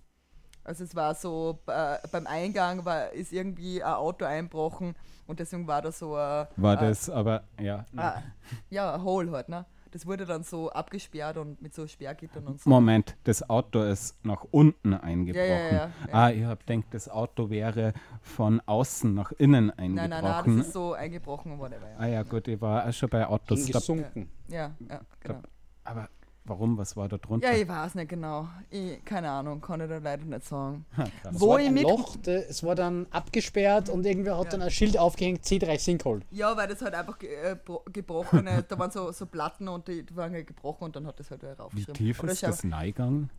Also 0.63 0.85
es 0.85 0.95
war 0.95 1.15
so, 1.15 1.59
äh, 1.67 1.99
beim 2.13 2.27
Eingang 2.27 2.85
war, 2.85 3.11
ist 3.13 3.33
irgendwie 3.33 3.83
ein 3.83 3.93
Auto 3.93 4.25
einbrochen 4.25 4.95
und 5.27 5.41
deswegen 5.41 5.67
war 5.67 5.83
da 5.83 5.91
so 5.91 6.15
ein, 6.15 6.47
War 6.57 6.81
äh, 6.81 6.89
das 6.89 7.09
aber, 7.09 7.45
ja. 7.59 7.85
äh, 7.97 8.21
ja, 8.69 8.95
ein 8.95 9.03
Hole 9.03 9.31
halt, 9.33 9.49
ne? 9.49 9.67
Das 9.93 10.07
wurde 10.07 10.25
dann 10.25 10.43
so 10.43 10.71
abgesperrt 10.71 11.37
und 11.37 11.61
mit 11.61 11.75
so 11.75 11.87
Sperrgittern 11.87 12.47
und 12.47 12.61
so. 12.61 12.71
Moment, 12.71 13.17
das 13.25 13.49
Auto 13.49 13.83
ist 13.83 14.25
nach 14.25 14.45
unten 14.51 14.95
eingebrochen. 14.95 15.49
Ja, 15.49 15.57
ja, 15.57 15.73
ja, 15.73 15.73
ja. 15.73 15.91
Ah, 16.13 16.31
ich 16.31 16.45
hab 16.45 16.67
gedacht, 16.67 16.87
das 16.93 17.09
Auto 17.09 17.51
wäre 17.51 17.93
von 18.23 18.61
außen 18.67 19.13
nach 19.13 19.33
innen 19.33 19.71
eingebrochen. 19.71 19.95
Nein, 19.95 20.11
nein, 20.11 20.25
nein, 20.25 20.57
das 20.59 20.67
ist 20.67 20.73
so 20.73 20.93
eingebrochen 20.93 21.59
worden. 21.59 21.77
ah 21.99 22.07
ja, 22.07 22.23
gut, 22.23 22.47
ich 22.49 22.61
war 22.61 22.89
auch 22.89 22.93
schon 22.93 23.09
bei 23.09 23.27
Autos. 23.27 23.67
Gesunken. 23.67 24.29
Ja, 24.49 24.75
ja, 24.89 25.01
genau. 25.21 25.41
aber 25.85 26.09
warum, 26.45 26.77
was 26.79 26.97
war 26.97 27.09
da 27.09 27.19
drunter? 27.19 27.51
Ja, 27.53 27.57
ich 27.59 27.69
weiß 27.69 27.95
nicht 27.95 28.09
genau. 28.09 28.49
Ich, 28.71 29.05
keine 29.05 29.31
Ahnung, 29.31 29.61
kann 29.61 29.81
ich 29.81 29.89
da 29.89 29.99
leider 29.99 30.25
nicht 30.25 30.45
sagen. 30.45 30.85
Ha, 30.97 31.05
krass. 31.23 31.35
Es 31.35 31.41
Wo 31.41 31.51
war 31.51 31.61
ich 31.61 31.71
Loch, 31.83 32.17
de- 32.17 32.45
es 32.49 32.63
war 32.63 32.75
dann 32.75 33.07
abgesperrt 33.11 33.89
und 33.89 34.05
irgendwer 34.07 34.39
hat 34.39 34.53
dann 34.53 34.63
ein 34.63 34.71
Schild 34.71 34.99
aufgehängt, 34.99 35.45
C3 35.45 35.79
Sinkhole. 35.79 36.23
Ja, 36.31 36.57
weil 36.57 36.69
das 36.69 36.83
halt 36.83 36.95
einfach 36.95 37.19
ge 37.19 37.29
äh, 37.35 37.57
bro- 37.57 37.85
gebrochene, 37.93 38.65
da 38.69 38.79
waren 38.79 38.91
so, 38.91 39.13
so 39.13 39.27
Platten 39.27 39.69
und 39.69 39.87
die, 39.89 40.05
die 40.05 40.17
waren 40.17 40.33
halt 40.33 40.47
gebrochen 40.47 40.85
und 40.85 40.97
dann 40.97 41.07
hat 41.07 41.19
das 41.21 41.31
halt 41.31 41.43
wieder 41.43 41.57
Wie 41.57 41.63
raufgeschrieben. 41.63 41.95
tief 41.95 42.23
Oder 42.23 42.33
ist 42.33 42.43
das 42.43 42.65
Neigang? 42.65 43.31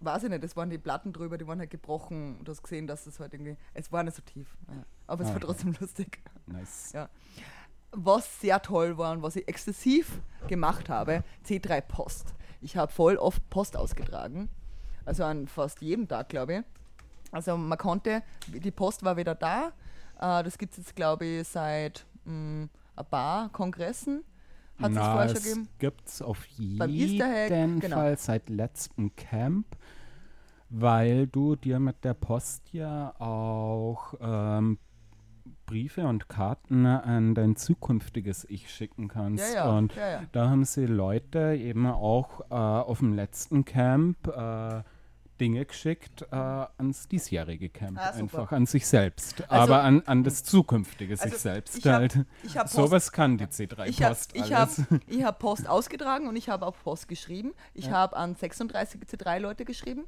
Weiß 0.00 0.22
ich 0.24 0.28
nicht, 0.28 0.44
das 0.44 0.54
waren 0.54 0.68
die 0.68 0.76
Platten 0.76 1.12
drüber, 1.14 1.38
die 1.38 1.46
waren 1.46 1.58
halt 1.58 1.70
gebrochen. 1.70 2.38
Du 2.44 2.52
hast 2.52 2.62
gesehen, 2.62 2.86
dass 2.86 3.06
es 3.06 3.18
halt 3.20 3.32
irgendwie, 3.32 3.56
es 3.72 3.90
war 3.90 4.02
nicht 4.02 4.16
so 4.16 4.22
tief. 4.22 4.54
Ja. 4.68 4.84
Aber 5.06 5.22
es 5.22 5.28
Ah, 5.28 5.30
war 5.30 5.36
okay. 5.36 5.46
trotzdem 5.46 5.74
lustig. 5.80 6.20
Nice. 6.46 6.92
Ja. 6.92 7.08
Was 7.94 8.40
sehr 8.40 8.60
toll 8.60 8.98
war 8.98 9.12
und 9.12 9.22
was 9.22 9.36
ich 9.36 9.46
exzessiv 9.48 10.20
gemacht 10.48 10.88
habe, 10.88 11.22
C3 11.46 11.80
Post. 11.80 12.34
Ich 12.60 12.76
habe 12.76 12.90
voll 12.90 13.16
oft 13.16 13.48
Post 13.50 13.76
ausgetragen. 13.76 14.48
Also 15.04 15.24
an 15.24 15.46
fast 15.48 15.80
jedem 15.80 16.08
Tag, 16.08 16.28
glaube 16.28 16.54
ich. 16.54 16.60
Also 17.30 17.56
man 17.56 17.78
konnte, 17.78 18.22
die 18.46 18.70
Post 18.70 19.04
war 19.04 19.16
wieder 19.16 19.34
da. 19.34 19.72
Äh, 20.20 20.42
das 20.42 20.56
gibt 20.58 20.72
es 20.72 20.78
jetzt, 20.78 20.96
glaube 20.96 21.24
ich, 21.24 21.48
seit 21.48 22.06
mh, 22.24 22.68
ein 22.96 23.06
paar 23.10 23.50
Kongressen. 23.50 24.24
Hat 24.80 24.92
es 24.92 24.98
vorher 24.98 25.28
schon 25.28 25.36
es 25.36 25.42
gegeben? 25.44 25.68
auf 26.22 26.46
Beim 26.58 26.90
Easter 26.90 27.44
Egg, 27.44 27.54
jeden 27.54 27.80
genau. 27.80 27.96
Fall 27.96 28.18
seit 28.18 28.48
letztem 28.48 29.14
Camp, 29.14 29.66
weil 30.68 31.28
du 31.28 31.54
dir 31.54 31.78
mit 31.78 32.02
der 32.02 32.14
Post 32.14 32.72
ja 32.72 33.14
auch 33.20 34.14
ähm, 34.20 34.78
Briefe 35.66 36.06
und 36.06 36.28
Karten 36.28 36.86
an 36.86 37.34
dein 37.34 37.56
zukünftiges 37.56 38.44
Ich 38.48 38.70
schicken 38.70 39.08
kannst. 39.08 39.54
Ja, 39.54 39.64
ja, 39.66 39.70
Und 39.78 39.94
ja, 39.96 40.22
da 40.32 40.48
haben 40.50 40.64
sie 40.64 40.86
Leute 40.86 41.54
eben 41.58 41.86
auch 41.86 42.40
äh, 42.50 42.54
auf 42.54 42.98
dem 42.98 43.14
letzten 43.14 43.64
Camp 43.64 44.26
äh, 44.28 44.82
Dinge 45.40 45.64
geschickt 45.64 46.22
äh, 46.30 46.36
ans 46.36 47.08
diesjährige 47.08 47.68
Camp, 47.68 47.98
Ah, 47.98 48.10
einfach 48.10 48.52
an 48.52 48.66
sich 48.66 48.86
selbst, 48.86 49.42
Also- 49.50 49.72
aber 49.74 49.82
an, 49.82 50.02
an 50.06 50.22
das 50.22 50.44
zukünftige 50.44 51.14
Also 51.14 51.28
sich 51.28 51.38
selbst 51.38 51.76
ich 51.78 51.86
hab- 51.88 51.94
halt. 51.94 52.24
ich 52.44 52.56
hab 52.56 52.64
Post- 52.66 52.74
Sowas 52.76 53.10
kann 53.10 53.36
die 53.36 53.46
C3 53.46 53.86
Ich 53.88 54.00
habe 54.02 54.14
Post 54.14 54.36
ich 54.36 54.52
hab, 54.54 54.68
hab 55.24 55.38
Post 55.40 55.68
ausgetragen 55.68 56.28
und 56.28 56.36
ich 56.36 56.48
habe 56.50 56.64
auch 56.64 56.76
Post 56.84 57.08
geschrieben. 57.08 57.52
Ich 57.74 57.90
habe 57.90 58.16
an 58.16 58.36
36 58.36 59.00
C3 59.02 59.40
Leute 59.40 59.64
geschrieben. 59.64 60.04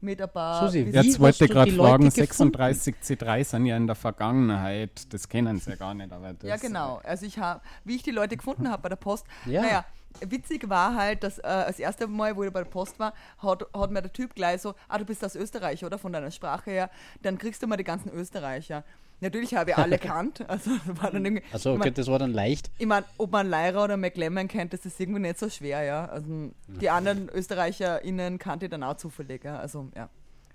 Mit 0.00 0.22
ein 0.22 0.30
paar. 0.30 0.64
Susi, 0.64 0.80
Jetzt 0.80 1.18
wollte 1.18 1.44
ich 1.46 1.50
gerade 1.50 1.72
fragen, 1.72 2.04
gefunden? 2.04 2.10
36 2.10 2.94
C3 3.02 3.44
sind 3.44 3.66
ja 3.66 3.76
in 3.76 3.86
der 3.86 3.96
Vergangenheit, 3.96 5.12
das 5.12 5.28
kennen 5.28 5.58
sie 5.58 5.70
ja 5.70 5.76
gar 5.76 5.94
nicht. 5.94 6.12
Aber 6.12 6.34
das, 6.34 6.48
Ja, 6.48 6.56
genau. 6.56 7.00
Also 7.02 7.26
ich 7.26 7.38
habe, 7.38 7.60
wie 7.84 7.96
ich 7.96 8.02
die 8.02 8.12
Leute 8.12 8.36
gefunden 8.36 8.70
habe 8.70 8.82
bei 8.82 8.88
der 8.88 8.96
Post, 8.96 9.26
Ja. 9.46 9.62
naja, 9.62 9.84
witzig 10.20 10.68
war 10.68 10.94
halt, 10.94 11.24
dass 11.24 11.38
äh, 11.38 11.42
das 11.42 11.78
erste 11.80 12.06
Mal, 12.06 12.36
wo 12.36 12.44
ich 12.44 12.52
bei 12.52 12.62
der 12.62 12.70
Post 12.70 12.98
war, 13.00 13.12
hat, 13.38 13.66
hat 13.74 13.90
mir 13.90 14.02
der 14.02 14.12
Typ 14.12 14.34
gleich 14.34 14.60
so, 14.62 14.74
ah, 14.88 14.98
du 14.98 15.04
bist 15.04 15.24
aus 15.24 15.34
Österreich, 15.34 15.84
oder? 15.84 15.98
Von 15.98 16.12
deiner 16.12 16.30
Sprache 16.30 16.70
her, 16.70 16.90
dann 17.22 17.36
kriegst 17.36 17.62
du 17.62 17.66
mal 17.66 17.76
die 17.76 17.84
ganzen 17.84 18.10
Österreicher. 18.12 18.84
Natürlich 19.20 19.54
habe 19.54 19.70
ich 19.70 19.76
alle 19.76 19.98
kannt. 19.98 20.48
Also 20.48 20.70
war 20.86 21.10
dann 21.10 21.24
irgendwie. 21.24 21.42
Also 21.52 21.70
ich 21.70 21.76
okay, 21.76 21.88
mein, 21.88 21.94
das 21.94 22.06
war 22.06 22.18
dann 22.18 22.32
leicht. 22.32 22.70
ich 22.78 22.86
mein, 22.86 23.04
ob 23.16 23.32
man 23.32 23.48
Leira 23.48 23.84
oder 23.84 23.96
McLemmon 23.96 24.48
kennt, 24.48 24.72
das 24.72 24.86
ist 24.86 24.98
irgendwie 25.00 25.20
nicht 25.20 25.38
so 25.38 25.48
schwer, 25.48 25.82
ja. 25.82 26.06
Also 26.06 26.50
die 26.68 26.90
anderen 26.90 27.28
ÖsterreicherInnen 27.28 28.38
kannte 28.38 28.66
ich 28.66 28.70
dann 28.70 28.82
auch 28.82 28.96
zufällig, 28.96 29.44
ja. 29.44 29.58
Also 29.58 29.88
ja, 29.96 30.08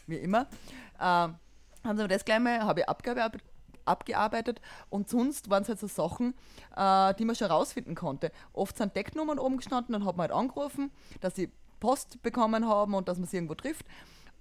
wie 0.07 0.17
immer. 0.17 0.47
Ähm, 0.99 1.35
haben 1.83 1.97
sie 1.97 2.07
das 2.07 2.23
gleich 2.23 2.39
mal, 2.39 2.61
habe 2.61 2.81
ich 2.81 2.89
abgearbeitet, 2.89 3.41
abgearbeitet 3.85 4.61
und 4.89 5.09
sonst 5.09 5.49
waren 5.49 5.63
es 5.63 5.69
halt 5.69 5.79
so 5.79 5.87
Sachen, 5.87 6.33
äh, 6.75 7.13
die 7.15 7.25
man 7.25 7.35
schon 7.35 7.47
rausfinden 7.47 7.95
konnte. 7.95 8.31
Oft 8.53 8.77
sind 8.77 8.95
Decknummern 8.95 9.39
oben 9.39 9.57
gestanden, 9.57 9.93
dann 9.93 10.05
hat 10.05 10.15
man 10.15 10.29
halt 10.29 10.31
angerufen, 10.31 10.91
dass 11.19 11.35
sie 11.35 11.51
Post 11.81 12.21
bekommen 12.23 12.67
haben 12.67 12.93
und 12.93 13.09
dass 13.09 13.17
man 13.17 13.27
sie 13.27 13.35
irgendwo 13.35 13.55
trifft. 13.55 13.85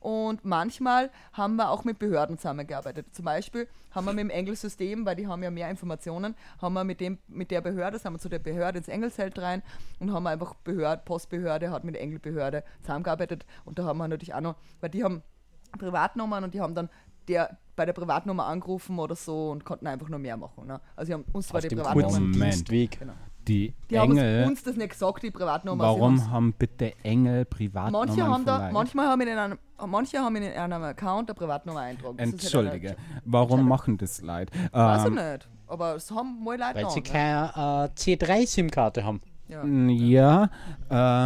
Und 0.02 0.44
manchmal 0.44 1.10
haben 1.32 1.56
wir 1.56 1.70
auch 1.70 1.84
mit 1.84 1.98
Behörden 1.98 2.38
zusammengearbeitet. 2.38 3.14
Zum 3.14 3.24
Beispiel 3.24 3.68
haben 3.92 4.04
wir 4.06 4.12
mit 4.12 4.20
dem 4.20 4.30
Engelsystem, 4.30 5.06
weil 5.06 5.16
die 5.16 5.26
haben 5.26 5.42
ja 5.42 5.50
mehr 5.50 5.70
Informationen, 5.70 6.34
haben 6.60 6.74
wir 6.74 6.84
mit, 6.84 7.00
dem, 7.00 7.18
mit 7.28 7.50
der 7.50 7.60
Behörde, 7.60 7.98
sind 7.98 8.12
wir 8.12 8.18
zu 8.18 8.28
der 8.28 8.38
Behörde 8.38 8.78
ins 8.78 8.88
Engelszelt 8.88 9.38
rein 9.38 9.62
und 10.00 10.12
haben 10.12 10.26
einfach 10.26 10.54
Behörde, 10.54 11.02
Postbehörde 11.04 11.70
hat 11.70 11.84
mit 11.84 11.94
der 11.94 12.02
Engelbehörde 12.02 12.64
zusammengearbeitet. 12.82 13.46
Und 13.64 13.78
da 13.78 13.84
haben 13.84 13.98
wir 13.98 14.08
natürlich 14.08 14.34
auch 14.34 14.40
noch, 14.40 14.56
weil 14.80 14.90
die 14.90 15.04
haben 15.04 15.22
Privatnummern 15.78 16.44
und 16.44 16.54
die 16.54 16.60
haben 16.60 16.74
dann 16.74 16.88
der 17.28 17.58
bei 17.76 17.86
der 17.86 17.92
Privatnummer 17.94 18.46
angerufen 18.46 18.98
oder 18.98 19.16
so 19.16 19.50
und 19.50 19.64
konnten 19.64 19.86
einfach 19.86 20.08
nur 20.08 20.18
mehr 20.18 20.36
machen. 20.36 20.66
Ne? 20.66 20.80
Also 20.94 21.06
sie 21.08 21.14
haben 21.14 21.24
uns 21.32 21.48
zwar 21.48 21.58
Auf 21.58 21.68
die 21.68 21.74
Privatnummer. 21.74 22.08
kurzen. 22.08 22.32
Dienstweg. 22.32 22.98
Genau. 22.98 23.14
Die, 23.48 23.74
Die 23.90 23.98
haben 23.98 24.12
Engel, 24.12 24.40
uns, 24.42 24.50
uns 24.50 24.62
das 24.62 24.76
nicht 24.76 24.90
gesagt, 24.90 25.22
die 25.22 25.30
Privatnummer. 25.30 25.82
sie 25.94 26.00
warum 26.00 26.30
haben 26.30 26.52
bitte 26.52 26.92
Engel 27.02 27.44
Privatnummern 27.44 28.06
Manche 28.08 28.24
haben, 28.26 28.44
da, 28.44 28.70
manchmal 28.72 29.06
haben 29.08 29.20
in 29.22 29.28
einem, 29.36 29.58
manche 29.86 30.18
haben 30.20 30.36
in 30.36 30.44
einem 30.44 30.82
Account 30.82 31.28
eine 31.28 31.34
Privatnummer 31.34 31.80
eintragen. 31.80 32.18
Halt 32.18 32.32
Entschuldige, 32.32 32.90
eine- 32.90 32.96
warum 33.24 33.66
machen 33.68 33.98
das 33.98 34.22
Leid? 34.22 34.50
Weiß 34.70 35.02
ich 35.02 35.06
Ähm, 35.08 35.14
nicht. 35.14 35.48
Aber 35.66 35.96
es 35.96 36.10
haben 36.10 36.44
mal 36.44 36.56
Leute 36.58 36.74
Weil 36.74 36.90
sie 36.90 36.98
an, 37.00 37.02
ne? 37.04 37.50
keine 37.54 37.88
äh, 37.88 37.98
C3-SIM-Karte 37.98 39.04
haben. 39.04 39.20
ja. 39.48 39.64
Ja, 39.64 40.50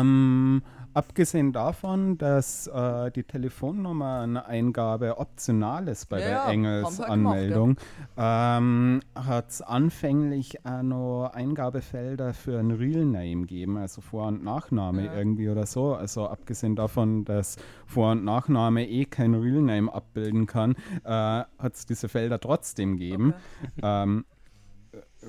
ähm, 0.01 0.63
abgesehen 0.97 1.53
davon, 1.53 2.17
dass 2.17 2.67
äh, 2.69 3.11
die 3.11 3.23
Telefonnummerneingabe 3.23 5.19
optional 5.19 5.89
ist 5.89 6.07
bei 6.07 6.21
Ja, 6.21 6.27
der 6.27 6.37
ja, 6.37 6.51
Engels-Anmeldung, 6.51 7.77
ähm, 8.17 9.01
hat 9.15 9.51
es 9.51 9.61
anfänglich 9.61 10.65
auch 10.65 10.83
noch 10.83 11.31
Eingabefelder 11.35 12.33
für 12.33 12.59
ein 12.59 12.71
Real 12.71 13.05
Name 13.05 13.43
gegeben, 13.43 13.77
also 13.77 14.01
Vor- 14.01 14.29
und 14.29 14.43
Nachname 14.43 15.05
Ja. 15.05 15.15
irgendwie 15.15 15.51
oder 15.51 15.67
so. 15.67 15.95
Also 15.95 16.29
abgesehen 16.29 16.77
davon, 16.77 17.25
dass 17.27 17.57
Vor- 17.87 18.13
und 18.13 18.25
Nachname 18.25 18.89
eh 18.89 19.05
kein 19.05 19.35
Real 19.35 19.61
Name 19.63 19.93
abbilden 19.93 20.47
kann, 20.47 20.77
äh, 21.05 21.11
hat 21.11 21.75
es 21.75 21.85
diese 21.85 22.09
Felder 22.09 22.41
trotzdem 22.41 22.97
gegeben. 22.97 23.35
Ähm, 23.83 24.25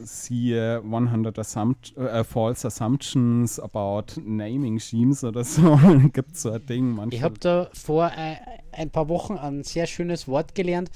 siehe 0.03 0.81
100 0.83 1.37
Assumpt 1.39 1.95
äh, 1.97 2.23
False 2.23 2.67
Assumptions 2.67 3.59
about 3.59 4.19
Naming 4.23 4.79
Schemes 4.79 5.23
oder 5.23 5.43
so. 5.43 5.79
Gibt 6.13 6.37
so 6.37 6.51
ein 6.51 6.65
Ding 6.65 6.89
manchmal. 6.89 7.13
Ich 7.13 7.23
habe 7.23 7.39
da 7.39 7.69
vor 7.73 8.11
äh, 8.15 8.35
ein 8.71 8.89
paar 8.89 9.09
Wochen 9.09 9.37
ein 9.37 9.63
sehr 9.63 9.87
schönes 9.87 10.27
Wort 10.27 10.55
gelernt. 10.55 10.89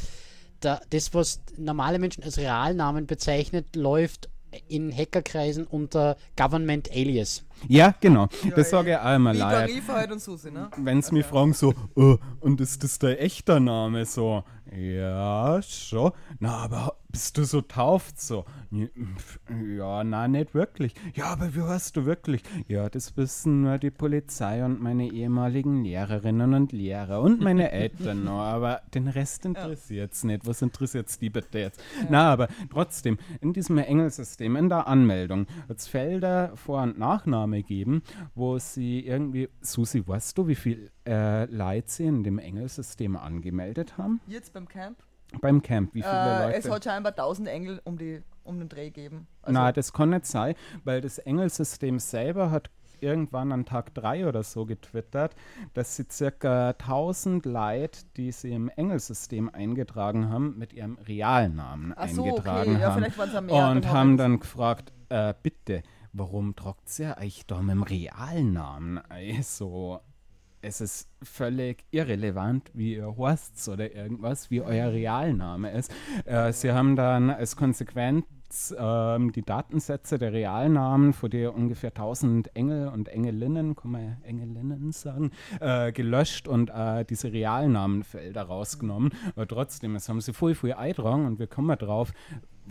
Da, 0.60 0.80
das, 0.92 1.14
was 1.14 1.42
normale 1.58 2.00
Menschen 2.00 2.24
als 2.24 2.38
Realnamen 2.38 3.08
bezeichnet, 3.08 3.76
läuft 3.76 4.30
in 4.68 4.96
Hackerkreisen 4.96 5.66
unter 5.66 6.18
Government 6.36 6.92
Alias. 6.92 7.44
Ja, 7.68 7.94
genau. 8.00 8.28
das 8.28 8.44
Ja, 8.56 8.64
sage 8.64 8.92
ich 8.92 8.98
auch 8.98 9.16
immer 9.16 9.34
Wie 9.34 9.38
leid. 9.38 9.70
Tarifa 9.70 9.94
halt 9.94 10.12
und 10.12 10.22
Susi, 10.22 10.52
ne? 10.52 10.70
Wenn 10.78 11.02
sie 11.02 11.14
mich 11.14 11.26
fragen, 11.26 11.54
so, 11.54 11.74
oh, 11.96 12.18
und 12.40 12.62
ist 12.62 12.84
das 12.84 13.00
der 13.00 13.22
echter 13.22 13.60
Name? 13.60 14.06
So, 14.06 14.44
ja, 14.72 15.62
schon. 15.62 16.12
Na, 16.40 16.58
aber 16.60 16.96
bist 17.10 17.38
du 17.38 17.44
so 17.44 17.60
tauft? 17.62 18.22
So, 18.22 18.46
ja, 18.72 20.04
na, 20.04 20.28
nicht 20.30 20.54
wirklich. 20.54 20.94
Ja, 21.14 21.26
aber 21.26 21.54
wie 21.54 21.62
heißt 21.62 21.98
du 21.98 22.06
wirklich? 22.06 22.42
Ja, 22.70 22.88
das 22.90 23.18
wissen 23.18 23.64
nur 23.64 23.78
die 23.80 23.92
Polizei 23.92 24.64
und 24.64 24.82
meine 24.82 25.12
ehemaligen 25.12 25.84
Lehrerinnen 25.84 26.54
und 26.54 26.72
Lehrer 26.72 27.22
und 27.22 27.42
meine 27.42 27.72
Eltern 27.74 28.24
noch. 28.24 28.40
Aber 28.40 28.82
den 28.94 29.10
Rest 29.10 29.46
interessiert 29.46 30.14
es 30.14 30.24
nicht. 30.24 30.48
Was 30.48 30.62
interessiert 30.62 31.10
die 31.20 31.30
bitte 31.30 31.60
jetzt? 31.60 31.84
Na, 32.10 32.32
aber 32.32 32.48
trotzdem, 32.72 33.18
in 33.42 33.52
diesem 33.52 33.78
Engelsystem, 33.78 34.56
in 34.56 34.70
der 34.70 34.88
Anmeldung, 34.88 35.48
es 35.68 35.88
Felder 35.88 36.54
Vor- 36.56 36.84
und 36.84 36.98
Nachname 37.52 37.64
geben, 37.64 38.02
wo 38.36 38.58
sie 38.58 39.06
irgendwie, 39.06 39.50
Susi, 39.62 40.06
weißt 40.08 40.38
du, 40.38 40.48
wie 40.48 40.56
viel 40.56 40.92
äh, 41.08 41.46
Leute 41.46 41.90
sie 41.92 42.06
in 42.06 42.24
dem 42.24 42.40
Engelsystem 42.40 43.16
angemeldet 43.16 43.98
haben? 43.98 44.22
Jetzt 44.28 44.54
beim 44.54 44.68
Camp. 44.68 44.98
Beim 45.42 45.62
Camp, 45.62 45.94
wie 45.94 46.02
viele 46.02 46.12
Äh, 46.14 46.46
Leute? 46.48 46.58
es 46.58 46.70
hat 46.70 46.84
scheinbar 46.84 47.12
1000 47.14 47.48
Engel 47.48 47.82
um, 47.86 47.98
die, 47.98 48.22
um 48.44 48.60
den 48.60 48.68
Dreh 48.70 48.90
gegeben. 48.90 49.28
Also, 49.42 49.54
Na, 49.60 49.72
das 49.72 49.94
kann 49.94 50.10
nicht 50.10 50.26
sein, 50.26 50.56
weil 50.84 51.02
das 51.02 51.20
Engelsystem 51.20 52.00
selber 52.00 52.52
hat 52.52 52.70
irgendwann 53.00 53.52
an 53.52 53.66
Tag 53.66 53.96
3 53.96 54.28
oder 54.28 54.44
so 54.44 54.66
getwittert, 54.66 55.36
dass 55.74 55.96
sie 55.96 56.06
circa 56.12 56.70
1000 56.72 57.46
Leute, 57.46 58.02
die 58.16 58.32
sie 58.32 58.52
im 58.52 58.70
Engelsystem 58.70 59.50
eingetragen 59.52 60.30
haben, 60.30 60.56
mit 60.60 60.74
ihrem 60.74 60.98
Realnamen 61.08 61.94
Ach 61.96 62.08
so, 62.10 62.22
okay. 62.22 62.30
eingetragen 62.30 62.80
Ja, 62.80 62.94
haben. 62.94 63.50
ja 63.50 63.72
und 63.72 63.88
haben 63.90 64.18
dann 64.18 64.40
gefragt, 64.40 64.92
äh, 65.10 65.34
bitte, 65.42 65.82
warum 66.14 66.56
tragt 66.56 67.00
ihr 67.00 67.18
euch 67.20 67.46
da 67.48 67.62
mit 67.62 67.76
dem 67.76 67.84
Realnamen 67.84 69.00
ein? 69.10 69.44
So, 69.44 70.00
es 70.62 70.82
ist 70.82 71.10
völlig 71.24 71.86
irrelevant, 71.92 72.70
wie 72.74 72.96
ihr 72.96 73.16
heißt 73.18 73.70
oder 73.70 73.94
irgendwas, 73.94 74.52
wie 74.52 74.62
euer 74.62 74.92
Realname 74.92 75.72
ist. 75.72 75.92
Äh, 76.26 76.54
sie 76.54 76.72
haben 76.72 76.96
dann 76.96 77.30
als 77.30 77.56
Konsequenz 77.56 78.26
ähm, 78.78 79.32
die 79.32 79.44
Datensätze 79.44 80.20
der 80.20 80.34
Realnamen, 80.34 81.14
vor 81.14 81.30
der 81.30 81.56
ungefähr 81.56 81.92
1000 81.92 82.56
Engel 82.56 82.90
und 82.90 83.08
Engelinnen, 83.10 83.76
kann 83.76 83.92
man 83.92 84.18
Engelinnen 84.24 84.92
sagen, 84.92 85.32
äh, 85.60 85.92
gelöscht 85.92 86.48
und 86.48 86.70
äh, 86.70 87.06
diese 87.06 87.32
Realnamenfelder 87.32 88.44
rausgenommen. 88.44 89.12
Aber 89.36 89.48
trotzdem, 89.48 89.94
das 89.94 90.10
haben 90.10 90.22
sie 90.22 90.34
voll 90.34 90.54
viel 90.54 90.74
eingetragen 90.74 91.26
und 91.26 91.40
wir 91.40 91.48
kommen 91.48 91.78
drauf, 91.78 92.14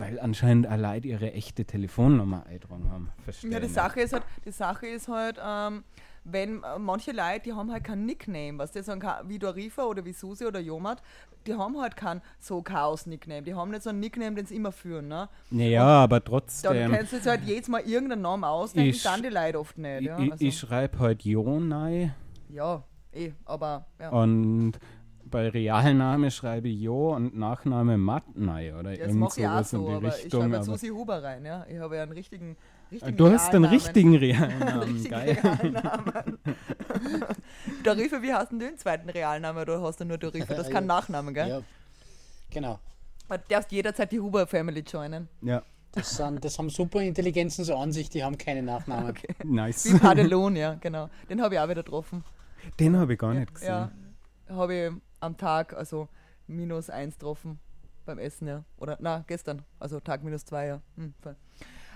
weil 0.01 0.19
anscheinend 0.19 0.67
allein 0.67 1.03
ihre 1.03 1.31
echte 1.33 1.65
Telefonnummer 1.65 2.45
eingetragen 2.45 2.89
haben. 2.91 3.09
Verstehe 3.23 3.51
Ja, 3.51 3.59
die. 3.59 3.67
Sache 3.67 4.01
ist 4.01 4.13
halt, 4.13 4.23
die 4.45 4.51
Sache 4.51 4.87
ist 4.87 5.07
halt, 5.07 5.37
ähm, 5.43 5.83
wenn 6.23 6.61
äh, 6.63 6.77
manche 6.77 7.11
Leute, 7.11 7.41
die 7.45 7.53
haben 7.53 7.71
halt 7.71 7.83
kein 7.83 8.05
Nickname, 8.05 8.57
was 8.59 8.71
die 8.71 8.81
sagen, 8.83 9.01
wie 9.27 9.39
Dorifa 9.39 9.83
oder 9.85 10.05
wie 10.05 10.13
Susi 10.13 10.45
oder 10.45 10.59
Jomat, 10.59 11.01
die 11.47 11.55
haben 11.55 11.79
halt 11.81 11.95
kein 11.95 12.21
so 12.39 12.61
Chaos-Nickname. 12.61 13.41
Die 13.41 13.55
haben 13.55 13.71
nicht 13.71 13.81
so 13.81 13.89
ein 13.89 13.99
Nickname, 13.99 14.35
den 14.35 14.45
sie 14.45 14.55
immer 14.55 14.71
führen. 14.71 15.07
Ne? 15.07 15.27
Naja, 15.49 15.83
aber 15.83 16.19
Dann 16.19 16.29
trotzdem. 16.31 16.91
kannst 16.91 17.11
du 17.13 17.15
jetzt 17.15 17.27
halt 17.27 17.43
jedes 17.45 17.67
Mal 17.69 17.81
irgendeinen 17.81 18.21
Namen 18.21 18.43
ausdenken, 18.43 18.89
Ich- 18.91 19.01
dann 19.01 19.23
die 19.23 19.29
Leute 19.29 19.59
oft 19.59 19.77
nicht. 19.79 20.01
Ich, 20.01 20.05
Ja, 20.07 20.19
ich, 20.19 20.31
also, 20.31 20.45
ich 20.45 20.57
schreibe 20.59 20.99
heute 20.99 21.27
Jonai 21.27 22.13
ja 22.49 22.83
eh, 23.13 23.31
aber 23.45 23.85
ja. 23.99 24.09
und 24.09 24.73
bei 25.31 25.49
Realname 25.49 26.29
schreibe 26.29 26.67
ich 26.67 26.79
Jo 26.79 27.15
und 27.15 27.35
Nachname 27.37 27.97
Matnei 27.97 28.75
oder 28.75 28.91
Ja, 28.91 28.97
das 28.97 29.07
irgend 29.07 29.19
mache 29.19 29.39
ich 29.39 29.47
auch 29.47 29.63
sowas 29.63 29.73
in 29.73 29.79
so, 29.79 29.87
die 29.87 29.93
aber 29.95 30.07
ich 30.09 30.23
Richtung. 30.25 30.41
schreibe 30.41 30.63
Susi 30.63 30.87
Huber 30.89 31.23
rein. 31.23 31.45
Ja? 31.45 31.65
Ich 31.69 31.79
habe 31.79 31.95
ja 31.95 32.03
einen 32.03 32.11
richtigen, 32.11 32.57
richtigen 32.91 33.17
du 33.17 33.31
hast 33.31 33.49
einen 33.55 33.65
richtigen 33.65 34.15
Realnamen, 34.15 34.83
richtigen 34.83 35.09
geil. 35.09 35.37
Realnamen. 35.43 36.37
Wie 38.21 38.33
hast 38.33 38.51
denn 38.51 38.59
du 38.59 38.65
den 38.67 38.77
zweiten 38.77 39.09
Realnamen 39.09 39.61
oder 39.61 39.81
hast 39.81 39.99
du 39.99 40.05
nur 40.05 40.17
Dorifa? 40.17 40.53
Das 40.53 40.69
Ja. 40.71 40.81
Nachname, 40.81 41.33
gell? 41.33 41.47
Ja, 41.49 41.61
genau. 42.49 42.79
Du 43.29 43.37
darfst 43.49 43.71
jederzeit 43.71 44.11
die 44.11 44.19
Huber-Family 44.19 44.81
joinen. 44.81 45.29
Ja, 45.41 45.63
Das, 45.93 46.17
sind, 46.17 46.43
das 46.43 46.57
haben 46.59 46.69
Superintelligenzen 46.69 47.63
so 47.65 47.75
an 47.77 47.91
sich, 47.91 48.09
die 48.09 48.23
haben 48.23 48.37
keine 48.37 48.61
Nachnamen. 48.61 49.09
Okay. 49.09 49.33
nice. 49.43 49.85
Wie 49.93 49.97
Padelon, 49.97 50.55
ja, 50.55 50.75
genau. 50.75 51.09
Den 51.29 51.41
habe 51.41 51.55
ich 51.55 51.59
auch 51.59 51.69
wieder 51.69 51.83
getroffen. 51.83 52.23
Den 52.79 52.97
habe 52.97 53.13
ich 53.13 53.19
gar 53.19 53.33
nicht 53.33 53.53
gesehen. 53.53 53.69
Ja, 53.69 53.91
habe 54.49 54.73
ich 54.75 54.91
am 55.21 55.37
Tag, 55.37 55.73
also 55.73 56.09
minus 56.47 56.89
eins 56.89 57.17
getroffen 57.17 57.59
beim 58.05 58.19
Essen, 58.19 58.47
ja. 58.47 58.63
Oder, 58.77 58.97
na, 58.99 59.23
gestern, 59.27 59.63
also 59.79 59.99
Tag 59.99 60.23
minus 60.23 60.45
zwei, 60.45 60.67
ja. 60.67 60.81
Hm, 60.95 61.13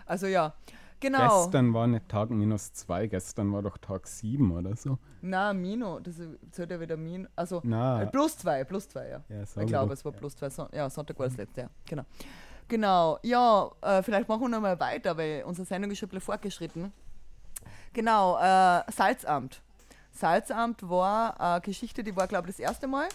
also 0.06 0.28
ja, 0.28 0.54
genau. 1.00 1.44
Gestern 1.44 1.74
war 1.74 1.88
nicht 1.88 2.08
Tag 2.08 2.30
minus 2.30 2.74
zwei, 2.74 3.08
gestern 3.08 3.52
war 3.52 3.62
doch 3.62 3.78
Tag 3.78 4.08
sieben 4.08 4.52
oder 4.52 4.76
so. 4.76 4.98
Na, 5.22 5.54
Mino, 5.54 6.00
das 6.00 6.22
zählt 6.52 6.72
ja 6.72 6.80
wieder 6.80 6.98
Min, 6.98 7.28
also 7.36 7.62
Na. 7.64 8.04
äh, 8.04 8.08
plus 8.08 8.38
zwei, 8.38 8.64
plus 8.64 8.88
zwei, 8.88 9.10
ja. 9.10 9.24
Ja, 9.30 9.42
ich 9.42 9.68
glaube, 9.68 9.94
es 9.94 10.06
war 10.06 10.12
plus 10.12 10.36
zwei, 10.36 10.50
Son 10.50 10.70
ja, 10.72 10.90
Sonntag 10.90 11.18
war 11.20 11.28
das 11.28 11.38
letzte, 11.38 11.62
ja, 11.62 11.70
genau. 11.86 12.04
Genau, 12.68 13.20
ja, 13.22 13.70
äh, 13.82 14.02
vielleicht 14.02 14.28
machen 14.28 14.42
wir 14.42 14.50
noch 14.50 14.62
mal 14.62 14.80
weiter, 14.80 15.16
weil 15.18 15.44
unsere 15.44 15.68
Sendung 15.68 15.92
ist 15.92 16.00
schon 16.00 16.08
ein 16.08 16.12
bisschen 16.12 16.26
fortgeschritten. 16.26 16.92
Genau, 17.94 18.38
äh, 18.38 18.82
Salzamt. 18.92 19.62
Salzamt 20.16 20.88
war 20.88 21.40
eine 21.40 21.62
Geschichte, 21.62 22.04
die 22.04 22.16
war, 22.16 22.28
glaube 22.28 22.50
ich, 22.50 22.56
das 22.56 22.60
erste 22.60 22.88
Mal. 22.88 23.06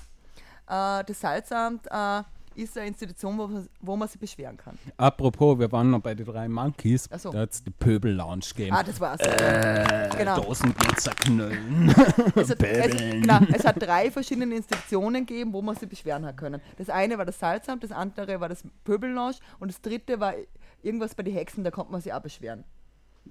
Äh, 0.68 1.04
das 1.04 1.20
Salzamt 1.20 1.86
äh, 1.90 2.22
ist 2.56 2.76
eine 2.76 2.88
Institution, 2.88 3.38
wo, 3.38 3.46
man- 3.46 3.68
wo 3.80 3.96
man 3.96 4.08
sich 4.08 4.20
beschweren 4.20 4.56
kann. 4.56 4.76
Apropos, 4.96 5.58
wir 5.58 5.70
waren 5.72 5.90
noch 5.90 6.00
bei 6.00 6.14
den 6.14 6.26
drei 6.26 6.48
Monkeys. 6.48 7.08
Ach 7.10 7.18
so. 7.18 7.30
Da 7.30 7.40
hat 7.40 7.52
es 7.52 7.62
die 7.64 7.70
Pöbel-Lounge 7.70 8.44
gegeben. 8.54 8.76
Ah, 8.76 8.82
das 8.82 9.00
war's. 9.00 9.20
äh, 9.20 10.08
genau. 10.18 10.40
Dosenbier 10.40 10.96
zerknüllen. 10.96 11.94
Es 12.36 12.50
hat, 12.50 12.62
es, 12.62 12.96
genau, 12.96 13.38
es 13.52 13.64
hat 13.64 13.76
drei 13.80 14.10
verschiedene 14.10 14.54
Institutionen 14.54 15.24
gegeben, 15.26 15.52
wo 15.52 15.62
man 15.62 15.76
sich 15.76 15.88
beschweren 15.88 16.24
hat 16.26 16.36
können. 16.36 16.60
Das 16.76 16.90
eine 16.90 17.16
war 17.18 17.24
das 17.24 17.38
Salzamt, 17.38 17.82
das 17.84 17.92
andere 17.92 18.40
war 18.40 18.48
das 18.48 18.62
Pöbellounge 18.84 19.36
und 19.58 19.68
das 19.70 19.80
dritte 19.80 20.20
war 20.20 20.34
irgendwas 20.82 21.14
bei 21.14 21.22
den 21.22 21.34
Hexen, 21.34 21.64
da 21.64 21.70
konnte 21.70 21.92
man 21.92 22.00
sich 22.00 22.12
auch 22.12 22.20
beschweren. 22.20 22.64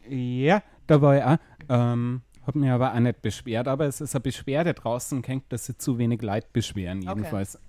Ja, 0.08 0.62
da 0.88 1.02
war 1.02 1.18
ich 1.18 1.24
auch. 1.24 1.38
Ähm, 1.68 2.22
hab 2.50 2.56
mich 2.56 2.70
aber 2.72 2.94
auch 2.94 3.00
nicht 3.00 3.22
beschwert, 3.22 3.68
aber 3.68 3.86
es 3.86 4.02
ist 4.02 4.16
eine 4.16 4.22
Beschwerde 4.22 4.74
draußen, 4.74 5.22
kennt, 5.22 5.52
dass 5.54 5.66
sie 5.66 5.78
zu 5.78 6.00
wenig 6.00 6.22
Leid 6.22 6.52
beschweren, 6.52 7.02
jedenfalls. 7.02 7.60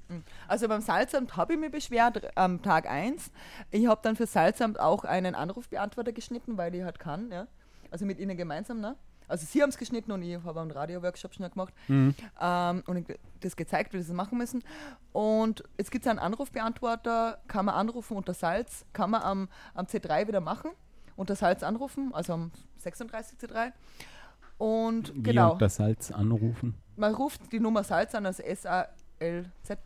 Also 0.48 0.68
beim 0.68 0.80
Salzamt 0.80 1.36
habe 1.36 1.52
ich 1.52 1.58
mich 1.58 1.70
beschwert 1.70 2.36
am 2.36 2.62
Tag 2.62 2.88
1. 2.88 3.30
Ich 3.70 3.86
habe 3.86 4.00
dann 4.02 4.16
für 4.16 4.26
Salzamt 4.26 4.80
auch 4.80 5.04
einen 5.04 5.34
Anrufbeantworter 5.34 6.12
geschnitten, 6.12 6.56
weil 6.56 6.74
ich 6.74 6.82
halt 6.82 6.98
kann, 6.98 7.30
ja. 7.30 7.46
Also 7.90 8.06
mit 8.06 8.18
ihnen 8.18 8.36
gemeinsam, 8.36 8.80
ne? 8.80 8.96
Also 9.28 9.46
sie 9.46 9.62
haben 9.62 9.68
es 9.68 9.76
geschnitten 9.76 10.10
und 10.12 10.22
ich 10.22 10.42
habe 10.42 10.60
einen 10.60 10.70
Radio-Workshop 10.70 11.34
schnell 11.34 11.50
gemacht 11.50 11.74
ähm, 11.88 12.82
und 12.86 13.06
das 13.40 13.54
gezeigt, 13.54 13.92
wie 13.92 13.98
sie 13.98 14.08
das 14.08 14.16
machen 14.16 14.38
müssen. 14.38 14.64
Und 15.12 15.62
jetzt 15.78 15.90
gibt 15.90 16.06
es 16.06 16.10
einen 16.10 16.18
Anrufbeantworter, 16.18 17.38
kann 17.46 17.66
man 17.66 17.74
anrufen 17.74 18.16
unter 18.16 18.34
Salz, 18.34 18.86
kann 18.92 19.10
man 19.10 19.22
am, 19.22 19.48
am 19.74 19.86
C3 19.86 20.26
wieder 20.26 20.40
machen, 20.40 20.70
unter 21.16 21.36
Salz 21.36 21.62
anrufen, 21.62 22.12
also 22.12 22.32
am 22.32 22.50
36 22.78 23.38
C3. 23.38 23.72
Und 24.60 25.14
Wie 25.16 25.22
genau, 25.22 25.52
unter 25.52 25.70
Salz 25.70 26.10
anrufen. 26.10 26.74
man 26.96 27.14
ruft 27.14 27.50
die 27.50 27.60
Nummer 27.60 27.82
Salz 27.82 28.14
an, 28.14 28.26
also 28.26 28.42
S-A-L-Z. 28.42 29.78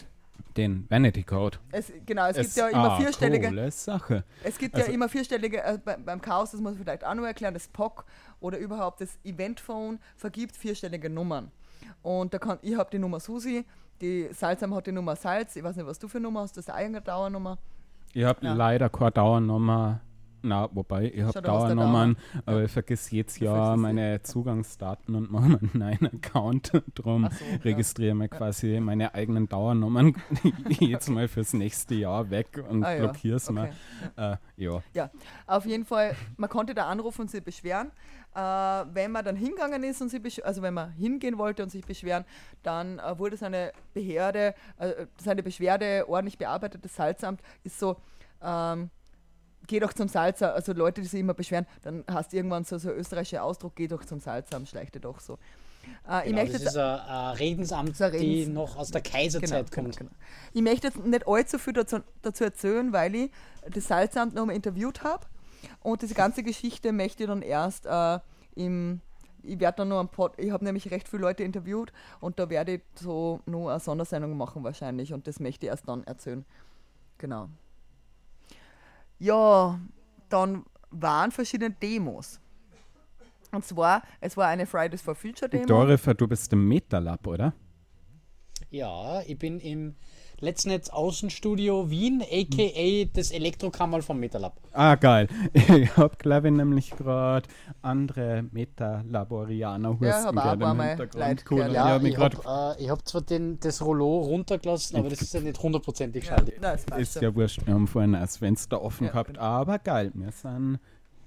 Den 0.57 0.87
Vanity 0.91 1.23
Code. 1.23 1.59
Es, 1.71 1.93
genau, 2.05 2.27
es, 2.27 2.35
gibt 2.37 2.49
Es- 2.49 2.57
ja 2.57 2.69
immer 2.69 2.97
vierstellige. 2.97 3.49
Coole 3.49 3.71
Sache. 3.71 4.25
Es 4.43 4.59
gibt 4.59 4.75
Also- 4.75 4.89
ja 4.89 4.93
immer 4.95 5.09
vierstellige, 5.09 5.63
äh, 5.63 5.79
bei, 5.85 5.97
beim 5.97 6.21
Chaos, 6.21 6.51
das 6.51 6.61
muss 6.61 6.73
ich 6.73 6.79
vielleicht 6.81 7.05
auch 7.05 7.15
noch 7.15 7.23
erklären, 7.25 7.55
das 7.55 7.69
POC 7.69 8.05
oder 8.41 8.59
überhaupt 8.59 9.01
das 9.01 9.17
Eventphone 9.25 10.01
vergibt 10.17 10.57
vierstellige 10.57 11.09
Nummern. 11.09 11.53
Und 12.03 12.35
da 12.35 12.39
kann, 12.39 12.59
ich 12.63 12.77
habe 12.77 12.91
die 12.91 12.99
Nummer 12.99 13.21
Susi, 13.21 13.65
die 14.01 14.29
Salzam 14.33 14.75
hat 14.75 14.89
die 14.89 14.93
Nummer 14.93 15.15
Salz, 15.15 15.55
ich 15.55 15.63
weiß 15.63 15.77
nicht, 15.77 15.87
was 15.87 16.01
du 16.01 16.09
für 16.09 16.19
Nummer 16.19 16.41
hast, 16.41 16.57
das 16.57 16.65
ist 16.67 16.71
eine 16.71 16.79
eigene 16.79 17.01
Dauernummer. 17.01 17.59
Ich 18.13 18.25
habe 18.25 18.45
Ja. 18.45 18.55
leider 18.55 18.89
keine 18.89 19.13
Dauernummer. 19.13 20.01
Na, 20.45 20.69
wobei, 20.73 21.11
ich 21.11 21.23
habe 21.23 21.39
eine 21.39 21.47
Dauernummern, 21.47 22.17
aber 22.45 22.65
ich 22.65 22.71
vergesse 22.71 23.17
jetzt 23.17 23.41
ja 23.41 23.77
meine 23.77 24.23
Zugangsdaten 24.23 25.15
und 25.15 25.33
mache 25.33 25.45
einen 25.59 25.71
neuen 25.73 26.07
Account. 26.07 26.71
Drum 26.95 27.29
so, 27.31 27.45
ja. 27.45 27.57
registriere 27.65 28.15
mir 28.15 28.29
quasi 28.29 28.79
meine 28.79 29.15
eigenen 29.15 29.49
Dauernummern 29.49 30.15
jetzt 30.69 31.09
mal 31.09 31.29
fürs 31.29 31.55
nächste 31.55 31.95
Jahr 31.95 32.29
weg 32.29 32.63
und 32.69 32.85
Ah 32.85 32.93
ja, 32.93 32.99
blockiere 33.05 33.37
es 33.37 33.51
mal. 33.51 33.73
okay. 34.17 34.37
Äh, 34.57 34.63
ja. 34.63 34.83
Ja, 34.93 35.11
auf 35.47 35.65
jeden 35.65 35.87
Fall, 35.87 36.15
man 36.37 36.51
konnte 36.51 36.75
da 36.75 36.89
anrufen 36.89 37.23
und 37.23 37.31
sich 37.31 37.43
beschweren. 37.43 37.91
Äh, 38.35 38.41
wenn 38.41 39.13
man 39.13 39.25
dann 39.25 39.37
hingegangen 39.37 39.83
ist 39.83 40.03
und 40.03 40.11
sich 40.11 40.45
also 40.45 40.61
wenn 40.61 40.75
man 40.75 40.91
hingehen 40.91 41.39
wollte 41.39 41.63
und 41.63 41.71
sich 41.71 41.87
beschweren, 41.87 42.27
dann 42.63 42.99
äh, 42.99 43.19
wurde 43.19 43.39
seine 43.39 43.73
Behörde, 43.95 44.55
äh, 44.77 45.07
seine 45.17 45.43
Beschwerde 45.43 46.05
ordentlich 46.07 46.37
bearbeitet. 46.37 46.85
Das 46.85 46.97
Salzamt 46.97 47.41
ist 47.63 47.79
so, 47.79 47.97
ähm, 48.43 48.91
geh 49.67 49.81
doch 49.81 49.93
zum 49.93 50.09
Salzer, 50.09 50.55
also 50.55 50.73
Leute, 50.73 51.01
die 51.01 51.07
sich 51.07 51.21
immer 51.21 51.35
beschweren, 51.35 51.67
dann 51.83 52.05
hast 52.11 52.33
du 52.33 52.37
irgendwann 52.37 52.65
so 52.65 52.79
so 52.79 52.91
österreichischer 52.91 53.43
Ausdruck, 53.45 53.75
geh 53.77 53.89
doch 53.89 54.05
zum 54.05 54.21
Salzamt, 54.21 54.69
schleichte 54.69 55.01
doch 55.01 55.21
so. 55.21 55.39
Äh, 56.09 56.21
ich 56.21 56.25
Genau, 56.31 56.37
möchte 56.43 56.53
das 56.59 56.63
ist 56.73 56.77
ein, 56.77 57.01
ein 57.01 57.37
Redensamt, 57.37 57.91
ist 57.91 58.03
ein 58.03 58.13
die 58.13 58.19
Redens- 58.45 58.55
noch 58.55 58.77
aus 58.77 58.91
der 58.91 59.03
Kaiserzeit 59.03 59.71
genau, 59.71 59.83
kommt. 59.85 59.97
Genau, 59.99 60.11
genau. 60.11 60.23
Ich 60.53 60.63
möchte 60.63 60.87
jetzt 60.89 61.05
nicht 61.05 61.27
allzu 61.27 61.59
viel 61.59 61.73
dazu, 61.75 61.99
dazu 62.23 62.45
erzählen, 62.45 62.93
weil 62.93 63.15
ich 63.15 63.31
das 63.71 63.89
Salzamt 63.89 64.35
nochmal 64.35 64.57
interviewt 64.57 65.03
habe. 65.03 65.27
Und 65.83 66.03
diese 66.03 66.15
ganze 66.15 66.43
Geschichte 66.43 66.93
möchte 66.93 67.25
ich 67.25 67.29
dann 67.29 67.43
erst 67.43 67.87
äh, 67.87 68.19
im. 68.55 69.01
Ich 69.47 69.61
werde 69.61 69.77
dann 69.79 69.89
noch 69.89 70.01
ein 70.01 70.09
Pod, 70.09 70.33
ich 70.39 70.51
habe 70.53 70.65
nämlich 70.65 70.91
recht 70.91 71.07
viele 71.07 71.21
Leute 71.21 71.43
interviewt 71.43 71.93
und 72.21 72.39
da 72.39 72.49
werde 72.49 72.77
ich 72.77 72.81
so 72.95 73.41
nur 73.45 73.71
eine 73.71 73.79
Sondersendung 73.79 74.35
machen 74.39 74.65
wahrscheinlich 74.65 75.13
und 75.13 75.27
das 75.27 75.39
möchte 75.39 75.67
ich 75.67 75.71
erst 75.71 75.87
dann 75.87 76.03
erzählen. 76.05 76.47
Genau. 77.19 77.51
Ja, 79.19 79.81
dann 80.29 80.65
waren 80.91 81.31
verschiedene 81.31 81.71
Demos. 81.75 82.41
Und 83.53 83.65
zwar, 83.65 84.03
es 84.21 84.37
war 84.37 84.49
eine 84.49 84.67
Fridays 84.67 85.01
for 85.03 85.15
Future 85.15 85.49
Demo. 85.49 85.67
Dorifer, 85.67 86.15
du 86.15 86.27
bist 86.27 86.53
im 86.53 86.67
Metalab, 86.67 87.27
oder? 87.27 87.55
Ja, 88.71 89.23
ich 89.23 89.39
bin 89.39 89.61
im 89.61 89.95
Letznetz 90.41 90.91
Außenstudio 90.91 91.91
Wien, 91.91 92.23
a.k.a. 92.23 93.09
das 93.15 93.31
Elektrokammerl 93.31 94.03
vom 94.03 94.19
Metalab. 94.21 94.57
Ah, 94.73 94.95
geil. 94.97 95.29
Ich 95.55 95.97
habe, 95.97 96.17
glaube 96.17 96.49
ich, 96.49 96.55
nämlich 96.55 96.91
gerade 96.91 97.49
andere 97.83 98.45
Metalaborianer 98.53 99.97
Ja, 100.01 100.17
husten 100.19 100.27
hab 100.27 100.35
gerade 100.35 100.65
im 100.65 100.77
Mal 100.77 100.89
Hintergrund. 100.89 101.45
Cool. 101.51 101.59
ja. 101.61 101.67
ich 101.69 101.75
Ja, 101.75 102.21
habe 102.21 102.37
habe 102.45 102.77
äh, 102.79 102.83
ich 102.85 102.91
hab 102.91 103.07
zwar 103.09 103.23
den, 103.23 103.59
das 103.61 103.83
Rollo 103.83 104.19
runtergelassen, 104.21 104.97
aber 104.97 105.09
das 105.09 105.23
ist 105.23 105.35
ja 105.35 105.41
nicht 105.41 105.63
hundertprozentig 105.63 106.25
schade. 106.25 106.53
Nein, 106.61 106.79
passt 106.87 107.01
Ist 107.01 107.21
ja 107.23 107.35
wurscht, 107.35 107.67
wir 107.67 107.75
haben 107.75 107.87
vorhin 107.89 108.13
das 108.13 108.37
Fenster 108.37 108.83
offen 108.83 109.05
Ja, 109.07 109.11
gehabt, 109.13 109.29
genau. 109.35 109.41
aber 109.43 109.79
geil, 109.79 110.11
wir 110.15 110.33
sind 110.33 110.79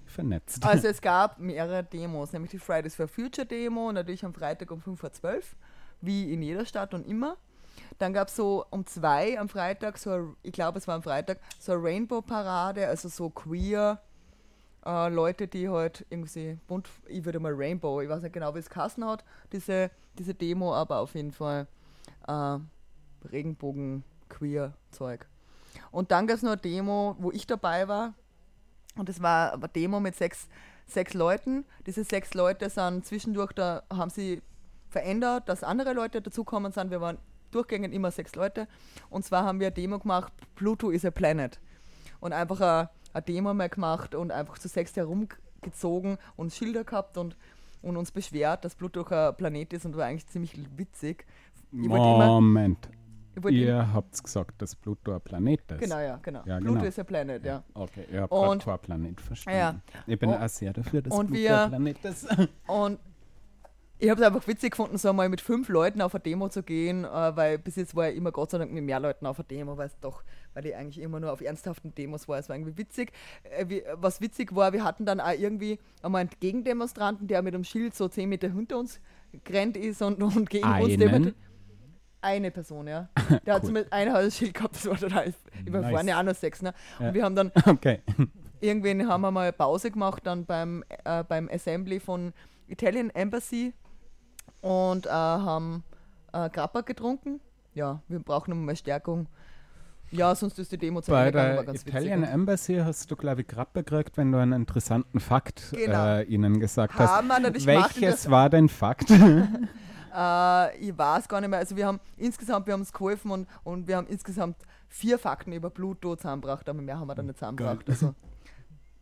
vernetzt. 0.06 0.66
Also 0.66 0.88
es 0.88 1.02
gab 1.02 1.40
mehrere 1.40 1.84
Demos, 1.84 2.34
nämlich 2.34 2.52
die 2.52 2.60
Fridays 2.60 2.96
for 2.96 3.08
Future 3.08 3.46
Demo, 3.46 3.92
natürlich 3.92 4.24
am 4.26 4.34
Freitag 4.34 4.72
um 4.72 4.82
5 4.82 5.00
vor 5.00 5.12
12, 5.12 5.56
wie 6.02 6.32
in 6.34 6.42
jeder 6.42 6.66
Stadt 6.66 6.94
und 6.94 7.08
immer. 7.08 7.38
Dann 8.00 8.14
gab 8.14 8.28
es 8.28 8.36
so 8.36 8.66
um 8.70 8.86
zwei 8.86 9.40
am 9.40 9.50
Freitag, 9.50 9.98
so, 9.98 10.12
ein- 10.12 10.36
ich 10.44 10.52
glaube 10.52 10.78
es 10.78 10.88
war 10.88 10.96
am 10.96 11.04
Freitag, 11.04 11.40
so 11.60 11.72
eine 11.74 11.84
Rainbow-Parade, 11.84 12.88
also 12.88 13.10
so 13.10 13.30
queer, 13.30 14.00
äh, 14.86 15.10
Leute, 15.10 15.48
die 15.48 15.68
halt 15.70 16.06
irgendwie 16.10 16.58
bunt, 16.68 16.88
ich 17.08 17.26
würde 17.26 17.40
mal 17.40 17.54
Rainbow, 17.56 18.02
ich 18.02 18.10
weiß 18.10 18.22
nicht 18.22 18.34
genau, 18.34 18.54
wie 18.56 18.60
es 18.60 18.70
Kassen 18.70 19.04
hat, 19.06 19.24
diese, 19.52 19.90
diese 20.18 20.34
Demo, 20.34 20.74
aber 20.76 21.00
auf 21.00 21.16
jeden 21.16 21.32
Fall 21.32 21.68
äh, 22.28 22.60
Regenbogen, 23.32 24.04
queer 24.30 24.74
Zeug. 24.92 25.26
Und 25.92 26.12
dann 26.12 26.28
gab 26.28 26.38
es 26.38 26.44
noch 26.44 26.52
eine 26.52 26.62
Demo, 26.62 27.16
wo 27.20 27.32
ich 27.32 27.48
dabei 27.48 27.88
war. 27.88 28.14
Und 28.96 29.10
das 29.10 29.22
war 29.22 29.54
eine 29.54 29.68
Demo 29.70 30.00
mit 30.00 30.16
sechs, 30.16 30.48
sechs 30.88 31.14
Leuten. 31.14 31.66
Diese 31.86 32.04
sechs 32.04 32.34
Leute 32.34 32.70
sind 32.70 33.06
zwischendurch, 33.06 33.52
da 33.54 33.84
haben 33.92 34.10
sie 34.10 34.42
verändert, 34.90 35.50
dass 35.50 35.64
andere 35.64 35.94
Leute 35.94 36.22
dazukommen 36.22 36.72
sind. 36.72 36.90
Wir 36.92 37.02
waren 37.02 37.18
durchgängig 37.52 37.94
immer 37.94 38.12
sechs 38.12 38.36
Leute. 38.36 38.68
Und 39.10 39.24
zwar 39.26 39.44
haben 39.46 39.60
wir 39.60 39.68
eine 39.68 39.74
Demo 39.74 40.00
gemacht, 40.00 40.32
Pluto 40.56 40.90
is 40.90 41.06
a 41.06 41.12
Planet. 41.12 41.60
Und 42.20 42.34
einfach 42.34 42.60
eine, 42.62 42.90
eine 43.14 43.22
Demo 43.24 43.54
mal 43.54 43.70
gemacht 43.70 44.16
und 44.16 44.32
einfach 44.32 44.58
zu 44.58 44.68
sechs 44.68 44.96
herumgezogen 44.96 46.18
und 46.36 46.54
Schilder 46.54 46.84
gehabt 46.84 47.18
und, 47.18 47.36
und 47.82 47.98
uns 47.98 48.12
beschwert, 48.12 48.66
dass 48.66 48.76
Pluto 48.76 49.06
ein 49.06 49.36
Planet 49.36 49.74
ist 49.74 49.86
und 49.86 49.96
war 49.96 50.06
eigentlich 50.06 50.28
ziemlich 50.28 50.58
witzig. 50.78 51.26
Ich 51.72 51.88
Moment. 51.88 52.90
Ihr 53.50 53.94
habt 53.94 54.24
gesagt, 54.24 54.60
dass 54.62 54.76
Pluto 54.76 55.14
ein 55.14 55.22
Planet 55.22 55.62
ist. 55.72 55.80
Genau, 55.82 56.00
ja, 56.00 56.18
genau. 56.22 56.42
Ja, 56.46 56.58
Pluto 56.58 56.74
genau. 56.74 56.86
ist 56.86 56.98
a 56.98 57.04
Planet, 57.04 57.46
ja. 57.46 57.64
Okay, 57.76 58.06
ich 58.10 58.18
habe 58.18 58.34
Und- 58.34 58.82
Planet 58.82 59.22
verstanden. 59.22 59.60
Ja. 59.60 59.76
Ich 60.08 60.18
bin 60.18 60.30
Und- 60.30 60.42
auch 60.42 60.50
sehr 60.50 60.74
dafür, 60.74 61.02
dass 61.04 61.14
Pluto 61.14 61.34
wir- 61.34 61.64
ein 61.66 61.70
Planet 61.70 62.06
ist. 62.06 62.28
Und 62.68 63.00
ich 64.00 64.10
habe 64.10 64.22
es 64.22 64.28
einfach 64.28 64.48
witzig 64.48 64.72
gefunden, 64.72 64.98
so 64.98 65.12
mal 65.14 65.28
mit 65.30 65.42
fünf 65.42 65.70
Leuten 65.70 66.02
auf 66.02 66.14
eine 66.14 66.22
Demo 66.22 66.50
zu 66.50 66.62
gehen, 66.64 67.04
äh, 67.04 67.36
weil 67.36 67.58
bis 67.58 67.76
jetzt 67.78 67.96
war 67.96 68.10
ich 68.10 68.16
immer 68.18 68.32
Gott 68.32 68.52
sei 68.52 68.58
Dank 68.60 68.72
mit 68.72 68.84
mehr 68.84 69.00
Leuten 69.00 69.26
auf 69.26 69.40
eine 69.40 69.48
Demo, 69.48 69.78
weil 69.78 69.88
es 69.88 70.00
doch, 70.00 70.24
weil 70.54 70.66
ich 70.68 70.76
eigentlich 70.76 71.00
immer 71.04 71.20
nur 71.20 71.32
auf 71.32 71.42
ernsthaften 71.42 71.96
Demos 71.96 72.28
war. 72.28 72.38
Es 72.38 72.48
war 72.50 72.56
irgendwie 72.56 72.78
witzig. 72.78 73.12
Äh, 73.44 73.82
was 73.96 74.22
witzig 74.22 74.56
war, 74.56 74.72
wir 74.74 74.84
hatten 74.84 75.06
dann 75.06 75.20
auch 75.20 75.32
irgendwie 75.32 75.80
einmal 76.04 76.22
einen 76.22 76.30
Gegendemonstranten, 76.40 77.28
der 77.28 77.42
mit 77.42 77.54
dem 77.54 77.64
Schild 77.64 77.96
so 77.96 78.08
zehn 78.08 78.30
Meter 78.30 78.50
hinter 78.52 78.78
uns 78.78 79.00
gerannt 79.44 79.78
ist 79.78 80.02
und, 80.02 80.22
und 80.22 80.50
gegen 80.50 80.66
uns 80.68 80.76
Einen? 80.76 81.00
demonstriert. 81.00 81.36
Eine 82.22 82.52
Person, 82.52 82.88
ja. 82.88 83.10
Der 83.46 83.54
hat 83.54 83.62
Cool. 83.62 83.68
zumindest 83.68 83.94
ein 83.94 84.12
halbes 84.12 84.38
Schild 84.38 84.54
gehabt, 84.54 84.76
das 84.76 84.86
war 84.88 84.98
total. 84.98 85.34
Ich 85.66 85.72
war 85.72 85.82
Nice. 85.82 85.92
vorne 85.92 86.18
auch 86.18 86.24
noch 86.24 86.36
sechs, 86.36 86.62
ne? 86.62 86.74
Ja. 87.00 87.08
Und 87.10 87.14
wir 87.14 87.24
haben 87.24 87.36
dann 87.36 87.52
Okay. 87.66 88.02
irgendwann 88.60 89.08
haben 89.08 89.22
wir 89.22 89.32
mal 89.32 89.54
Pause 89.54 89.92
gemacht 89.92 90.26
dann 90.26 90.46
beim, 90.46 90.84
äh, 91.06 91.24
beim 91.24 91.48
Assembly 91.52 92.00
von 92.00 92.34
Italian 92.68 93.12
Embassy 93.12 93.74
und 94.62 95.06
äh, 95.06 95.10
haben 95.10 95.84
äh, 96.34 96.50
Grappa 96.50 96.82
getrunken. 96.82 97.40
Ja, 97.74 98.02
wir 98.08 98.20
brauchen 98.20 98.66
mal 98.66 98.76
Stärkung. 98.76 99.28
Ja, 100.10 100.34
sonst 100.36 100.58
ist 100.58 100.72
die 100.72 100.78
Demo 100.78 101.02
zu 101.02 101.12
Bei 101.12 101.32
der 101.32 101.64
ganz 101.64 101.82
Italian 101.82 102.22
witzig. 102.22 102.34
Embassy 102.34 102.76
hast 102.78 103.12
du, 103.12 103.16
glaube 103.18 103.42
ich, 103.42 103.48
Grappe 103.48 103.84
gekriegt, 103.84 104.16
wenn 104.18 104.32
du 104.32 104.38
einen 104.38 104.54
interessanten 104.54 105.20
Fakt 105.20 105.72
Genau. 105.72 106.16
äh, 106.16 106.24
ihnen 106.24 106.60
gesagt 106.62 106.94
Haben 106.98 107.30
hast. 107.30 107.66
Welches 107.66 108.30
war 108.32 108.50
dein 108.50 108.70
Fakt? 108.70 109.10
Äh, 110.16 110.78
ich 110.80 110.98
weiß 110.98 111.28
gar 111.28 111.42
nicht 111.42 111.50
mehr. 111.50 111.60
Also 111.60 111.76
wir 111.76 111.86
haben 111.86 112.00
insgesamt, 112.16 112.66
wir 112.66 112.74
haben 112.74 112.82
es 112.82 112.92
geholfen 112.92 113.30
und, 113.30 113.48
und 113.64 113.88
wir 113.88 113.98
haben 113.98 114.08
insgesamt 114.08 114.56
vier 114.88 115.20
Fakten 115.20 115.52
über 115.52 115.70
Pluto 115.70 116.16
zusammengebracht, 116.16 116.68
aber 116.68 116.82
mehr 116.82 116.98
haben 116.98 117.08
wir 117.08 117.14
dann 117.14 117.28
nicht 117.28 117.38
zusammengebracht. 117.38 117.86
Geil. 117.86 117.94
Also, 117.94 118.16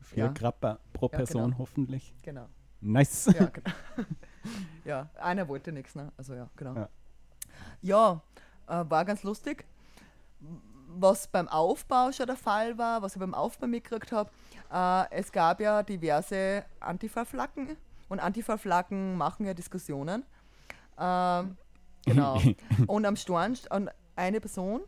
Vier 0.02 0.26
Ja. 0.26 0.32
Grappa 0.34 0.80
pro 0.92 1.06
Ja, 1.06 1.18
Person 1.18 1.44
genau. 1.46 1.58
hoffentlich. 1.60 2.14
genau. 2.22 2.48
Nice. 2.82 3.28
Ja, 3.28 3.46
genau. 3.46 3.72
ja, 4.86 5.10
einer 5.16 5.48
wollte 5.48 5.72
nichts, 5.72 5.96
ne? 5.96 6.12
Also 6.18 6.34
ja, 6.34 6.50
genau. 6.56 6.76
Ja. 6.76 6.90
Ja, 7.82 8.22
äh, 8.68 8.90
war 8.90 9.06
ganz 9.06 9.24
lustig. 9.24 9.66
Was 10.98 11.28
beim 11.28 11.48
Aufbau 11.48 12.12
schon 12.12 12.28
der 12.28 12.38
Fall 12.38 12.78
war, 12.78 13.02
was 13.02 13.16
ich 13.16 13.20
beim 13.20 13.34
Aufbau 13.34 13.68
mitgekriegt 13.68 14.12
habe, 14.12 14.30
äh, 14.72 15.12
es 15.12 15.32
gab 15.32 15.60
ja 15.60 15.84
diverse 15.84 16.64
Antifa-Flaggen 16.80 17.76
und 18.10 18.20
Antifa-Flaggen 18.20 19.18
machen 19.18 19.46
ja 19.46 19.54
Diskussionen. 19.54 20.24
Ähm, 20.98 21.58
genau. 22.06 22.42
und 22.88 23.06
am 23.06 23.16
Storn 23.16 23.56
stand 23.56 23.92
eine 24.16 24.40
Person 24.40 24.82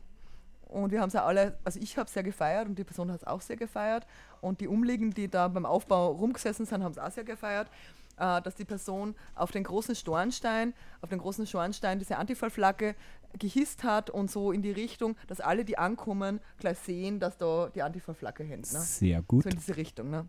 und 0.69 0.91
wir 0.91 1.01
haben 1.01 1.07
es 1.07 1.13
ja 1.13 1.25
alle, 1.25 1.57
also 1.63 1.79
ich 1.79 1.97
habe 1.97 2.07
es 2.07 2.13
sehr 2.13 2.23
gefeiert 2.23 2.67
und 2.67 2.77
die 2.77 2.83
Person 2.83 3.11
hat 3.11 3.21
es 3.21 3.27
auch 3.27 3.41
sehr 3.41 3.55
gefeiert 3.55 4.05
und 4.41 4.59
die 4.61 4.67
Umliegenden, 4.67 5.13
die 5.13 5.29
da 5.29 5.47
beim 5.47 5.65
Aufbau 5.65 6.11
rumgesessen 6.11 6.65
sind, 6.65 6.83
haben 6.83 6.91
es 6.91 6.99
auch 6.99 7.11
sehr 7.11 7.23
gefeiert, 7.23 7.69
äh, 8.17 8.41
dass 8.41 8.56
die 8.56 8.65
Person 8.65 9.15
auf 9.36 9.51
den 9.51 9.63
großen 9.63 9.95
Schornstein, 9.95 10.73
auf 11.01 11.10
den 11.10 11.19
großen 11.19 11.45
Schornstein 11.47 11.99
diese 11.99 12.17
Antifa-Flagge 12.17 12.95
gehisst 13.39 13.84
hat 13.84 14.10
und 14.10 14.32
so 14.32 14.51
in 14.51 14.62
die 14.62 14.71
Richtung, 14.71 15.15
dass 15.27 15.39
alle, 15.41 15.65
die 15.65 15.77
ankommen, 15.77 16.39
gleich 16.60 16.77
sehen, 16.80 17.19
dass 17.19 17.38
da 17.38 17.69
die 17.73 17.82
Antifa-Flagge 17.82 18.43
hängt. 18.43 18.71
Ne? 18.71 18.80
Sehr 18.80 19.21
gut. 19.21 19.43
So 19.43 19.49
in 19.49 19.56
diese 19.58 19.75
Richtung. 19.77 20.10
Ne? 20.10 20.27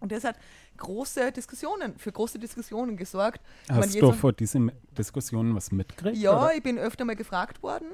Und 0.00 0.12
das 0.12 0.24
hat 0.24 0.36
große 0.76 1.32
Diskussionen, 1.32 1.98
für 1.98 2.12
große 2.12 2.38
Diskussionen 2.38 2.96
gesorgt. 2.96 3.40
Hast 3.68 3.78
meine, 3.94 4.00
du 4.00 4.12
vor 4.12 4.32
diesen 4.32 4.70
Diskussionen 4.96 5.54
was 5.54 5.72
mitgekriegt? 5.72 6.16
ja, 6.18 6.36
oder? 6.36 6.54
ich 6.54 6.62
bin 6.62 6.78
öfter 6.78 7.04
mal 7.04 7.16
gefragt 7.16 7.62
worden 7.62 7.88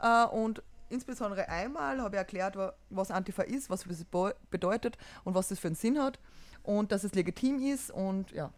äh, 0.00 0.24
und 0.26 0.62
insbesondere 0.88 1.48
einmal 1.48 2.00
habe 2.00 2.16
ich 2.16 2.18
erklärt, 2.18 2.56
wa- 2.56 2.72
was 2.88 3.10
Antifa 3.10 3.42
ist, 3.42 3.68
was 3.70 3.84
das 3.84 4.04
beu- 4.06 4.34
bedeutet 4.50 4.96
und 5.24 5.34
was 5.34 5.48
das 5.48 5.58
für 5.58 5.68
einen 5.68 5.76
Sinn 5.76 5.98
hat 6.02 6.18
und 6.62 6.92
dass 6.92 7.04
es 7.04 7.14
legitim 7.14 7.60
ist 7.60 7.90
und 7.90 8.32
ja. 8.32 8.52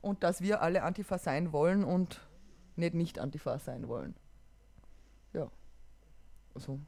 Und 0.00 0.22
dass 0.22 0.40
wir 0.40 0.62
alle 0.62 0.82
Antifa 0.82 1.18
sein 1.18 1.52
wollen 1.52 1.84
und 1.84 2.20
nicht 2.76 2.94
nicht 2.94 3.18
Antifa 3.18 3.58
sein 3.58 3.88
wollen. 3.88 4.14
Ja. 5.32 5.50
Also. 6.54 6.80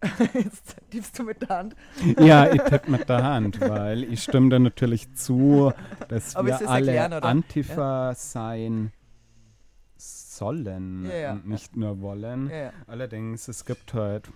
Jetzt 0.34 0.76
tippst 0.90 1.18
du 1.18 1.24
mit 1.24 1.42
der 1.42 1.48
Hand. 1.48 1.76
Ja, 2.20 2.52
ich 2.52 2.62
tippe 2.62 2.90
mit 2.90 3.08
der 3.08 3.24
Hand, 3.24 3.60
weil 3.60 4.04
ich 4.04 4.22
stimme 4.22 4.48
da 4.48 4.58
natürlich 4.60 5.12
zu, 5.14 5.72
dass 6.08 6.36
Aber 6.36 6.46
wir 6.48 6.68
alle 6.68 6.94
erklären? 6.94 7.22
Antifa 7.24 8.14
sein 8.14 8.92
sollen 9.96 11.04
Ja, 11.06 11.16
ja. 11.16 11.32
und 11.32 11.48
nicht 11.48 11.76
nur 11.76 12.00
wollen. 12.00 12.48
Ja, 12.48 12.56
ja. 12.56 12.72
Allerdings, 12.86 13.48
es 13.48 13.64
gibt 13.64 13.92
halt 13.92 14.30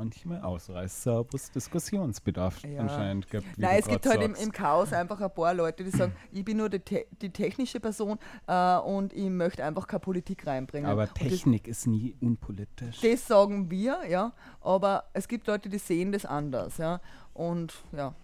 manchmal 0.00 0.40
Ausreißer, 0.40 1.26
wo 1.30 1.36
es 1.36 1.50
Diskussionsbedarf 1.50 2.62
Ja. 2.64 2.80
anscheinend 2.80 3.28
gibt. 3.28 3.58
Nein, 3.58 3.78
es 3.78 3.86
gibt 3.86 4.06
halt 4.06 4.22
im, 4.22 4.34
im 4.34 4.50
Chaos 4.50 4.92
einfach 4.92 5.20
ein 5.20 5.32
paar 5.32 5.52
Leute, 5.52 5.84
die 5.84 5.90
sagen, 5.90 6.14
ich 6.32 6.42
bin 6.44 6.56
nur 6.56 6.70
die, 6.70 6.80
te 6.80 7.06
die 7.20 7.30
technische 7.30 7.80
Person 7.80 8.18
äh, 8.46 8.78
und 8.78 9.12
ich 9.12 9.28
möchte 9.28 9.62
einfach 9.62 9.86
keine 9.86 10.00
Politik 10.00 10.46
reinbringen. 10.46 10.88
Aber 10.88 11.12
Technik 11.12 11.68
ist 11.68 11.86
nie 11.86 12.16
unpolitisch. 12.20 13.00
Das, 13.00 13.10
das 13.10 13.26
sagen 13.26 13.70
wir, 13.70 14.00
ja, 14.08 14.32
aber 14.62 15.04
es 15.12 15.28
gibt 15.28 15.46
Leute, 15.46 15.68
die 15.68 15.78
sehen 15.78 16.12
das 16.12 16.24
anders, 16.24 16.78
ja. 16.78 17.00
Und 17.34 17.74
ja. 17.92 18.14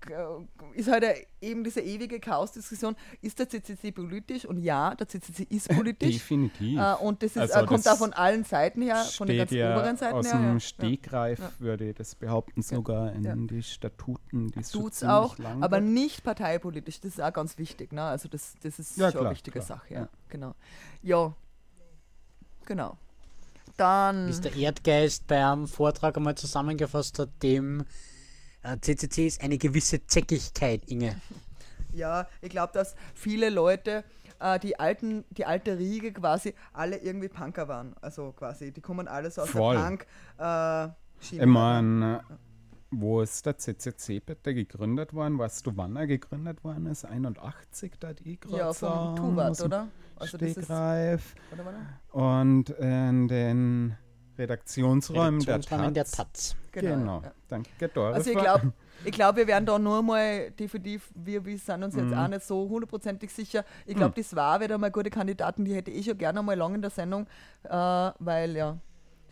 G- 0.00 0.78
Ist 0.78 0.90
halt 0.90 1.04
eben 1.40 1.64
diese 1.64 1.80
ewige 1.80 2.18
Chaos-Diskussion, 2.20 2.96
ist 3.22 3.38
der 3.38 3.48
CCC 3.48 3.92
politisch? 3.92 4.44
Und 4.44 4.58
ja, 4.58 4.94
der 4.94 5.08
CCC 5.08 5.44
ist 5.50 5.68
politisch. 5.68 6.14
Definitiv. 6.14 6.78
Äh, 6.78 6.94
und 7.02 7.22
das 7.22 7.32
ist, 7.32 7.38
Also 7.38 7.60
äh, 7.60 7.66
kommt 7.66 7.86
das 7.86 7.92
auch 7.94 7.98
von 7.98 8.12
allen 8.12 8.44
Seiten 8.44 8.82
her, 8.82 8.96
von 8.96 9.26
den 9.26 9.38
ganz 9.38 9.50
ja 9.50 9.74
oberen 9.76 9.96
Seiten 9.96 10.14
aus 10.16 10.26
her. 10.26 10.38
dem 10.40 10.54
ja. 10.54 10.60
Stegreif, 10.60 11.38
Ja. 11.38 11.50
würde 11.58 11.88
ich 11.90 11.96
das 11.96 12.14
behaupten, 12.14 12.62
sogar 12.62 13.12
in 13.12 13.22
Ja. 13.24 13.34
die 13.36 13.62
Statuten, 13.62 14.48
die 14.52 14.60
es 14.60 14.70
Tut's 14.70 14.98
ziemlich 14.98 15.14
auch, 15.14 15.38
lang 15.38 15.62
aber 15.62 15.80
nicht 15.80 16.22
parteipolitisch. 16.24 17.00
Das 17.00 17.12
ist 17.12 17.20
auch 17.20 17.32
ganz 17.32 17.58
wichtig. 17.58 17.92
Ne? 17.92 18.02
Also 18.02 18.28
das, 18.28 18.54
das 18.62 18.78
ist 18.78 18.96
Ja, 18.96 19.06
schon 19.06 19.12
klar, 19.12 19.24
eine 19.26 19.30
wichtige 19.34 19.60
klar, 19.60 19.66
Sache. 19.78 19.94
Ja. 19.94 20.00
ja. 20.00 20.08
Genau. 20.28 20.54
Ja, 21.02 21.34
genau. 22.64 22.96
Dann, 23.76 24.26
Wie 24.26 24.30
es 24.30 24.40
der 24.40 24.54
Erdgeist 24.56 25.26
bei 25.26 25.44
einem 25.44 25.68
Vortrag 25.68 26.16
einmal 26.16 26.34
zusammengefasst 26.34 27.18
hat, 27.18 27.28
dem 27.42 27.80
äh, 27.80 27.84
CCC 28.80 29.26
ist 29.26 29.42
eine 29.42 29.58
gewisse 29.58 30.06
Zäckigkeit, 30.06 30.82
Inge. 30.90 31.20
ja, 31.92 32.26
ich 32.40 32.50
glaube, 32.50 32.72
dass 32.72 32.94
viele 33.14 33.48
Leute, 33.50 34.04
äh, 34.40 34.58
die 34.58 34.78
alten, 34.78 35.24
die 35.30 35.44
alte 35.46 35.78
Riege 35.78 36.12
quasi, 36.12 36.54
alle 36.72 36.98
irgendwie 36.98 37.28
Punker 37.28 37.68
waren. 37.68 37.94
Also 38.00 38.32
quasi, 38.32 38.72
die 38.72 38.80
kommen 38.80 39.08
alles 39.08 39.38
aus 39.38 39.50
Voll. 39.50 39.76
der 39.76 39.82
Punk. 39.82 40.06
Äh, 40.38 41.24
Schiene, 41.24 41.42
Ich 41.44 41.48
meine, 41.48 42.20
wo 42.90 43.20
ist 43.22 43.44
der 43.46 43.56
CCC 43.58 44.20
bitte 44.20 44.54
gegründet 44.54 45.14
worden? 45.14 45.38
Weißt 45.38 45.66
du, 45.66 45.72
wann 45.76 45.96
er 45.96 46.06
gegründet 46.06 46.62
worden 46.62 46.86
ist? 46.86 47.04
81, 47.04 47.92
da 47.98 48.12
die 48.12 48.38
gerade 48.38 48.58
Ja, 48.58 48.72
vom 48.72 49.16
Tuvat, 49.16 49.60
oder? 49.62 49.88
Also 50.18 50.36
das 50.38 50.48
ist, 50.50 50.64
Stegreif. 50.64 51.34
oder, 51.52 51.64
warte, 51.64 51.78
Und 52.12 52.70
in 52.70 53.28
den 53.28 53.96
Redaktionsräumen 54.38 55.40
der 55.40 55.54
Redaktionsrahmen 55.56 55.94
der 55.94 56.04
Taz. 56.04 56.12
Taz. 56.16 56.56
genau. 56.72 56.96
Genau. 56.96 57.22
Ja. 57.22 57.32
Danke. 57.48 57.70
Also 58.12 58.30
ich 58.30 58.36
glaube, 58.38 58.72
ich 59.04 59.12
glaub, 59.12 59.36
wir 59.36 59.46
werden 59.46 59.66
da 59.66 59.78
nur 59.78 60.02
mal 60.02 60.50
definitiv, 60.52 61.10
wir, 61.14 61.44
wir 61.44 61.58
sind 61.58 61.82
uns 61.82 61.94
jetzt 61.94 62.06
Mhm. 62.10 62.14
auch 62.18 62.28
nicht 62.28 62.42
so 62.42 62.68
hundertprozentig 62.68 63.32
sicher. 63.32 63.64
Ich 63.86 63.94
glaube, 63.96 64.14
die 64.14 64.22
SWA 64.22 64.58
wäre 64.60 64.68
da 64.70 64.78
mal 64.78 64.90
gute 64.90 65.10
Kandidaten, 65.10 65.64
die 65.64 65.74
hätte 65.74 65.90
ich 65.90 66.06
schon 66.06 66.18
gerne 66.18 66.42
mal 66.42 66.56
lang 66.56 66.74
in 66.74 66.82
der 66.82 66.90
Sendung, 66.90 67.26
äh, 67.64 67.68
weil 67.70 68.56
ja, 68.56 68.78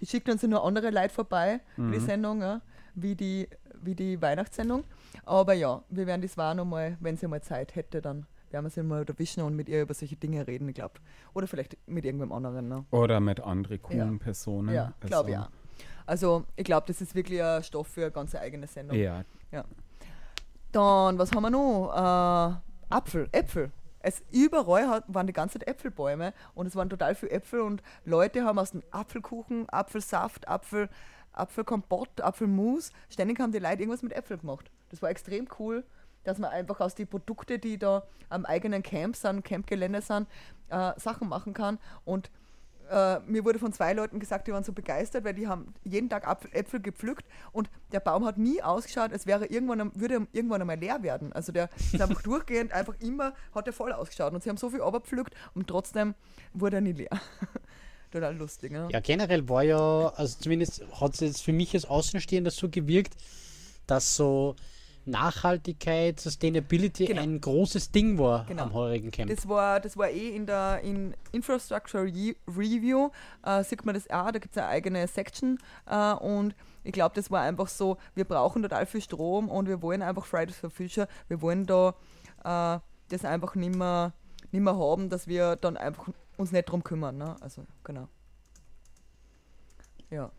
die 0.00 0.06
schickt 0.06 0.28
uns 0.28 0.42
ja 0.42 0.48
nur 0.48 0.64
andere 0.64 0.90
Leute 0.90 1.12
vorbei, 1.14 1.60
Mhm. 1.76 1.92
die 1.92 2.00
Sendung, 2.00 2.40
ja, 2.42 2.60
wie, 2.94 3.14
die, 3.14 3.48
wie 3.82 3.94
die 3.94 4.20
Weihnachtssendung. 4.20 4.84
Aber 5.24 5.54
ja, 5.54 5.82
wir 5.88 6.06
werden 6.06 6.20
die 6.20 6.28
SWA 6.28 6.54
noch 6.54 6.64
mal, 6.64 6.96
wenn 7.00 7.16
sie 7.16 7.26
mal 7.28 7.42
Zeit 7.42 7.74
hätte, 7.74 8.00
dann 8.02 8.26
werden 8.54 8.64
wir 8.66 8.70
sie 8.70 8.82
mal 8.82 9.04
erwischen 9.06 9.42
und 9.42 9.54
mit 9.56 9.68
ihr 9.68 9.82
über 9.82 9.92
solche 9.94 10.16
Dinge 10.16 10.46
reden, 10.46 10.68
ich 10.68 10.76
glaube. 10.76 10.94
Oder 11.34 11.46
vielleicht 11.46 11.76
mit 11.86 12.04
irgendwem 12.04 12.32
anderen. 12.32 12.68
Ne? 12.68 12.84
Oder 12.92 13.20
mit 13.20 13.40
anderen 13.40 13.82
coolen 13.82 14.12
Ja. 14.12 14.18
Personen. 14.18 14.74
Ja, 14.74 14.92
glaube 15.00 15.30
ich 15.30 15.36
Also, 15.36 15.48
auch. 15.48 15.50
Also 16.06 16.44
ich 16.56 16.64
glaube, 16.64 16.86
das 16.86 17.00
ist 17.00 17.14
wirklich 17.14 17.42
ein 17.42 17.62
Stoff 17.64 17.88
für 17.88 18.02
eine 18.02 18.10
ganz 18.12 18.34
eigene 18.34 18.66
Sendung. 18.66 18.96
Ja, 18.96 19.24
Dann, 20.72 21.18
was 21.18 21.32
haben 21.32 21.42
wir 21.42 21.50
noch? 21.50 21.92
Äh, 21.94 22.94
Apfel, 22.94 23.28
Äpfel. 23.32 23.70
Es, 24.00 24.22
überall 24.30 24.88
hat, 24.88 25.04
waren 25.08 25.26
die 25.26 25.32
ganze 25.32 25.58
Zeit 25.58 25.66
Äpfelbäume 25.68 26.34
und 26.54 26.66
es 26.66 26.76
waren 26.76 26.90
total 26.90 27.14
viele 27.14 27.32
Äpfel 27.32 27.60
und 27.60 27.82
Leute 28.04 28.44
haben 28.44 28.58
aus 28.58 28.72
dem 28.72 28.82
Apfelkuchen, 28.90 29.66
Apfelsaft, 29.70 30.46
Apfel, 30.46 30.90
Apfelkompott, 31.32 32.20
Apfelmus, 32.20 32.92
ständig 33.08 33.40
haben 33.40 33.50
die 33.52 33.58
Leute 33.58 33.80
irgendwas 33.80 34.02
mit 34.02 34.12
Äpfel 34.12 34.36
gemacht. 34.38 34.70
Das 34.90 35.00
war 35.00 35.08
extrem 35.10 35.48
cool, 35.58 35.84
dass 36.24 36.38
man 36.38 36.50
einfach 36.50 36.80
aus 36.80 36.94
den 36.94 37.06
Produkten, 37.06 37.60
die 37.60 37.78
da 37.78 38.02
am 38.28 38.44
eigenen 38.44 38.82
Camp 38.82 39.16
sind, 39.16 39.44
Campgelände 39.44 40.00
sind, 40.00 40.26
äh, 40.70 40.92
Sachen 40.98 41.28
machen 41.28 41.54
kann 41.54 41.78
und 42.04 42.30
äh, 42.90 43.18
mir 43.20 43.44
wurde 43.44 43.58
von 43.58 43.72
zwei 43.72 43.92
Leuten 43.92 44.18
gesagt, 44.18 44.46
die 44.46 44.52
waren 44.52 44.64
so 44.64 44.72
begeistert, 44.72 45.24
weil 45.24 45.34
die 45.34 45.46
haben 45.48 45.74
jeden 45.84 46.08
Tag 46.08 46.26
Apfel, 46.26 46.50
Äpfel 46.52 46.80
gepflückt 46.80 47.24
und 47.52 47.70
der 47.92 48.00
Baum 48.00 48.24
hat 48.24 48.38
nie 48.38 48.62
ausgeschaut, 48.62 49.12
als 49.12 49.26
wäre 49.26 49.46
irgendwann, 49.46 49.90
würde 49.94 50.14
er 50.14 50.26
irgendwann 50.32 50.60
einmal 50.60 50.78
leer 50.78 51.02
werden. 51.02 51.32
Also 51.32 51.52
der 51.52 51.70
ist 51.92 52.00
einfach 52.00 52.22
durchgehend, 52.22 52.72
einfach 52.72 52.94
immer 53.00 53.34
hat 53.54 53.66
er 53.66 53.72
voll 53.72 53.92
ausgeschaut 53.92 54.32
und 54.32 54.42
sie 54.42 54.50
haben 54.50 54.56
so 54.56 54.70
viel 54.70 54.82
abgepflückt 54.82 55.34
und 55.54 55.66
trotzdem 55.66 56.14
wurde 56.52 56.76
er 56.76 56.82
nie 56.82 56.92
leer. 56.92 57.10
Total 58.10 58.36
lustig, 58.36 58.70
ne? 58.70 58.88
Ja, 58.92 59.00
generell 59.00 59.48
war 59.48 59.64
ja, 59.64 60.12
also 60.14 60.38
zumindest 60.38 60.84
hat 61.00 61.14
es 61.14 61.20
jetzt 61.20 61.42
für 61.42 61.52
mich 61.52 61.74
als 61.74 61.84
Außenstehender 61.84 62.50
so 62.50 62.68
gewirkt, 62.68 63.16
dass 63.86 64.14
so 64.14 64.54
Nachhaltigkeit, 65.06 66.18
Sustainability 66.20 67.06
Genau. 67.06 67.22
ein 67.22 67.40
großes 67.40 67.90
Ding 67.90 68.18
war 68.18 68.44
Genau. 68.46 68.64
am 68.64 68.72
heurigen 68.72 69.10
Camp. 69.10 69.30
Das 69.34 69.48
war, 69.48 69.80
das 69.80 69.96
war 69.96 70.08
eh 70.10 70.34
in 70.34 70.46
der 70.46 70.80
in 70.82 71.14
Infrastructure 71.32 72.04
Re 72.04 72.34
Review, 72.48 73.10
äh, 73.44 73.62
sieht 73.64 73.84
man 73.84 73.94
das 73.94 74.08
auch, 74.10 74.30
da 74.32 74.38
gibt 74.38 74.56
es 74.56 74.58
eine 74.62 74.68
eigene 74.68 75.06
Section 75.08 75.58
äh, 75.86 76.12
und 76.14 76.54
ich 76.82 76.92
glaube, 76.92 77.14
das 77.14 77.30
war 77.30 77.42
einfach 77.42 77.68
so, 77.68 77.96
wir 78.14 78.24
brauchen 78.24 78.62
total 78.62 78.86
viel 78.86 79.00
Strom 79.00 79.48
und 79.48 79.68
wir 79.68 79.80
wollen 79.82 80.02
einfach 80.02 80.26
Fridays 80.26 80.56
for 80.56 80.70
Future, 80.70 81.08
wir 81.28 81.40
wollen 81.42 81.66
da 81.66 81.94
äh, 82.44 82.78
das 83.08 83.24
einfach 83.24 83.54
nicht 83.54 83.74
mehr, 83.74 84.12
nicht 84.52 84.62
mehr 84.62 84.76
haben, 84.76 85.08
dass 85.10 85.26
wir 85.28 85.56
dann 85.56 85.76
einfach 85.76 86.08
uns 86.36 86.52
nicht 86.52 86.64
drum 86.68 86.82
kümmern. 86.82 87.16
Ne? 87.18 87.36
Also, 87.40 87.64
genau. 87.84 88.08
Ja. 90.10 90.30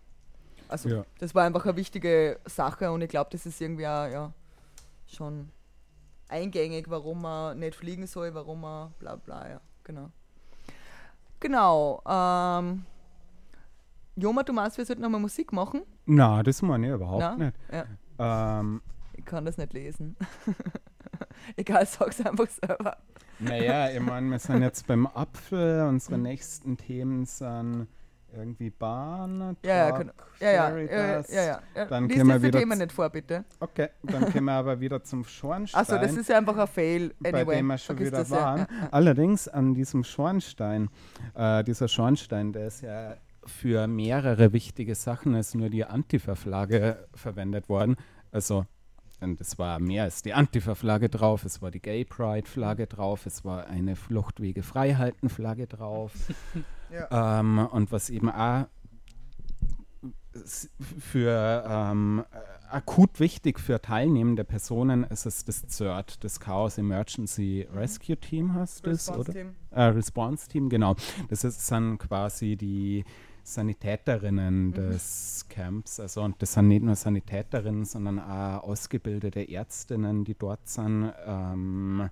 Also, 0.67 0.89
Ja. 0.89 1.05
das 1.19 1.35
war 1.35 1.43
einfach 1.45 1.65
eine 1.65 1.75
wichtige 1.75 2.39
Sache 2.45 2.91
und 2.91 3.01
ich 3.01 3.09
glaube, 3.09 3.29
das 3.31 3.45
ist 3.45 3.61
irgendwie 3.61 3.85
auch, 3.87 4.07
ja, 4.07 4.33
schon 5.15 5.49
eingängig, 6.27 6.89
warum 6.89 7.21
man 7.21 7.59
nicht 7.59 7.75
fliegen 7.75 8.07
soll, 8.07 8.33
warum 8.33 8.61
man 8.61 8.93
bla 8.99 9.15
bla, 9.15 9.49
ja, 9.49 9.61
genau. 9.83 10.09
Genau. 11.39 12.01
Ähm, 12.07 12.85
Joma, 14.15 14.43
du 14.43 14.53
meinst, 14.53 14.77
wir 14.77 14.85
sollten 14.85 15.01
nochmal 15.01 15.21
Musik 15.21 15.51
machen? 15.51 15.81
na, 16.05 16.41
das 16.43 16.61
meine 16.61 16.87
ich 16.87 16.93
überhaupt 16.93 17.19
Na? 17.21 17.35
nicht. 17.35 17.57
Ja, 17.71 18.59
Ähm, 18.59 18.81
ich 19.13 19.25
kann 19.25 19.43
das 19.45 19.57
nicht 19.57 19.73
lesen. 19.73 20.15
Egal, 21.57 21.85
sag's 21.85 22.21
einfach 22.25 22.47
selber. 22.47 22.97
naja, 23.39 23.89
ich 23.89 23.99
meine, 23.99 24.29
wir 24.29 24.39
sind 24.39 24.61
jetzt 24.61 24.87
beim 24.87 25.05
Apfel, 25.07 25.85
unsere 25.87 26.17
nächsten 26.17 26.77
Themen 26.77 27.25
sind 27.25 27.87
irgendwie 28.35 28.69
Bahn, 28.69 29.57
Ja, 29.63 29.75
ja, 29.75 29.91
Truck. 29.91 30.13
Ja, 30.39 30.51
ja, 30.51 30.67
Ferry, 30.67 30.85
ja, 30.91 31.21
ja, 31.21 31.61
ja. 31.75 31.85
Dann 31.85 32.07
Lies 32.07 32.17
können 32.17 32.29
wir 32.29 32.41
wieder 32.41 32.59
Themen 32.59 32.77
nicht 32.77 32.91
vor, 32.91 33.09
bitte. 33.09 33.45
Okay, 33.59 33.89
dann 34.03 34.25
kommen 34.31 34.45
wir 34.45 34.53
aber 34.53 34.79
wieder 34.79 35.03
zum 35.03 35.23
Schornstein. 35.23 35.81
Achso, 35.81 35.97
das 35.97 36.15
ist 36.15 36.29
ja 36.29 36.37
einfach 36.37 36.57
ein 36.57 36.67
Fail. 36.67 37.13
Anyway, 37.23 37.45
bei 37.45 37.55
dem 37.55 37.67
wir 37.67 37.77
schon 37.77 37.95
vergiss 37.95 38.11
wieder 38.11 38.19
das, 38.19 38.29
ja. 38.29 38.37
waren. 38.37 38.67
Allerdings 38.91 39.47
an 39.47 39.73
diesem 39.73 40.03
Schornstein, 40.03 40.89
äh, 41.35 41.63
dieser 41.63 41.87
Schornstein, 41.87 42.53
der 42.53 42.67
ist 42.67 42.81
ja 42.81 43.15
für 43.45 43.87
mehrere 43.87 44.53
wichtige 44.53 44.95
Sachen 44.95 45.35
als 45.35 45.53
nur 45.53 45.69
die 45.69 45.85
Antifa-Flagge 45.85 47.07
verwendet 47.13 47.69
worden. 47.69 47.95
Also, 48.31 48.65
und 49.25 49.41
es 49.41 49.59
war 49.59 49.79
mehr 49.79 50.03
als 50.03 50.21
die 50.21 50.33
Antifa-Flagge 50.33 51.09
drauf, 51.09 51.43
es 51.43 51.61
war 51.61 51.71
die 51.71 51.81
Gay 51.81 52.05
Pride-Flagge 52.05 52.87
drauf, 52.87 53.25
es 53.25 53.43
war 53.43 53.67
eine 53.67 53.95
Fluchtwege 53.95 54.63
Freihalten-Flagge 54.63 55.67
drauf. 55.67 56.13
Ja. 56.91 57.39
ähm, 57.39 57.67
und 57.71 57.91
was 57.91 58.11
eben 58.11 58.29
auch 58.29 58.67
für 60.99 61.63
ähm, 61.67 62.23
äh, 62.31 62.37
akut 62.69 63.19
wichtig 63.19 63.59
für 63.59 63.81
teilnehmende 63.81 64.43
Personen 64.43 65.03
ist 65.05 65.25
es 65.25 65.45
das 65.45 65.65
CERT, 65.67 66.23
das 66.23 66.39
Chaos 66.39 66.77
Emergency 66.77 67.67
Rescue 67.73 68.17
Team 68.17 68.53
heißt 68.53 68.85
das, 68.85 69.09
oder? 69.09 69.19
Response-Team. 69.19 69.55
Äh, 69.71 69.83
Response 69.83 70.49
Team, 70.49 70.69
genau. 70.69 70.95
Das 71.29 71.43
ist, 71.43 71.65
sind 71.65 71.97
quasi 71.97 72.55
die 72.55 73.05
Sanitäterinnen 73.45 74.73
des 74.73 75.45
Camps. 75.49 75.99
Also 75.99 76.23
und 76.23 76.41
das 76.41 76.53
sind 76.53 76.67
nicht 76.67 76.83
nur 76.83 76.95
Sanitäterinnen, 76.95 77.85
sondern 77.85 78.19
auch 78.19 78.63
ausgebildete 78.63 79.47
Ärztinnen, 79.47 80.23
die 80.23 80.35
dort 80.35 80.67
sind. 80.67 81.13
Ähm, 81.25 82.09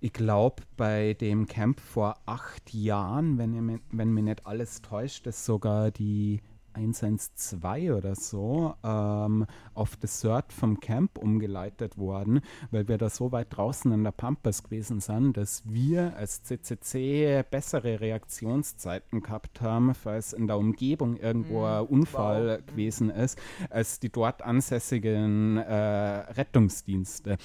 ich 0.00 0.12
glaube, 0.12 0.62
bei 0.76 1.14
dem 1.14 1.46
Camp 1.46 1.80
vor 1.80 2.16
acht 2.26 2.74
Jahren, 2.74 3.38
wenn, 3.38 3.52
mi- 3.64 3.80
wenn 3.92 4.12
mich 4.12 4.24
nicht 4.24 4.46
alles 4.46 4.82
täuscht, 4.82 5.26
ist 5.26 5.44
sogar 5.44 5.90
die 5.90 6.42
112 6.76 7.96
oder 7.96 8.14
so 8.14 8.74
ähm, 8.84 9.46
auf 9.74 9.96
das 9.96 10.20
CERT 10.20 10.52
vom 10.52 10.78
Camp 10.80 11.18
umgeleitet 11.18 11.98
worden, 11.98 12.40
weil 12.70 12.86
wir 12.88 12.98
da 12.98 13.08
so 13.08 13.32
weit 13.32 13.48
draußen 13.50 13.90
in 13.92 14.04
der 14.04 14.12
Pampas 14.12 14.62
gewesen 14.62 15.00
sind, 15.00 15.36
dass 15.36 15.62
wir 15.66 16.16
als 16.16 16.42
CCC 16.42 17.44
bessere 17.50 18.00
Reaktionszeiten 18.00 19.22
gehabt 19.22 19.60
haben, 19.60 19.94
falls 19.94 20.32
in 20.32 20.46
der 20.46 20.58
Umgebung 20.58 21.16
irgendwo 21.16 21.64
ein 21.64 21.86
Unfall 21.86 22.62
gewesen 22.66 23.10
ist, 23.10 23.38
als 23.70 23.98
die 23.98 24.10
dort 24.10 24.42
ansässigen 24.42 25.56
äh, 25.56 25.74
Rettungsdienste. 25.74 27.38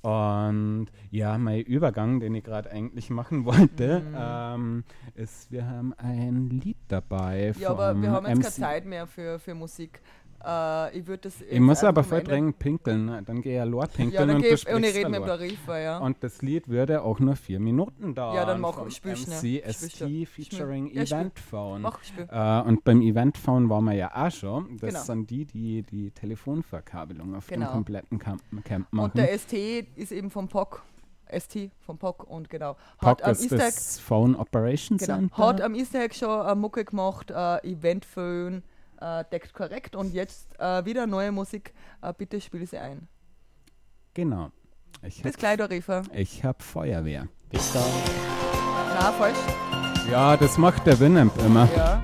Und 0.00 0.86
ja, 1.10 1.36
mein 1.38 1.62
Übergang, 1.62 2.20
den 2.20 2.34
ich 2.34 2.44
gerade 2.44 2.70
eigentlich 2.70 3.10
machen 3.10 3.44
wollte, 3.44 4.02
ähm, 4.16 4.84
ist, 5.14 5.50
wir 5.50 5.66
haben 5.66 5.92
ein 5.94 6.50
Lied 6.50 6.76
dabei. 6.86 7.52
Ja, 7.58 7.70
aber 7.70 8.00
wir 8.00 8.10
haben 8.10 8.26
jetzt 8.26 8.36
keine 8.36 8.48
MC. 8.48 8.54
Zeit 8.54 8.84
mehr 8.84 9.06
für, 9.06 9.38
für 9.38 9.54
Musik. 9.54 10.00
Äh, 10.44 10.98
ich 10.98 11.06
würde 11.06 11.22
das. 11.22 11.40
Ich 11.40 11.58
muss 11.60 11.82
aber 11.82 12.00
am 12.02 12.06
voll 12.06 12.22
dringend 12.22 12.58
pinkeln. 12.58 13.06
ne? 13.06 13.22
Dann 13.26 13.42
gehe 13.42 13.52
ich 13.54 13.56
ja 13.56 13.64
Lord 13.64 13.92
pinkeln 13.92 14.14
Ja, 14.14 14.26
dann 14.26 14.36
und 14.36 14.42
geh 14.42 14.54
ich, 14.54 14.68
und 14.68 14.84
ich 14.84 14.94
rede 14.94 15.08
mit. 15.08 15.24
Tarifa, 15.24 15.78
ja. 15.78 15.98
Und 15.98 16.16
das 16.22 16.42
Lied 16.42 16.68
würde 16.68 17.02
auch 17.02 17.18
nur 17.18 17.34
vier 17.36 17.58
Minuten 17.60 18.14
dauern. 18.14 18.36
Ja, 18.36 18.44
dann 18.44 18.60
mach- 18.60 18.74
vom 18.74 18.90
spiel 18.90 19.16
featuring. 20.26 20.86
Ja, 20.92 21.04
spiel. 21.06 21.18
Eventphone. 21.18 21.82
Mach. 21.82 21.98
Äh, 22.30 22.68
und 22.68 22.84
beim 22.84 23.00
Eventphone 23.02 23.68
waren 23.68 23.84
wir 23.84 23.94
ja 23.94 24.10
auch 24.14 24.30
schon. 24.30 24.76
Das 24.78 24.90
Genau. 24.90 25.00
sind 25.02 25.30
die, 25.30 25.44
die 25.44 25.82
die 25.82 26.10
Telefonverkabelung 26.12 27.34
auf 27.34 27.46
Genau. 27.48 27.66
dem 27.66 27.72
kompletten 27.72 28.18
Camp, 28.18 28.40
Camp 28.64 28.86
machen. 28.92 29.04
Und 29.10 29.16
der 29.18 29.32
ST 29.36 29.52
ist 29.96 30.12
eben 30.12 30.30
vom 30.30 30.48
POC. 30.48 30.82
ST 31.30 31.70
vom 31.80 31.98
POC 31.98 32.24
und 32.24 32.48
genau. 32.48 32.74
POC 33.00 33.06
Hat 33.06 33.22
am 33.22 33.32
ist 33.32 33.42
Easter 33.42 33.56
Egg, 33.56 33.64
das 33.66 33.98
Phone 34.00 34.34
Operations 34.34 35.02
genau, 35.04 35.18
Center. 35.18 35.36
hat 35.36 35.60
am 35.60 35.74
Easter 35.74 36.00
Egg 36.02 36.14
schon 36.14 36.30
eine 36.30 36.54
Mucke 36.54 36.84
gemacht, 36.86 37.30
äh, 37.30 37.58
Eventphone, 37.70 38.62
äh, 39.00 39.24
deckt 39.32 39.52
korrekt 39.52 39.96
und 39.96 40.12
jetzt 40.14 40.48
äh, 40.58 40.84
wieder 40.84 41.06
neue 41.06 41.32
Musik. 41.32 41.72
Äh, 42.02 42.12
bitte 42.16 42.40
spiel 42.40 42.66
sie 42.66 42.78
ein. 42.78 43.08
genau. 44.14 44.50
Ich 45.02 45.22
Bis 45.22 45.36
gleich, 45.36 45.56
Tarifa. 45.58 46.02
ich 46.12 46.42
hab 46.42 46.60
Feuerwehr. 46.62 47.28
Bis 47.50 47.72
dann. 47.72 47.84
Na, 48.98 49.12
falsch. 49.12 49.38
Ja, 50.10 50.36
das 50.36 50.58
macht 50.58 50.86
der 50.86 50.98
Winamp 50.98 51.36
immer. 51.44 51.68
Ja. 51.76 52.02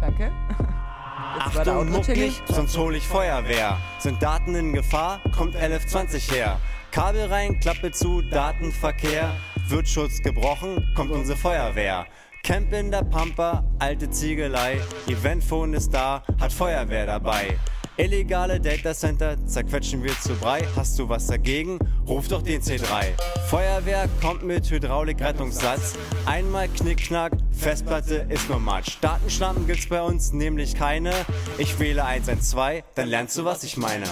Danke. 0.00 0.30
Der 0.58 1.42
Achtung, 1.46 1.90
muck 1.90 1.98
Outro-Jingle. 1.98 2.24
nicht, 2.26 2.48
sonst 2.48 2.78
hol 2.78 2.94
ich 2.94 3.06
Feuerwehr. 3.06 3.76
Sind 3.98 4.22
Daten 4.22 4.54
in 4.54 4.72
Gefahr, 4.72 5.20
kommt 5.36 5.54
1120 5.56 6.30
her. 6.32 6.58
Kabel 6.92 7.26
rein, 7.26 7.58
Klappe 7.60 7.90
zu, 7.90 8.22
Datenverkehr. 8.22 9.34
Wird 9.68 9.88
Schutz 9.88 10.22
gebrochen, 10.22 10.92
kommt 10.94 11.10
unsere 11.10 11.36
Feuerwehr. 11.36 12.06
Camp 12.42 12.72
in 12.72 12.90
der 12.90 13.04
Pampa, 13.04 13.64
alte 13.78 14.10
Ziegelei. 14.10 14.80
Eventphone 15.06 15.74
ist 15.74 15.94
da, 15.94 16.24
hat 16.40 16.52
Feuerwehr 16.52 17.06
dabei. 17.06 17.56
Illegale 17.96 18.58
Datacenter 18.58 19.36
zerquetschen 19.46 20.02
wir 20.02 20.18
zu 20.18 20.34
Brei. 20.34 20.66
Hast 20.74 20.98
du 20.98 21.08
was 21.08 21.28
dagegen? 21.28 21.78
Ruf 22.08 22.26
doch 22.26 22.42
den 22.42 22.60
C3. 22.60 23.12
Feuerwehr 23.48 24.08
kommt 24.20 24.42
mit 24.42 24.68
Hydraulik-Rettungssatz. 24.68 25.94
Einmal 26.26 26.66
Knickknack, 26.66 27.32
Festplatte 27.52 28.26
ist 28.28 28.48
nur 28.48 28.58
Matsch. 28.58 28.96
Datenschlampen 29.00 29.68
gibt's 29.68 29.86
bei 29.86 30.02
uns 30.02 30.32
nämlich 30.32 30.74
keine. 30.74 31.12
Ich 31.58 31.78
wähle 31.78 32.04
112, 32.04 32.82
dann 32.96 33.08
lernst 33.08 33.38
du, 33.38 33.44
was 33.44 33.62
ich 33.62 33.76
meine. 33.76 34.06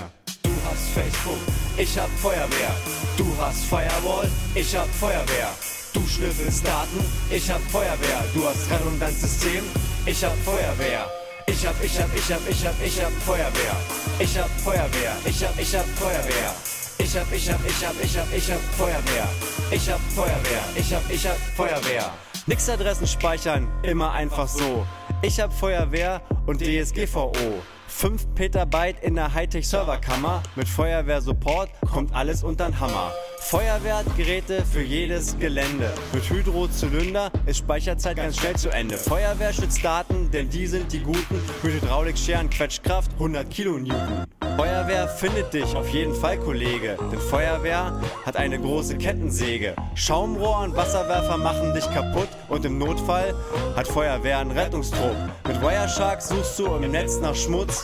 Du 0.44 0.50
hast 0.70 0.88
Facebook, 0.94 1.40
ich 1.76 1.98
hab 1.98 2.08
Feuerwehr. 2.10 2.76
Du 3.16 3.26
hast 3.40 3.64
Firewall, 3.64 4.30
ich 4.54 4.76
hab 4.76 4.86
Feuerwehr. 4.86 5.48
Du 5.92 6.06
schnüffelst 6.06 6.64
Daten, 6.64 7.04
ich 7.30 7.50
hab 7.50 7.60
Feuerwehr. 7.70 8.24
Du 8.34 8.46
hast 8.46 8.70
Redundanzsystem, 8.70 9.64
ich 10.06 10.24
hab 10.24 10.36
Feuerwehr. 10.44 11.06
Ich 11.46 11.66
hab, 11.66 11.74
ich 11.82 12.00
hab, 12.00 12.08
ich 12.16 12.32
hab, 12.32 12.48
ich 12.48 12.66
hab, 12.66 12.74
ich 12.84 13.02
hab 13.02 13.12
Feuerwehr. 13.26 13.76
Ich 14.20 14.38
hab 14.38 14.48
Feuerwehr, 14.60 15.16
ich 15.24 15.44
hab, 15.44 15.58
ich 15.58 15.74
hab 15.74 15.86
Feuerwehr. 15.86 16.54
Ich 16.98 17.16
hab, 17.16 17.32
ich 17.32 17.50
hab, 17.50 17.60
ich 17.66 17.86
hab, 17.86 18.04
ich 18.04 18.18
hab, 18.18 18.32
ich 18.32 18.50
hab 18.52 18.60
Feuerwehr. 18.76 19.28
Ich 19.72 19.90
hab 19.90 20.00
Feuerwehr, 20.14 20.64
ich 20.76 20.94
hab, 20.94 21.10
ich 21.10 21.26
hab 21.26 21.36
Feuerwehr. 21.56 22.10
Nix 22.46 22.68
Adressen 22.68 23.06
speichern, 23.06 23.66
immer 23.82 24.12
einfach 24.12 24.46
so. 24.46 24.86
Ich 25.22 25.40
hab 25.40 25.52
Feuerwehr 25.52 26.22
und 26.46 26.60
DSGVO. 26.60 27.32
5 27.90 28.34
Petabyte 28.34 29.02
in 29.02 29.14
der 29.14 29.34
Hightech-Serverkammer. 29.34 30.42
Mit 30.56 30.68
Feuerwehr-Support 30.68 31.70
kommt 31.92 32.14
alles 32.14 32.42
unter 32.42 32.66
den 32.66 32.80
Hammer. 32.80 33.12
Feuerwehr 33.40 33.98
hat 33.98 34.16
Geräte 34.16 34.64
für 34.64 34.82
jedes 34.82 35.38
Gelände. 35.38 35.92
Mit 36.12 36.28
Hydrozylinder 36.30 37.30
ist 37.46 37.58
Speicherzeit 37.58 38.16
ganz 38.16 38.38
schnell 38.38 38.56
zu 38.56 38.70
Ende. 38.70 38.96
Feuerwehr 38.96 39.52
schützt 39.52 39.84
Daten, 39.84 40.30
denn 40.30 40.48
die 40.48 40.66
sind 40.66 40.92
die 40.92 41.00
Guten. 41.00 41.42
Mit 41.62 41.74
Hydraulikscheren 41.74 42.48
Quetschkraft 42.48 43.12
100 43.14 43.50
Kilonewton. 43.50 44.24
Feuerwehr 44.56 45.08
findet 45.08 45.54
dich 45.54 45.74
auf 45.74 45.88
jeden 45.88 46.14
Fall, 46.14 46.36
Kollege. 46.38 46.98
Denn 47.10 47.18
Feuerwehr 47.18 47.98
hat 48.26 48.36
eine 48.36 48.60
große 48.60 48.98
Kettensäge. 48.98 49.74
Schaumrohr 49.94 50.60
und 50.60 50.76
Wasserwerfer 50.76 51.38
machen 51.38 51.72
dich 51.72 51.90
kaputt. 51.94 52.28
Und 52.48 52.64
im 52.66 52.76
Notfall 52.76 53.34
hat 53.74 53.88
Feuerwehr 53.88 54.38
einen 54.38 54.50
Rettungstrupp. 54.50 55.16
Mit 55.46 55.62
Wireshark 55.62 56.20
suchst 56.20 56.58
du 56.58 56.76
im 56.76 56.90
Netz 56.90 57.18
nach 57.20 57.34
Schmutz. 57.34 57.79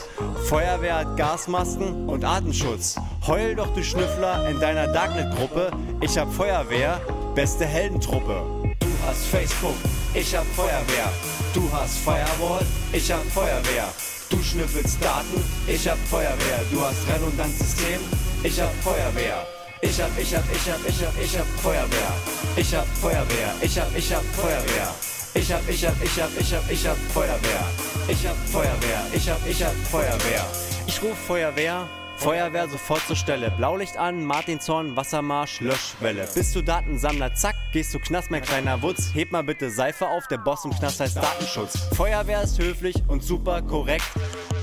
Feuerwehr 0.48 0.98
hat 0.98 1.16
Gasmasken 1.16 2.08
und 2.08 2.24
Atemschutz. 2.24 2.96
Heul 3.26 3.54
doch 3.54 3.72
du 3.74 3.82
Schnüffler 3.82 4.48
in 4.48 4.60
deiner 4.60 4.86
Darknet-Gruppe. 4.88 5.72
Ich 6.00 6.16
hab 6.16 6.32
Feuerwehr, 6.32 7.00
beste 7.34 7.64
Heldentruppe. 7.64 8.42
Du 8.80 8.86
hast 9.06 9.26
Facebook, 9.26 9.74
ich 10.14 10.36
hab 10.36 10.46
Feuerwehr. 10.54 11.10
Du 11.52 11.68
hast 11.72 11.98
Firewall, 11.98 12.64
ich 12.92 13.10
hab 13.10 13.24
Feuerwehr. 13.24 13.88
Du 14.30 14.42
schnüffelst 14.42 15.02
Daten, 15.02 15.44
ich 15.66 15.88
hab 15.88 15.98
Feuerwehr. 16.08 16.60
Du 16.70 16.80
hast 16.80 16.98
Redundanzsystem, 17.08 18.00
ich 18.42 18.60
hab 18.60 18.72
Feuerwehr. 18.82 19.46
Ich 19.82 20.00
hab, 20.00 20.10
ich 20.18 20.34
hab, 20.34 20.42
ich 20.50 20.70
hab, 20.70 20.88
ich 20.88 21.04
hab, 21.04 21.22
ich 21.22 21.38
hab 21.38 21.46
Feuerwehr. 21.62 22.12
Ich 22.56 22.74
hab 22.74 22.86
Feuerwehr, 22.86 23.54
ich 23.60 23.78
hab, 23.78 23.96
ich 23.96 24.12
hab 24.12 24.24
Feuerwehr. 24.34 25.05
Ich 25.36 25.52
hab, 25.52 25.68
ich 25.68 25.86
hab, 25.86 26.02
ich 26.02 26.20
hab, 26.20 26.40
ich 26.40 26.54
hab, 26.54 26.70
ich 26.70 26.86
hab 26.86 26.96
Feuerwehr. 26.96 27.66
Ich 28.08 28.26
hab 28.26 28.36
Feuerwehr, 28.48 29.06
ich 29.12 29.28
hab, 29.28 29.46
ich 29.46 29.62
hab 29.62 29.74
Feuerwehr. 29.74 30.46
Ich 30.86 31.02
ruf 31.02 31.16
Feuerwehr. 31.26 31.86
Feuerwehr 32.16 32.66
sofort 32.68 33.02
zur 33.06 33.16
Stelle. 33.16 33.50
Blaulicht 33.50 33.98
an, 33.98 34.24
Martinshorn, 34.24 34.96
Wassermarsch, 34.96 35.60
Löschwelle. 35.60 36.26
Bist 36.34 36.56
du 36.56 36.62
Datensammler, 36.62 37.34
zack, 37.34 37.54
gehst 37.72 37.92
du 37.92 37.98
Knast, 37.98 38.30
mein 38.30 38.40
kleiner 38.40 38.80
Wutz. 38.80 39.12
Heb 39.12 39.30
mal 39.30 39.44
bitte 39.44 39.70
Seife 39.70 40.08
auf, 40.08 40.26
der 40.26 40.38
Boss 40.38 40.64
im 40.64 40.70
Knast 40.70 41.00
heißt 41.00 41.16
Datenschutz. 41.18 41.76
Feuerwehr 41.94 42.42
ist 42.42 42.58
höflich 42.58 42.96
und 43.06 43.22
super 43.22 43.60
korrekt. 43.60 44.08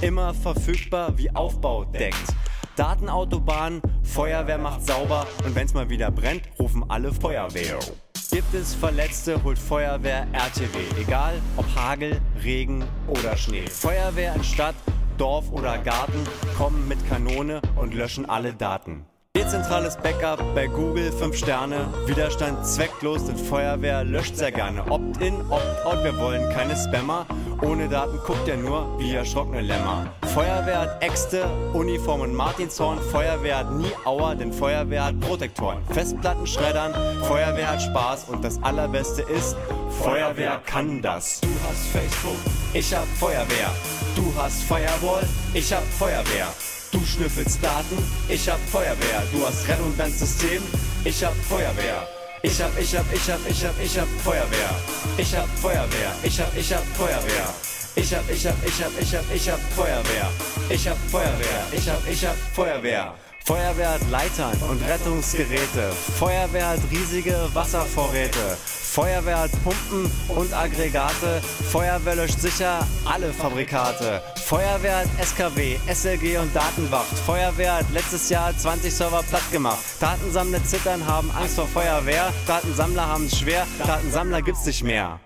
Immer 0.01 0.33
verfügbar 0.33 1.15
wie 1.19 1.29
Aufbau 1.35 1.85
deckt. 1.85 2.33
Datenautobahn, 2.75 3.79
Feuerwehr 4.01 4.57
macht 4.57 4.87
sauber 4.87 5.27
und 5.45 5.53
wenn's 5.53 5.75
mal 5.75 5.87
wieder 5.87 6.09
brennt, 6.09 6.49
rufen 6.57 6.83
alle 6.89 7.13
Feuerwehr. 7.13 7.77
Gibt 8.33 8.55
es 8.55 8.73
Verletzte, 8.73 9.43
holt 9.43 9.59
Feuerwehr 9.59 10.25
RTW. 10.31 10.99
Egal 10.99 11.39
ob 11.55 11.67
Hagel, 11.75 12.19
Regen 12.43 12.83
oder 13.07 13.37
Schnee. 13.37 13.67
Feuerwehr 13.67 14.33
in 14.33 14.43
Stadt, 14.43 14.73
Dorf 15.19 15.51
oder 15.51 15.77
Garten 15.77 16.23
kommen 16.57 16.87
mit 16.87 16.97
Kanone 17.07 17.61
und 17.75 17.93
löschen 17.93 18.27
alle 18.27 18.51
Daten. 18.55 19.05
Dezentrales 19.35 19.97
Backup 19.97 20.43
bei 20.53 20.67
Google 20.67 21.11
5 21.11 21.35
Sterne. 21.35 21.87
Widerstand 22.05 22.63
zwecklos, 22.67 23.25
denn 23.25 23.35
Feuerwehr 23.35 24.03
löscht 24.03 24.35
sehr 24.35 24.51
gerne. 24.51 24.83
Opt-in, 24.91 25.33
opt-out, 25.49 26.03
wir 26.03 26.15
wollen 26.19 26.47
keine 26.51 26.75
Spammer. 26.75 27.25
Ohne 27.63 27.89
Daten 27.89 28.19
guckt 28.27 28.47
er 28.47 28.57
nur 28.57 28.99
wie 28.99 29.15
erschrockene 29.15 29.61
Lämmer. 29.61 30.05
Feuerwehr 30.35 30.81
hat 30.81 31.03
Äxte, 31.03 31.45
Uniform 31.73 32.21
und 32.21 32.35
Martinshorn. 32.35 32.99
Feuerwehr 32.99 33.57
hat 33.57 33.71
nie 33.71 33.91
Auer, 34.05 34.35
denn 34.35 34.53
Feuerwehr 34.53 35.05
hat 35.05 35.19
Protektoren. 35.19 35.79
Festplatten 35.89 36.45
schreddern, 36.45 36.93
Feuerwehr 37.23 37.71
hat 37.71 37.81
Spaß 37.81 38.25
und 38.29 38.43
das 38.43 38.61
Allerbeste 38.61 39.23
ist, 39.23 39.55
Feuerwehr 40.01 40.61
kann 40.65 41.01
das. 41.01 41.41
Du 41.41 41.49
hast 41.67 41.87
Facebook, 41.87 42.37
ich 42.73 42.93
hab 42.93 43.07
Feuerwehr. 43.19 43.71
Du 44.15 44.31
hast 44.37 44.61
Firewall, 44.63 45.27
ich 45.55 45.73
hab 45.73 45.83
Feuerwehr. 45.83 46.47
Du 46.93 47.03
schnüffelst 47.03 47.57
Daten, 47.63 47.97
ich 48.29 48.47
hab 48.47 48.59
Feuerwehr. 48.69 49.23
Du 49.31 49.43
hast 49.43 49.67
Redundanzsystem, 49.67 50.61
ich 51.03 51.23
hab 51.25 51.33
Feuerwehr. 51.49 52.07
Ich 52.43 52.61
hab, 52.61 52.69
ich 52.79 52.95
hab, 52.95 53.11
ich 53.11 53.31
hab, 53.31 53.39
ich 53.49 53.65
hab, 53.65 53.83
ich 53.83 53.99
hab 53.99 54.07
Feuerwehr. 54.23 54.69
Ich 55.17 55.35
hab 55.35 55.49
Feuerwehr, 55.57 56.13
ich 56.21 56.39
hab, 56.39 56.55
ich 56.55 56.71
hab 56.71 56.83
Feuerwehr. 56.95 57.49
Ich 57.95 58.13
hab, 58.13 58.29
ich 58.29 58.45
hab, 58.45 58.55
ich 58.63 58.83
hab, 58.83 58.91
ich 59.01 59.15
hab, 59.15 59.35
ich 59.35 59.49
hab 59.49 59.59
Feuerwehr. 59.75 60.29
Ich 60.69 60.87
hab 60.87 60.97
Feuerwehr, 61.09 61.65
ich 61.71 61.89
hab, 61.89 62.07
ich 62.07 62.25
hab 62.27 62.35
Feuerwehr. 62.53 63.15
Feuerwehr 63.45 63.89
hat 63.95 64.09
Leitern 64.09 64.57
und 64.69 64.81
Rettungsgeräte. 64.87 65.91
Feuerwehr 65.91 66.69
hat 66.69 66.79
riesige 66.89 67.49
Wasservorräte. 67.53 68.57
Feuerwehr 68.65 69.39
hat 69.39 69.51
Pumpen 69.63 70.09
und 70.29 70.53
Aggregate. 70.53 71.41
Feuerwehr 71.41 72.15
löscht 72.15 72.39
sicher 72.39 72.87
alle 73.03 73.33
Fabrikate. 73.33 74.21
Feuerwehr 74.37 74.99
hat 74.99 75.07
SKW, 75.21 75.77
SLG 75.93 76.37
und 76.37 76.55
Datenwacht. 76.55 77.17
Feuerwehr 77.25 77.79
hat 77.79 77.91
letztes 77.91 78.29
Jahr 78.29 78.57
20 78.57 78.93
Server 78.93 79.21
platt 79.23 79.51
gemacht. 79.51 79.83
Datensammler 79.99 80.63
zittern, 80.63 81.05
haben 81.05 81.29
Angst 81.31 81.55
vor 81.55 81.67
Feuerwehr. 81.67 82.31
Datensammler 82.47 83.05
haben 83.05 83.25
es 83.25 83.39
schwer. 83.39 83.67
Datensammler 83.85 84.41
gibt's 84.41 84.65
nicht 84.65 84.83
mehr. 84.83 85.19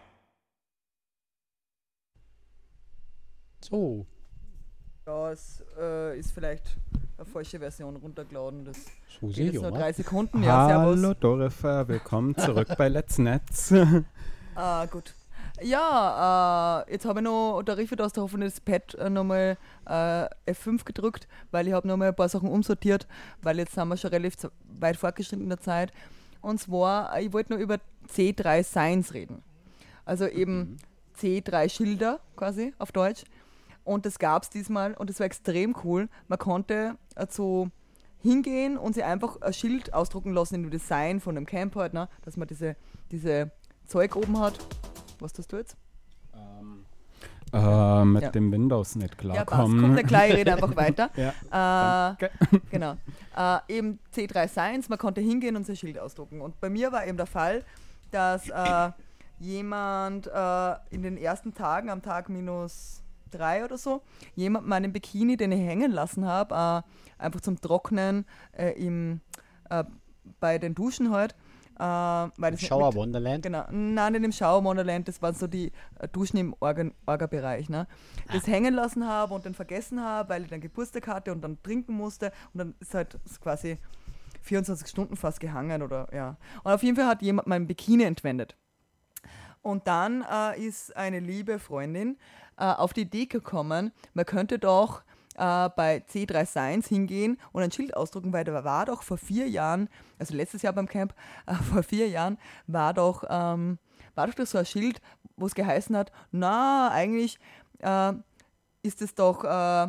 So, 3.60 4.08
Das 5.06 5.64
äh, 5.80 6.18
ist 6.18 6.32
vielleicht 6.32 6.78
eine 7.18 7.26
falsche 7.26 7.60
Version 7.60 7.96
runtergeladen. 7.96 8.66
Das 8.66 8.78
so 9.20 9.28
geht 9.28 9.38
jetzt 9.38 9.56
ich 9.56 9.62
nur 9.62 9.72
drei 9.72 9.92
Sekunden. 9.92 10.44
Ja, 10.44 10.68
Hallo. 10.68 11.14
Dorifer, 11.14 11.88
willkommen 11.88 12.36
zurück 12.38 12.70
bei 12.78 12.90
Let's 12.90 13.18
Netz. 13.18 13.74
Ah, 14.60 14.88
gut. 14.88 15.14
Ja, 15.62 16.84
äh, 16.88 16.92
jetzt 16.92 17.06
habe 17.06 17.20
ich 17.20 17.24
noch, 17.24 17.62
der 17.62 17.78
Riffe, 17.78 17.96
du 17.96 18.04
hast 18.04 18.18
hoffentlich 18.18 18.54
das 18.54 18.60
Pad 18.60 18.96
äh, 18.96 19.08
nochmal 19.08 19.56
äh, 19.86 20.52
F5 20.52 20.84
gedrückt, 20.84 21.28
weil 21.52 21.68
ich 21.68 21.74
habe 21.74 21.88
nochmal 21.88 22.08
ein 22.08 22.16
paar 22.16 22.28
Sachen 22.28 22.50
umsortiert, 22.50 23.08
weil 23.44 23.60
jetzt 23.60 23.76
sind 23.76 23.88
wir 23.88 23.98
schon 23.98 24.10
relativ 24.10 24.50
weit 24.80 24.98
fortgeschritten 24.98 25.44
in 25.44 25.50
der 25.50 25.60
Zeit. 25.60 25.92
Und 26.42 26.60
zwar, 26.60 27.16
äh, 27.16 27.26
ich 27.26 27.34
wollte 27.34 27.54
nur 27.54 27.62
über 27.62 27.78
C3 28.12 28.64
Signs 28.64 29.14
reden. 29.14 29.44
Also 30.06 30.26
eben 30.26 30.78
C3 31.20 31.70
Schilder 31.70 32.20
quasi 32.36 32.74
auf 32.80 32.92
Deutsch. 32.92 33.24
Und 33.88 34.06
das 34.06 34.20
gab 34.20 34.44
es 34.44 34.50
diesmal 34.50 34.94
und 34.96 35.10
das 35.10 35.20
war 35.20 35.26
extrem 35.26 35.74
cool. 35.84 36.10
Man 36.28 36.38
konnte 36.38 36.96
äh, 37.16 37.26
so 37.30 37.70
hingehen 38.20 38.78
und 38.78 38.94
sich 38.96 39.04
einfach 39.06 39.42
ein 39.42 39.54
Schild 39.54 39.94
ausdrucken 39.94 40.34
lassen 40.34 40.56
in 40.56 40.64
dem 40.64 40.72
Design 40.72 41.20
von 41.22 41.36
dem 41.36 41.46
Camp 41.46 41.76
halt, 41.76 41.94
ne? 41.94 42.10
dass 42.24 42.36
man 42.36 42.48
diese, 42.48 42.76
diese 43.12 43.52
Zeug 43.86 44.16
oben 44.18 44.40
hat. 44.40 44.60
Was 45.20 45.32
tust 45.34 45.52
du 45.54 45.58
jetzt? 45.58 45.78
äh, 47.54 48.04
mit 48.04 48.24
Ja. 48.24 48.30
dem 48.32 48.52
Windows 48.52 48.96
nicht 48.98 49.16
Ja, 49.24 49.34
passt. 49.46 49.48
klarkommen. 49.48 49.82
Kommt 49.82 49.96
der 49.98 50.04
gleich, 50.04 50.34
rede 50.36 50.52
einfach 50.56 50.76
weiter. 50.76 51.10
Ja, 51.16 52.12
Äh, 52.20 52.30
genau. 52.70 52.98
Äh, 53.38 53.60
eben 53.70 54.00
C3 54.14 54.50
Science, 54.50 54.90
man 54.90 54.98
konnte 54.98 55.22
hingehen 55.22 55.56
und 55.56 55.66
sein 55.66 55.78
Schild 55.78 55.98
ausdrucken. 55.98 56.42
Und 56.42 56.60
bei 56.60 56.70
mir 56.70 56.92
war 56.92 57.08
eben 57.08 57.16
der 57.16 57.26
Fall, 57.26 57.64
dass 58.12 58.50
äh, 58.50 58.92
jemand 59.40 60.28
äh, 60.28 60.76
in 60.90 61.04
den 61.04 61.16
ersten 61.18 61.54
Tagen, 61.54 61.90
am 61.90 62.02
Tag 62.02 62.28
minus 62.28 63.02
drei 63.32 63.64
oder 63.64 63.78
so, 63.78 64.02
jemand 64.36 64.68
meinen 64.68 64.94
Bikini, 64.94 65.38
den 65.38 65.52
ich 65.52 65.60
hängen 65.60 65.92
lassen 65.92 66.26
habe, 66.26 66.84
äh, 67.20 67.22
einfach 67.24 67.42
zum 67.42 67.60
Trocknen 67.60 68.26
äh, 68.52 68.72
im, 68.72 69.22
äh, 69.70 69.84
bei 70.40 70.58
den 70.58 70.76
Duschen 70.76 71.12
halt. 71.12 71.36
Äh, 71.80 72.58
Shower 72.58 72.96
Wonderland. 72.96 73.44
Genau, 73.44 73.66
nein, 73.70 74.14
nicht 74.14 74.24
im 74.24 74.32
Shower 74.32 74.64
Wonderland, 74.64 75.08
das 75.08 75.22
waren 75.22 75.36
so 75.36 75.46
die 75.46 75.72
äh, 76.00 76.08
Duschen 76.08 76.38
im 76.38 76.56
Orga-Bereich, 76.60 77.70
ne? 77.70 77.88
Das 78.34 78.48
hängen 78.48 78.74
lassen 78.74 79.08
habe 79.08 79.36
und 79.36 79.46
dann 79.46 79.54
vergessen 79.54 80.04
habe, 80.04 80.30
weil 80.30 80.44
ich 80.44 80.50
dann 80.50 80.60
Geburtstag 80.60 81.08
hatte 81.08 81.32
und 81.32 81.42
dann 81.42 81.62
trinken 81.62 81.94
musste 81.94 82.32
und 82.54 82.60
dann 82.60 82.76
ist 82.80 82.96
halt 82.96 83.20
quasi 83.42 83.78
24 84.42 84.88
Stunden 84.88 85.16
fast 85.16 85.40
gehangen 85.40 85.84
oder 85.84 86.08
ja. 86.12 86.38
Und 86.64 86.72
auf 86.72 86.82
jeden 86.82 86.96
Fall 86.96 87.06
hat 87.06 87.22
jemand 87.22 87.48
mein 87.48 87.68
Bikini 87.68 88.04
entwendet. 88.04 88.56
Und 89.62 89.88
dann 89.88 90.24
äh, 90.32 90.60
ist 90.60 90.96
eine 90.96 91.20
liebe 91.20 91.60
Freundin 91.60 92.18
äh, 92.58 92.66
auf 92.66 92.94
die 92.94 93.02
Idee 93.02 93.26
gekommen, 93.26 93.92
man 94.14 94.26
könnte 94.26 94.60
doch 94.60 95.04
äh, 95.38 95.70
bei 95.70 96.04
C3 96.10 96.46
Science 96.46 96.88
hingehen 96.88 97.38
und 97.52 97.62
ein 97.62 97.72
Schild 97.72 97.96
ausdrucken, 97.96 98.34
weil 98.34 98.44
da 98.44 98.64
war 98.64 98.86
doch 98.86 99.04
vor 99.04 99.18
vier 99.18 99.48
Jahren, 99.48 99.90
also 100.20 100.36
letztes 100.36 100.62
Jahr 100.64 100.74
beim 100.74 100.88
Camp, 100.88 101.14
äh, 101.46 101.54
vor 101.54 101.84
vier 101.84 102.10
Jahren 102.10 102.38
war 102.66 102.94
doch, 102.94 103.24
ähm, 103.30 103.78
war 104.16 104.28
doch 104.28 104.46
so 104.46 104.58
ein 104.58 104.66
Schild, 104.66 105.02
wo 105.36 105.46
es 105.46 105.56
geheißen 105.56 105.96
hat, 105.96 106.12
na, 106.32 106.90
eigentlich 106.92 107.40
äh, 107.80 108.14
ist 108.82 109.02
es 109.02 109.14
doch 109.14 109.44
äh, 109.44 109.84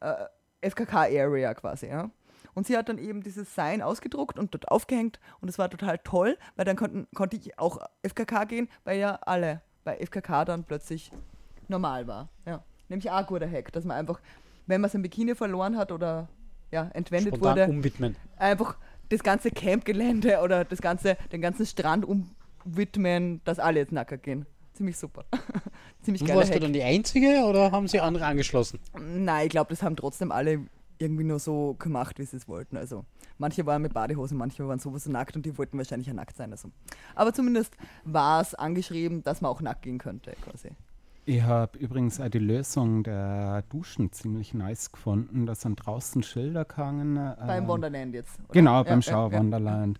äh, 0.00 0.70
FKK-Area 0.70 1.54
quasi, 1.54 1.88
ja. 1.88 2.10
Und 2.54 2.66
sie 2.66 2.76
hat 2.76 2.90
dann 2.90 2.98
eben 2.98 3.22
dieses 3.22 3.54
Sign 3.54 3.80
ausgedruckt 3.80 4.38
und 4.38 4.52
dort 4.52 4.68
aufgehängt 4.68 5.20
und 5.40 5.48
es 5.48 5.58
war 5.58 5.70
total 5.70 5.98
toll, 5.98 6.36
weil 6.54 6.66
dann 6.66 6.76
konnten, 6.76 7.08
konnte 7.14 7.36
ich 7.36 7.58
auch 7.58 7.78
FKK 8.06 8.44
gehen, 8.44 8.68
weil 8.84 8.98
ja 8.98 9.14
alle 9.22 9.62
bei 9.84 9.96
FKK 9.96 10.44
dann 10.44 10.64
plötzlich 10.64 11.10
normal 11.72 12.06
war. 12.06 12.28
Ja. 12.46 12.62
Nämlich 12.88 13.10
auch 13.10 13.16
ein 13.16 13.26
guter 13.26 13.50
Hack, 13.50 13.72
dass 13.72 13.84
man 13.84 13.96
einfach, 13.96 14.20
wenn 14.66 14.80
man 14.80 14.90
sein 14.90 15.02
Bikini 15.02 15.34
verloren 15.34 15.76
hat 15.76 15.90
oder 15.90 16.28
ja, 16.70 16.90
entwendet 16.94 17.36
Spontan 17.36 17.56
wurde, 17.56 17.70
umwidmen. 17.70 18.16
einfach 18.36 18.76
das 19.08 19.22
ganze 19.22 19.50
Campgelände 19.50 20.40
oder 20.42 20.64
das 20.64 20.80
ganze, 20.80 21.16
den 21.32 21.40
ganzen 21.40 21.66
Strand 21.66 22.06
umwidmen, 22.06 23.40
dass 23.44 23.58
alle 23.58 23.80
jetzt 23.80 23.92
nackert 23.92 24.22
gehen. 24.22 24.46
ziemlich 24.72 24.96
super. 24.96 25.24
ziemlich 26.02 26.24
geiler 26.24 26.40
warst 26.40 26.50
du 26.50 26.54
Hack. 26.54 26.62
dann 26.62 26.72
die 26.72 26.82
Einzige 26.82 27.44
oder 27.44 27.72
haben 27.72 27.88
sie 27.88 28.00
andere 28.00 28.24
angeschlossen? 28.24 28.78
Nein, 28.98 29.46
ich 29.46 29.50
glaube, 29.50 29.70
das 29.70 29.82
haben 29.82 29.96
trotzdem 29.96 30.32
alle 30.32 30.60
irgendwie 30.98 31.24
nur 31.24 31.38
so 31.38 31.74
gemacht, 31.78 32.18
wie 32.18 32.24
sie 32.24 32.36
es 32.36 32.48
wollten. 32.48 32.76
Also 32.76 33.04
manche 33.38 33.66
waren 33.66 33.82
mit 33.82 33.92
Badehosen, 33.92 34.38
manche 34.38 34.66
waren 34.66 34.78
sowieso 34.78 35.10
nackt 35.10 35.36
und 35.36 35.44
die 35.44 35.58
wollten 35.58 35.76
wahrscheinlich 35.76 36.06
ja 36.06 36.14
nackt 36.14 36.36
sein. 36.36 36.52
Also. 36.52 36.70
Aber 37.14 37.34
zumindest 37.34 37.76
war 38.04 38.40
es 38.40 38.54
angeschrieben, 38.54 39.22
dass 39.22 39.40
man 39.40 39.50
auch 39.50 39.60
nackt 39.60 39.82
gehen 39.82 39.98
könnte, 39.98 40.34
quasi. 40.42 40.70
Ich 41.24 41.42
habe 41.42 41.78
übrigens 41.78 42.20
auch 42.20 42.28
die 42.28 42.40
Lösung 42.40 43.04
der 43.04 43.62
Duschen 43.68 44.10
ziemlich 44.10 44.54
nice 44.54 44.90
gefunden. 44.90 45.46
Da 45.46 45.54
sind 45.54 45.76
draußen 45.76 46.24
Schilder 46.24 46.64
gehangen. 46.64 47.14
Beim 47.14 47.62
ähm, 47.62 47.68
Wonderland 47.68 48.14
jetzt. 48.14 48.40
oder? 48.40 48.52
Genau, 48.52 48.78
Ja, 48.78 48.82
beim 48.82 49.00
ja, 49.00 49.02
Schau 49.02 49.30
ja. 49.30 49.38
Wonderland. 49.38 49.98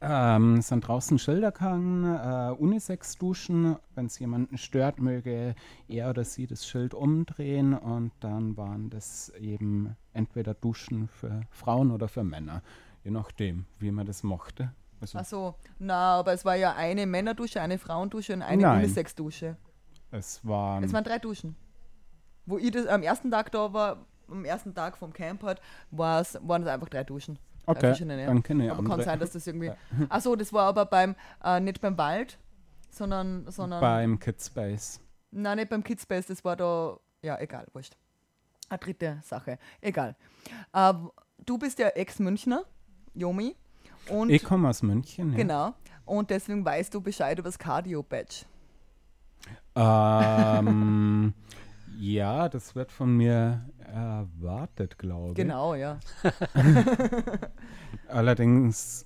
Ähm, 0.00 0.60
sind 0.62 0.86
draußen 0.86 1.18
Schilder 1.18 1.50
gehangen, 1.50 2.04
äh, 2.04 2.52
Unisex-Duschen. 2.52 3.76
Wenn 3.94 4.06
es 4.06 4.18
jemanden 4.18 4.58
stört, 4.58 5.00
möge 5.00 5.54
er 5.88 6.10
oder 6.10 6.24
sie 6.24 6.46
das 6.46 6.66
Schild 6.66 6.94
umdrehen 6.94 7.74
und 7.74 8.12
dann 8.20 8.56
waren 8.56 8.90
das 8.90 9.30
eben 9.40 9.96
entweder 10.12 10.54
Duschen 10.54 11.08
für 11.08 11.40
Frauen 11.50 11.90
oder 11.90 12.08
für 12.08 12.24
Männer. 12.24 12.62
Je 13.04 13.10
nachdem, 13.10 13.66
wie 13.78 13.90
man 13.90 14.06
das 14.06 14.22
mochte. 14.22 14.72
Also, 15.00 15.18
Ach 15.18 15.24
so, 15.24 15.54
na, 15.78 16.14
aber 16.18 16.32
es 16.32 16.44
war 16.44 16.56
ja 16.56 16.74
eine 16.74 17.06
Männerdusche, 17.06 17.60
eine 17.60 17.78
Frauendusche 17.78 18.34
und 18.34 18.42
eine. 18.42 18.70
Unisex-Dusche. 18.72 19.56
Es 20.10 20.44
waren. 20.46 20.84
Es 20.84 20.92
waren 20.92 21.04
drei 21.04 21.18
Duschen. 21.18 21.56
Wo 22.44 22.58
ich 22.58 22.70
das 22.70 22.86
am 22.86 23.02
ersten 23.02 23.30
Tag 23.30 23.50
da 23.50 23.72
war, 23.72 24.06
am 24.28 24.44
ersten 24.44 24.74
Tag 24.74 24.96
vom 24.96 25.12
Camp 25.12 25.42
halt, 25.42 25.60
war's, 25.90 26.38
waren 26.42 26.62
es 26.62 26.68
einfach 26.68 26.88
drei 26.88 27.04
Duschen. 27.04 27.38
Drei 27.64 27.72
okay, 27.72 27.80
verschiedene, 27.80 28.20
ja. 28.20 28.26
dann 28.26 28.42
kenne 28.42 28.66
ich 28.66 28.70
Aber 28.70 28.84
kann 28.84 29.02
sein, 29.02 29.18
dass 29.18 29.32
das 29.32 29.46
irgendwie. 29.46 29.72
Ach 30.08 30.20
so, 30.20 30.36
das 30.36 30.52
war 30.52 30.66
aber 30.66 30.86
beim, 30.86 31.16
äh, 31.42 31.58
nicht 31.58 31.80
beim 31.80 31.98
Wald, 31.98 32.38
sondern, 32.90 33.50
sondern 33.50 33.80
Beim 33.80 34.18
Kidspace. 34.18 35.00
Nein, 35.32 35.56
nicht 35.58 35.68
beim 35.68 35.82
Kidspace, 35.82 36.26
das 36.26 36.44
war 36.44 36.56
da. 36.56 36.98
Ja, 37.22 37.38
egal, 37.40 37.66
wurscht. 37.72 37.96
Eine 38.68 38.78
dritte 38.78 39.18
Sache. 39.22 39.58
Egal. 39.80 40.16
Äh, 40.72 40.94
du 41.44 41.58
bist 41.58 41.78
ja 41.78 41.88
Ex-Münchner, 41.88 42.64
Jomi. 43.14 43.56
Und 44.08 44.30
Ich 44.30 44.44
komme 44.44 44.68
aus 44.68 44.82
München. 44.82 45.32
Ja. 45.32 45.36
genau. 45.36 45.74
Und 46.04 46.30
deswegen 46.30 46.64
weißt 46.64 46.94
du 46.94 47.00
Bescheid 47.00 47.38
über 47.38 47.48
das 47.48 47.58
Cardio-Badge. 47.58 48.44
Ähm, 49.74 51.34
ja, 51.98 52.48
das 52.48 52.74
wird 52.74 52.92
von 52.92 53.16
mir 53.16 53.68
erwartet, 53.78 54.98
glaube 54.98 55.30
ich. 55.30 55.34
Genau, 55.34 55.74
ja. 55.74 55.98
Allerdings, 58.08 59.04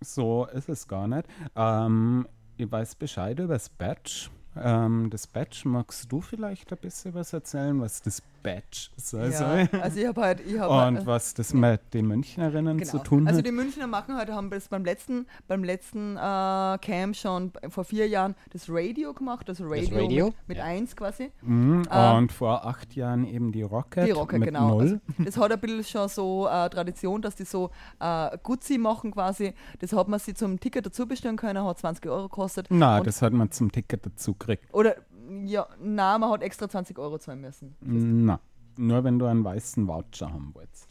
so 0.00 0.46
ist 0.46 0.68
es 0.68 0.86
gar 0.88 1.08
nicht. 1.08 1.26
Ähm, 1.56 2.26
ich 2.56 2.70
weiß 2.70 2.94
Bescheid 2.96 3.38
über 3.38 3.54
das 3.54 3.68
Badge. 3.68 4.30
Ähm, 4.56 5.08
das 5.10 5.26
Badge, 5.26 5.62
magst 5.64 6.10
du 6.10 6.20
vielleicht 6.20 6.72
ein 6.72 6.78
bisschen 6.78 7.14
was 7.14 7.32
erzählen, 7.32 7.80
was 7.80 8.02
das 8.02 8.22
Badge 8.42 8.88
sein 8.96 9.30
ja. 9.32 9.38
soll? 9.68 9.80
Also 9.80 10.00
ich 10.00 10.06
habe 10.06 10.20
halt, 10.20 10.40
ich 10.46 10.58
habe 10.58 10.88
Und 10.98 11.06
was 11.06 11.34
das 11.34 11.52
mit 11.54 11.80
den 11.94 12.06
Münchnerinnen 12.06 12.78
Genau. 12.78 12.90
zu 12.90 12.98
tun 12.98 13.26
also 13.26 13.38
hat? 13.38 13.46
die 13.46 13.52
Münchner 13.52 13.86
machen 13.86 14.16
heute, 14.18 14.34
haben 14.34 14.50
das 14.50 14.68
beim 14.68 14.84
letzten, 14.84 15.26
beim 15.48 15.64
letzten 15.64 16.16
äh, 16.16 16.78
Camp 16.80 17.16
schon 17.16 17.52
vor 17.68 17.84
vier 17.84 18.08
Jahren 18.08 18.34
das 18.52 18.66
Radio 18.68 19.12
gemacht, 19.14 19.48
also 19.48 19.64
Radio, 19.66 19.98
Radio? 19.98 20.26
mit, 20.26 20.34
mit 20.48 20.58
Ja. 20.58 20.64
eins 20.64 20.94
quasi. 20.96 21.30
Mhm, 21.42 21.82
ähm, 21.90 22.16
und 22.16 22.32
vor 22.32 22.66
acht 22.66 22.94
Jahren 22.94 23.24
eben 23.24 23.52
die 23.52 23.62
Rocket, 23.62 24.06
Die 24.06 24.10
Rocker, 24.12 24.38
mit 24.38 24.48
genau. 24.48 24.68
null. 24.68 25.00
Also, 25.18 25.24
das 25.24 25.36
hat 25.36 25.52
ein 25.52 25.60
bisschen 25.60 25.84
schon 25.84 26.08
so 26.08 26.46
äh, 26.48 26.68
Tradition, 26.70 27.22
dass 27.22 27.34
die 27.36 27.44
so 27.44 27.70
äh, 28.00 28.36
Gutzi 28.42 28.78
machen 28.78 29.10
quasi. 29.10 29.54
Das 29.80 29.92
hat 29.92 30.08
man 30.08 30.18
sich 30.18 30.34
zum 30.36 30.58
Ticket 30.60 30.86
dazu 30.86 31.06
bestellen 31.06 31.36
können, 31.36 31.64
hat 31.64 31.78
20 31.78 32.06
Euro 32.06 32.22
gekostet. 32.28 32.66
Na, 32.70 32.98
Und- 32.98 33.06
das 33.06 33.22
hat 33.22 33.32
man 33.32 33.50
zum 33.50 33.70
Ticket 33.72 34.04
dazu 34.06 34.32
gekriegt. 34.34 34.64
Oder, 34.72 34.96
ja, 35.44 35.66
na, 35.80 36.18
man 36.18 36.30
hat 36.30 36.42
extra 36.42 36.68
20 36.68 36.98
Euro 36.98 37.18
zahlen 37.18 37.40
müssen. 37.40 37.76
Na, 37.80 38.40
nur 38.76 39.04
wenn 39.04 39.18
du 39.18 39.26
einen 39.26 39.44
weißen 39.44 39.86
Voucher 39.86 40.30
haben 40.32 40.52
willst. 40.54 40.88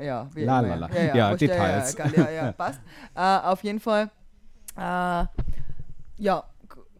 Ja, 0.00 0.28
wie 0.34 0.44
La, 0.44 0.60
la, 0.60 0.74
la. 0.76 0.88
Ja, 0.90 1.02
ja, 1.02 1.14
Ja, 1.16 1.34
Details. 1.36 1.96
Ja, 1.98 2.06
ja, 2.06 2.12
ja, 2.22 2.30
ja, 2.30 2.52
passt. 2.56 2.80
Äh, 3.14 3.20
auf 3.20 3.62
jeden 3.64 3.80
Fall, 3.80 4.10
äh, 4.76 5.24
ja, 6.16 6.44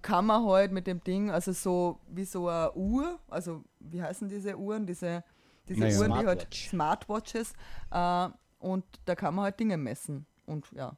kann 0.02 0.26
man 0.26 0.44
halt 0.46 0.72
mit 0.72 0.86
dem 0.86 1.02
Ding, 1.04 1.30
also 1.30 1.52
so 1.52 2.00
wie 2.08 2.24
so 2.24 2.48
eine 2.48 2.72
Uhr, 2.74 3.18
also 3.28 3.62
wie 3.78 4.02
heißen 4.02 4.28
diese 4.28 4.56
Uhren, 4.58 4.86
diese, 4.86 5.22
diese 5.68 5.80
Naja. 5.80 5.98
Uhren, 6.00 6.12
die 6.18 6.26
halt 6.26 6.48
Smartwatch. 6.54 6.68
Smartwatches, 6.70 7.52
äh, 7.92 8.28
und 8.58 8.84
da 9.04 9.14
kann 9.14 9.34
man 9.34 9.44
halt 9.44 9.60
Dinge 9.60 9.76
messen 9.76 10.26
und 10.46 10.70
ja, 10.72 10.96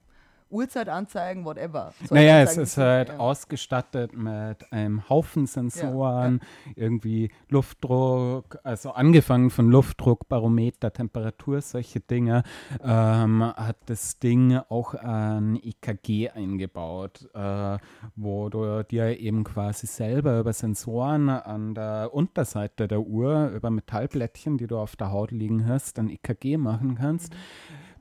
Uhrzeit 0.53 0.89
anzeigen, 0.89 1.45
whatever. 1.45 1.93
Soll 2.05 2.19
Naja, 2.19 2.43
es 2.43 2.57
ist 2.57 2.77
halt 2.77 3.09
ja. 3.09 3.19
ausgestattet 3.19 4.17
mit 4.17 4.71
einem 4.73 5.09
Haufen 5.09 5.47
Sensoren, 5.47 6.41
irgendwie 6.77 7.31
Luftdruck, 7.49 8.59
also 8.63 8.93
angefangen 8.93 9.51
von 9.51 9.71
Luftdruck, 9.71 10.29
Barometer, 10.29 10.93
Temperatur, 10.93 11.61
solche 11.63 12.01
Dinge, 12.01 12.43
ähm, 12.85 13.43
hat 13.43 13.79
das 13.87 14.19
Ding 14.19 14.61
auch 14.69 14.95
ein 14.95 15.57
EKG 15.57 16.31
eingebaut, 16.31 17.29
äh, 17.35 17.79
wo 18.15 18.49
du 18.49 18.85
dir 18.85 19.19
eben 19.19 19.45
quasi 19.45 19.87
selber 19.87 20.39
über 20.39 20.53
Sensoren 20.53 21.29
an 21.29 21.75
der 21.75 22.11
Unterseite 22.13 22.89
der 22.89 23.01
Uhr, 23.01 23.49
über 23.49 23.71
Metallplättchen, 23.71 24.59
die 24.59 24.67
du 24.67 24.79
auf 24.79 24.97
der 24.97 25.11
Haut 25.11 25.31
liegen 25.31 25.67
hast, 25.67 25.99
ein 25.99 26.11
EKG 26.11 26.59
machen 26.59 26.97
kannst. 26.97 27.35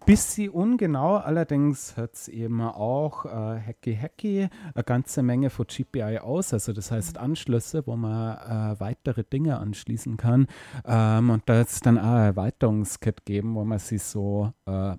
Bisschen 0.06 0.50
ungenau, 0.50 1.18
allerdings 1.18 1.96
hat 1.96 2.16
es 2.16 2.28
eben 2.28 2.60
auch 2.62 3.26
äh, 3.26 3.30
Hacky 3.60 3.96
Hacky 3.96 4.50
eine 4.74 4.84
ganze 4.84 5.22
Menge 5.22 5.52
von 5.52 5.68
GPI 5.68 6.20
aus, 6.20 6.54
also 6.54 6.74
das 6.74 6.92
heißt 6.92 7.20
Anschlüsse, 7.20 7.86
wo 7.86 7.96
man 7.96 8.38
äh, 8.38 8.80
weitere 8.80 9.24
Dinge 9.24 9.60
anschließen 9.60 10.18
kann. 10.18 10.48
Ähm, 10.86 11.30
und 11.30 11.44
da 11.46 11.62
ist 11.62 11.86
dann 11.86 12.00
auch 12.00 12.04
ein 12.04 12.26
Erweiterungskit 12.26 13.26
geben, 13.26 13.54
wo 13.54 13.64
man 13.64 13.78
sich 13.78 14.02
so, 14.02 14.52
äh, 14.66 14.96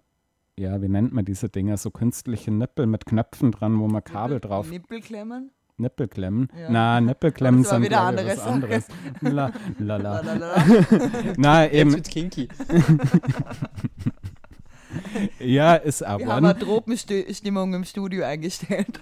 ja, 0.59 0.80
wie 0.80 0.88
nennt 0.88 1.12
man 1.12 1.24
diese 1.24 1.48
Dinger, 1.48 1.76
so 1.78 1.90
künstliche 1.90 2.53
Nippel 2.53 2.86
mit 2.86 3.05
Knöpfen 3.05 3.50
dran, 3.50 3.78
wo 3.80 3.88
man 3.88 4.05
Kabel 4.05 4.38
drauf 4.38 4.70
Nippelklemmen. 4.70 5.50
Nippelklemmen. 5.78 6.48
Ja. 6.57 6.70
Na, 6.70 7.00
Nippelklemmen 7.00 7.64
sind 7.64 7.82
wieder 7.82 8.03
andere 8.03 8.28
was 8.28 8.46
anderes. 8.46 8.86
La, 9.20 9.50
la, 9.78 9.96
la. 9.96 10.20
Lalalala. 10.20 10.64
Na, 11.38 11.64
Jetzt 11.64 11.74
eben, 11.74 11.92
wird's 11.94 12.09
kinky. 12.09 12.48
ja, 15.38 15.74
ist 15.74 16.01
Wir 16.01 16.09
aber. 16.09 16.26
haben 16.26 16.45
eine 16.45 16.59
Tropenstimmung 16.59 17.74
im 17.74 17.84
Studio 17.84 18.24
eingestellt. 18.24 19.01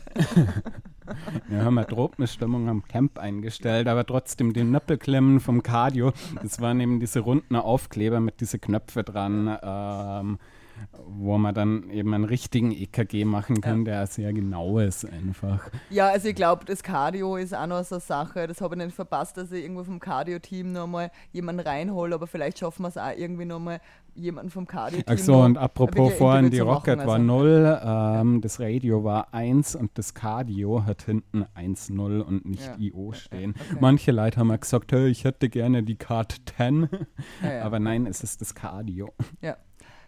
Wir 1.49 1.65
haben 1.65 1.79
eine 1.79 1.87
Tropenstimmung 1.87 2.69
am 2.69 2.85
Camp 2.85 3.19
eingestellt, 3.19 3.89
aber 3.89 4.07
trotzdem 4.07 4.53
die 4.53 4.63
Nippelklemmen 4.65 5.41
vom 5.41 5.63
Cardio, 5.63 6.13
das 6.41 6.61
waren 6.61 6.81
eben 6.81 7.01
diese 7.01 7.21
runden 7.21 7.57
Aufkleber 7.57 8.21
mit 8.21 8.41
diese 8.41 8.59
Knöpfe 8.59 9.03
dran, 9.03 9.59
ähm, 9.63 10.39
wo 11.07 11.39
man 11.39 11.55
dann 11.55 11.91
eben 11.91 12.13
einen 12.15 12.25
richtigen 12.25 12.73
EKG 12.73 13.25
machen 13.25 13.61
kann, 13.61 13.85
der 13.85 14.07
sehr 14.07 14.33
genau 14.33 14.79
ist 14.79 15.05
einfach. 15.05 15.71
Ja, 15.91 16.09
also 16.09 16.29
ich 16.29 16.35
glaube, 16.35 16.65
das 16.65 16.83
Cardio 16.83 17.37
ist 17.37 17.55
auch 17.55 17.67
noch 17.67 17.85
so 17.85 17.97
eine 17.97 18.01
Sache. 18.01 18.47
Das 18.47 18.61
habe 18.61 18.77
ich 18.77 18.85
nicht 18.85 18.95
verpasst, 18.95 19.37
dass 19.37 19.53
ich 19.53 19.63
irgendwo 19.63 19.85
vom 19.85 20.01
Cardio-Team 20.01 20.73
nochmal 20.73 21.11
jemanden 21.33 21.61
reinhole, 21.67 22.15
aber 22.15 22.27
vielleicht 22.27 22.59
schaffen 22.59 22.83
wir 22.83 22.89
es 22.89 22.97
auch 22.97 23.13
irgendwie 23.17 23.45
nochmal 23.45 23.81
jemanden 24.15 24.51
vom 24.51 24.67
Cardio-Team. 24.67 25.05
Ach 25.07 25.19
so, 25.19 25.41
und 25.41 25.57
apropos 25.57 26.13
vorhin, 26.15 26.51
die 26.51 26.59
Rocket 26.59 26.99
machen, 26.99 27.07
war 27.07 27.15
also. 27.15 27.25
0, 27.27 27.81
ähm, 27.85 28.41
das 28.41 28.61
Radio 28.61 29.05
war 29.05 29.33
1 29.33 29.77
und 29.77 29.91
das 29.95 30.15
Cardio 30.15 30.85
hat 30.85 31.03
hinten 31.03 31.45
1-0 31.55 32.21
und 32.21 32.45
nicht 32.45 32.67
Ja. 32.67 32.77
IO 32.79 33.13
stehen. 33.13 33.55
okay. 33.57 33.79
Manche 33.81 34.11
Leute 34.13 34.39
haben 34.41 34.51
ja 34.51 34.57
gesagt, 34.57 34.93
hey, 34.93 35.09
ich 35.09 35.25
hätte 35.25 35.49
gerne 35.49 35.83
die 35.83 35.97
Card 35.97 36.37
10, 36.57 36.89
Ja, 37.43 37.53
ja. 37.53 37.63
aber 37.65 37.79
nein, 37.79 38.07
es 38.07 38.23
ist 38.23 38.41
das 38.41 38.55
Cardio. 38.55 39.11
Ja, 39.41 39.57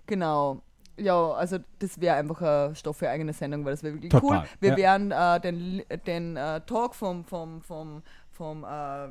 genau. 0.06 0.62
Ja, 0.98 1.32
also 1.32 1.58
das 1.78 2.00
wäre 2.00 2.16
einfach 2.16 2.42
ein 2.42 2.76
Stoff 2.76 2.98
für 2.98 3.08
eigene 3.08 3.32
Sendung, 3.32 3.64
weil 3.64 3.72
das 3.72 3.82
wäre 3.82 3.94
wirklich 3.94 4.12
Total, 4.12 4.40
cool. 4.40 4.48
Wir 4.60 4.70
ja. 4.70 4.76
werden 4.76 5.10
äh, 5.10 5.40
den, 5.40 5.82
den 6.06 6.36
äh, 6.36 6.60
Talk 6.60 6.94
vom, 6.94 7.24
vom, 7.24 7.62
vom, 7.62 8.02
vom, 8.30 8.64
äh, 8.64 9.04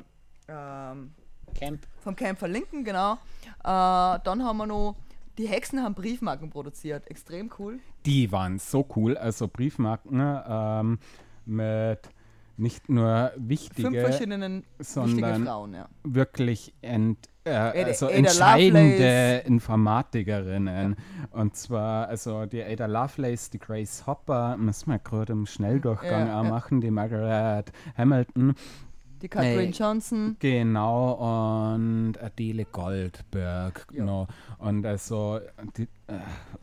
ähm, 0.48 1.12
Camp. 1.54 1.80
vom 2.00 2.16
Camp 2.16 2.38
verlinken, 2.38 2.84
genau. 2.84 3.14
Äh, 3.14 3.16
dann 3.64 4.44
haben 4.44 4.56
wir 4.58 4.66
noch, 4.66 4.96
die 5.38 5.46
Hexen 5.46 5.82
haben 5.82 5.94
Briefmarken 5.94 6.50
produziert. 6.50 7.10
Extrem 7.10 7.50
cool. 7.58 7.80
Die 8.06 8.30
waren 8.32 8.58
so 8.58 8.86
cool, 8.96 9.16
also 9.16 9.48
Briefmarken 9.48 10.20
ähm, 10.46 10.98
mit 11.46 12.00
nicht 12.56 12.88
nur 12.88 13.32
wichtige, 13.36 13.90
sondern 14.78 15.44
Frauen, 15.44 15.74
ja. 15.74 15.88
wirklich 16.04 16.74
ent, 16.82 17.28
äh, 17.44 17.50
also 17.50 18.06
Ada 18.06 18.14
entscheidende 18.16 18.92
Lovelace. 18.92 19.46
Informatikerinnen. 19.46 20.96
Und 21.30 21.56
zwar 21.56 22.08
also 22.08 22.46
die 22.46 22.62
Ada 22.62 22.86
Lovelace, 22.86 23.50
die 23.50 23.58
Grace 23.58 24.06
Hopper, 24.06 24.56
müssen 24.56 24.90
wir 24.90 24.98
gerade 24.98 25.32
im 25.32 25.46
Schnelldurchgang 25.46 26.28
Ja, 26.28 26.40
auch 26.40 26.44
ja. 26.44 26.50
machen, 26.50 26.80
die 26.80 26.90
Margaret 26.90 27.72
Hamilton. 27.96 28.54
Die 29.22 29.28
Catherine 29.28 29.62
Nee. 29.66 29.70
Johnson. 29.70 30.36
Genau, 30.40 31.72
und 31.74 32.20
Adele 32.20 32.64
Goldberg, 32.64 33.86
Ja. 33.90 33.96
genau. 33.98 34.26
Und 34.58 34.84
also, 34.84 35.38
die, 35.76 35.84
äh, 36.08 36.18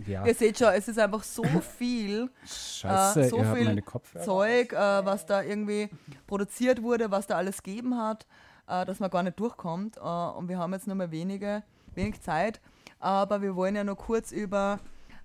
ja, 0.06 0.26
Ihr 0.26 0.36
seht 0.36 0.58
schon, 0.60 0.68
es 0.74 0.88
ist 0.90 1.00
einfach 1.00 1.24
so 1.24 1.42
viel 1.78 2.30
scheiße, 2.46 3.22
äh, 3.22 3.30
so 3.30 3.42
viel. 3.44 3.82
Zeug, 4.24 4.74
äh, 4.74 4.76
was 5.06 5.26
da 5.26 5.42
irgendwie 5.42 5.90
produziert 6.28 6.84
wurde, 6.84 7.10
was 7.10 7.28
da 7.28 7.38
alles 7.38 7.64
gegeben 7.64 7.98
hat, 7.98 8.28
äh, 8.68 8.84
dass 8.86 9.00
man 9.00 9.10
gar 9.10 9.24
nicht 9.24 9.40
durchkommt. 9.40 9.96
Äh, 9.96 10.02
und 10.02 10.50
wir 10.50 10.58
haben 10.60 10.74
jetzt 10.74 10.86
nur 10.86 10.98
mal 10.98 11.12
wenige, 11.12 11.64
wenig 11.96 12.22
Zeit. 12.22 12.60
Aber 13.00 13.42
wir 13.42 13.56
wollen 13.56 13.78
ja 13.78 13.86
nur 13.86 13.96
kurz 13.96 14.34
über 14.34 14.80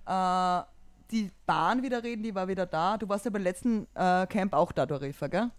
äh, 0.05 0.61
die 1.11 1.29
Bahn 1.45 1.83
wieder 1.83 2.01
reden, 2.01 2.23
die 2.23 2.33
war 2.33 2.47
wieder 2.47 2.65
da. 2.65 2.97
Du 2.97 3.09
warst 3.09 3.25
ja 3.25 3.31
beim 3.31 3.43
letzten 3.43 3.87
Camp 3.93 4.53
auch 4.53 4.71
da, 4.71 4.85
Dorifa, 4.85 5.27
gell? 5.27 5.51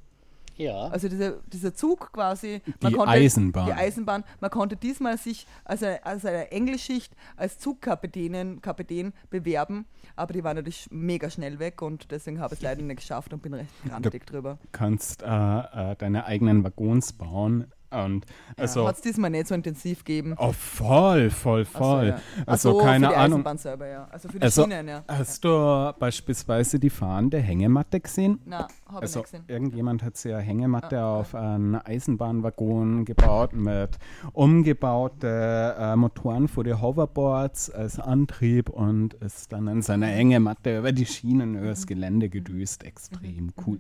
Ja. 0.57 0.89
Also 0.89 1.09
diese, 1.09 1.43
dieser 1.47 1.75
Zug 1.75 2.13
quasi. 2.13 2.63
Die 2.83 2.99
Eisenbahn. 2.99 3.67
Die 3.67 3.73
Eisenbahn. 3.73 4.25
Man 4.41 4.51
konnte 4.51 4.77
diesmal 4.77 5.19
sich 5.19 5.47
als 5.65 5.83
eine, 5.83 6.05
als 6.05 6.25
eine 6.25 6.51
Englischschicht 6.51 7.13
als 7.37 7.59
Zugkapitänin 7.59 8.61
Kapitän 8.63 9.13
bewerben, 9.31 9.87
aber 10.15 10.33
die 10.33 10.45
waren 10.45 10.57
natürlich 10.57 10.89
mega 10.91 11.31
schnell 11.31 11.59
weg 11.59 11.83
und 11.83 12.11
deswegen 12.11 12.41
habe 12.41 12.55
ich 12.55 12.61
es 12.61 12.65
leider 12.65 12.83
nicht 12.83 12.97
geschafft 12.97 13.33
und 13.33 13.43
bin 13.43 13.55
recht 13.55 13.71
grantig 13.87 14.27
drüber. 14.27 14.59
kannst 14.73 15.23
äh, 15.23 15.27
äh, 15.27 15.97
deine 15.97 16.27
eigenen 16.27 16.65
Waggons 16.65 17.13
bauen. 17.13 17.73
Und 17.91 18.27
also, 18.57 18.87
Hat 18.89 18.97
es 18.97 19.01
diesmal 19.03 19.31
nicht 19.31 19.47
so 19.47 19.55
intensiv 19.55 20.05
gegeben. 20.05 20.35
oh, 20.39 20.53
voll, 20.53 21.31
voll, 21.31 21.65
Ach 21.69 21.73
so, 21.73 21.79
voll. 21.79 22.07
ja. 22.09 22.21
Ach 22.41 22.53
Also, 22.53 22.73
so, 22.73 22.79
keine 22.79 23.07
für 23.07 23.13
die 23.13 23.19
Ahnung. 23.19 23.45
Selber, 23.59 23.87
ja. 23.89 24.09
Also 24.11 24.29
für 24.29 24.39
die 24.39 24.43
Also, 24.45 24.63
Schienen, 24.65 24.89
ja. 24.89 25.05
Hast 25.09 25.45
du 25.45 25.93
beispielsweise 25.99 26.79
die 26.79 26.91
fahrende 26.91 27.39
Hängematte 27.39 28.01
gesehen? 28.01 28.41
Na, 28.45 28.67
habe 28.87 29.03
Also 29.03 29.21
ich 29.21 29.33
nicht 29.33 29.33
gesehen. 29.33 29.45
irgendjemand 29.49 30.03
hat 30.03 30.17
sich 30.17 30.33
eine 30.35 30.43
Hängematte 30.43 30.99
Ah, 31.01 31.21
auf 31.21 31.35
einen 31.35 31.77
Eisenbahnwaggon 31.77 33.05
gebaut 33.05 33.53
mit 33.53 33.99
umgebaute 34.33 35.75
äh, 35.79 35.97
Motoren 35.97 36.49
für 36.49 36.65
die 36.65 36.75
Hoverboards 36.75 37.71
als 37.71 37.99
Antrieb 38.01 38.69
und 38.69 39.15
ist 39.15 39.53
dann 39.53 39.69
in 39.69 39.83
seiner 39.83 40.07
Hängematte 40.09 40.79
über 40.79 40.93
die 40.93 41.07
Schienen, 41.07 41.55
über 41.57 41.69
das 41.69 41.87
Gelände 41.87 42.29
gedüst. 42.29 42.83
Mhm. 42.83 42.89
Extrem 42.89 43.53
cool. 43.67 43.79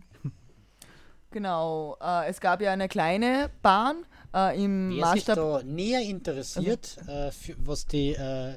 Genau. 1.36 1.98
Äh, 2.00 2.30
es 2.30 2.40
gab 2.40 2.62
ja 2.62 2.72
eine 2.72 2.88
kleine 2.88 3.50
Bahn 3.60 4.06
äh, 4.34 4.58
im 4.64 4.88
Wer 4.88 4.94
sich 5.12 5.26
Maßstab. 5.26 5.36
da 5.36 5.62
näher 5.64 6.00
interessiert, 6.00 6.96
äh, 7.06 7.30
für, 7.30 7.54
was 7.58 7.86
die 7.86 8.12
äh, 8.14 8.54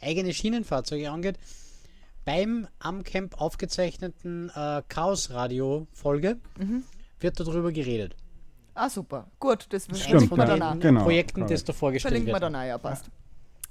eigene 0.00 0.32
Schienenfahrzeuge 0.32 1.10
angeht, 1.10 1.40
beim 2.24 2.68
am 2.78 3.02
Camp 3.02 3.40
aufgezeichneten 3.40 4.48
äh, 4.54 4.82
Chaos-Radio-Folge 4.88 6.38
Mhm. 6.56 6.84
wird 7.18 7.40
darüber 7.40 7.72
geredet. 7.72 8.14
Ah, 8.74 8.88
super. 8.88 9.26
Gut, 9.40 9.66
das 9.70 9.88
ja. 9.88 10.20
dann 10.46 10.62
auch. 10.62 10.78
Genau, 10.78 11.02
Projekten, 11.02 11.48
das 11.48 11.64
da 11.64 11.72
vorgestellt 11.72 12.12
Verlinkt 12.12 12.30
man 12.30 12.40
wird. 12.40 12.54
dann 12.54 12.62
auch, 12.62 12.64
ja, 12.64 12.78
passt. 12.78 13.06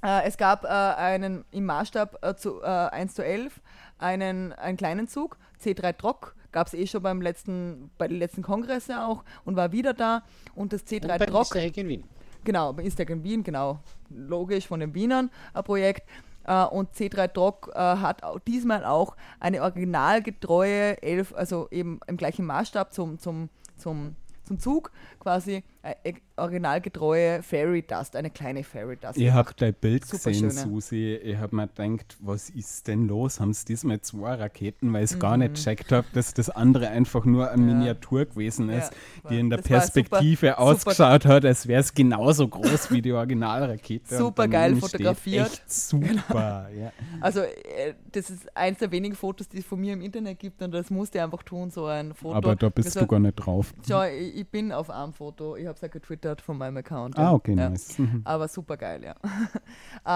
Äh, 0.04 0.28
es 0.28 0.36
gab 0.36 0.64
äh, 0.64 0.68
einen 0.68 1.46
im 1.50 1.64
Maßstab 1.64 2.18
äh, 2.22 2.34
zu, 2.36 2.60
äh, 2.60 2.66
1 2.66 3.14
zu 3.14 3.24
11 3.24 3.58
einen, 3.96 4.52
einen 4.52 4.76
kleinen 4.76 5.08
Zug, 5.08 5.38
C3 5.64 5.96
Trock, 5.96 6.34
gab 6.52 6.66
es 6.66 6.74
eh 6.74 6.86
schon 6.86 7.02
beim 7.02 7.20
letzten, 7.20 7.90
bei 7.98 8.08
den 8.08 8.18
letzten 8.18 8.42
Kongresse 8.42 9.02
auch 9.02 9.24
und 9.44 9.56
war 9.56 9.72
wieder 9.72 9.94
da. 9.94 10.22
Und 10.54 10.72
das 10.72 10.82
Und 10.82 10.88
C3 10.88 11.18
beim 11.18 11.28
Trock, 11.28 11.42
Easter 11.42 11.60
Egg 11.60 11.80
in 11.80 11.88
Wien. 11.88 12.04
genau, 12.44 12.72
bei 12.72 12.82
Instagram 12.82 13.18
in 13.18 13.24
Wien, 13.24 13.44
genau, 13.44 13.80
logisch 14.10 14.66
von 14.66 14.80
den 14.80 14.94
Wienern 14.94 15.30
ein 15.54 15.64
Projekt. 15.64 16.08
Äh, 16.44 16.64
und 16.64 16.92
C3 16.94 17.32
Trock 17.32 17.70
äh, 17.74 17.78
hat 17.78 18.22
auch 18.22 18.38
diesmal 18.40 18.84
auch 18.84 19.16
eine 19.38 19.62
originalgetreue 19.62 21.02
11, 21.02 21.34
also 21.34 21.68
eben 21.70 22.00
im 22.06 22.16
gleichen 22.16 22.46
Maßstab 22.46 22.92
zum, 22.92 23.18
zum, 23.18 23.48
zum, 23.76 24.16
zum 24.44 24.58
Zug, 24.58 24.90
quasi 25.18 25.64
äh, 25.82 26.12
originalgetreue 26.36 27.42
Fairy 27.42 27.82
Dust, 27.82 28.16
eine 28.16 28.30
kleine 28.30 28.64
Fairy 28.64 28.96
Dust. 28.96 29.16
Ihr 29.18 29.32
habt 29.34 29.60
dein 29.62 29.74
Bild 29.74 30.04
Super 30.04 30.30
gesehen, 30.30 30.50
schöne. 30.50 30.62
Susi. 30.62 31.14
Ich 31.22 31.36
hab 31.36 31.52
mir 31.52 31.68
gedacht, 31.68 32.16
was 32.20 32.50
ist 32.50 32.86
denn 32.88 33.06
los? 33.08 33.40
Haben 33.40 33.52
sie 33.52 33.64
diesmal 33.66 34.00
zwei 34.00 34.34
Raketen, 34.34 34.92
weil 34.92 35.04
ich 35.04 35.18
gar 35.18 35.36
nicht 35.36 35.54
checkt 35.54 35.92
habe, 35.92 36.06
dass 36.12 36.34
das 36.34 36.50
andere 36.50 36.88
einfach 36.88 37.24
nur 37.24 37.50
eine 37.50 37.60
Mhm. 37.62 37.68
Ja. 37.70 37.74
Miniatur 37.76 38.24
gewesen 38.26 38.68
ist, 38.70 38.92
Ja, 39.24 39.30
die 39.30 39.38
in 39.40 39.50
der 39.50 39.58
Perspektive 39.58 40.48
super- 40.48 40.58
ausgeschaut 40.58 41.24
hat, 41.26 41.44
als 41.44 41.66
wäre 41.66 41.80
es 41.80 41.94
genauso 41.94 42.48
groß 42.48 42.90
wie 42.90 43.00
die 43.02 43.12
Originalrakete. 43.12 44.16
Super 44.16 44.48
geil 44.48 44.76
fotografiert. 44.76 45.62
Super, 45.66 46.68
ja. 46.76 46.92
Also, 47.20 47.40
äh, 47.40 47.94
das 48.12 48.30
ist 48.30 48.54
eins 48.56 48.78
der 48.78 48.90
wenigen 48.90 49.14
Fotos, 49.14 49.48
die 49.48 49.58
es 49.58 49.64
von 49.64 49.80
mir 49.80 49.92
im 49.92 50.00
Internet 50.02 50.38
gibt 50.38 50.60
und 50.62 50.72
das 50.72 50.90
musste 50.90 51.18
ich 51.18 51.24
einfach 51.24 51.42
tun, 51.42 51.70
so 51.70 51.86
ein 51.86 52.14
Foto. 52.14 52.34
Aber 52.34 52.56
da 52.56 52.68
bist 52.68 52.98
du 53.00 53.06
gar 53.06 53.18
nicht 53.20 53.34
drauf. 53.36 53.72
Schau, 53.86 54.02
ich, 54.04 54.36
ich 54.36 54.48
bin 54.48 54.72
auf 54.72 54.90
einem 54.90 55.12
Foto, 55.12 55.56
ich 55.56 55.66
habe 55.70 55.76
es 55.76 55.80
ja 55.80 55.88
getwittert 55.88 56.42
von 56.42 56.58
meinem 56.58 56.76
Account. 56.76 57.18
Ah, 57.18 57.32
okay, 57.32 57.54
ja. 57.54 57.70
nice. 57.70 57.98
Mhm. 57.98 58.22
Aber 58.24 58.48
super 58.48 58.76
geil, 58.76 59.02
ja. 59.02 59.14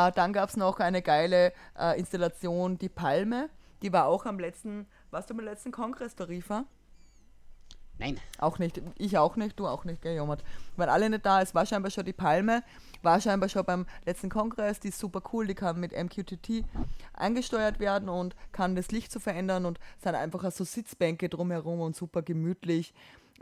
äh, 0.09 0.13
dann 0.15 0.33
gab 0.33 0.51
es 0.51 0.57
noch 0.57 0.81
eine 0.81 1.01
geile 1.01 1.53
äh, 1.79 1.99
Installation, 1.99 2.77
die 2.77 2.91
Palme. 2.91 3.49
Die 3.83 3.93
war 3.93 4.07
auch 4.07 4.27
am 4.27 4.39
letzten, 4.39 4.87
warst 5.11 5.31
du 5.31 5.35
beim 5.35 5.47
letzten 5.47 5.73
Kongress, 5.73 6.15
Tarifa? 6.15 6.65
Nein. 7.99 8.19
Auch 8.39 8.59
nicht, 8.59 8.83
ich 8.99 9.19
auch 9.19 9.37
nicht, 9.37 9.59
du 9.59 9.69
auch 9.69 9.85
nicht, 9.85 10.03
gell, 10.03 10.17
Jomat. 10.17 10.43
Waren 10.77 10.89
alle 10.89 11.09
nicht 11.09 11.25
da, 11.25 11.41
es 11.41 11.55
war 11.55 11.65
scheinbar 11.65 11.93
schon 11.93 12.05
die 12.05 12.13
Palme, 12.13 12.65
war 13.03 13.21
scheinbar 13.21 13.49
schon 13.49 13.65
beim 13.65 13.87
letzten 14.05 14.31
Kongress, 14.31 14.81
die 14.81 14.89
ist 14.89 14.99
super 14.99 15.23
cool, 15.33 15.47
die 15.47 15.55
kann 15.55 15.79
mit 15.79 15.93
MQTT 15.93 16.65
eingesteuert 17.13 17.79
werden 17.79 18.09
und 18.09 18.35
kann 18.51 18.75
das 18.75 18.91
Licht 18.91 19.13
so 19.13 19.21
verändern 19.21 19.65
und 19.65 19.79
sind 20.03 20.17
einfach 20.17 20.51
so 20.51 20.65
Sitzbänke 20.65 21.29
drumherum 21.29 21.81
und 21.81 21.95
super 21.95 22.23
gemütlich. 22.23 22.95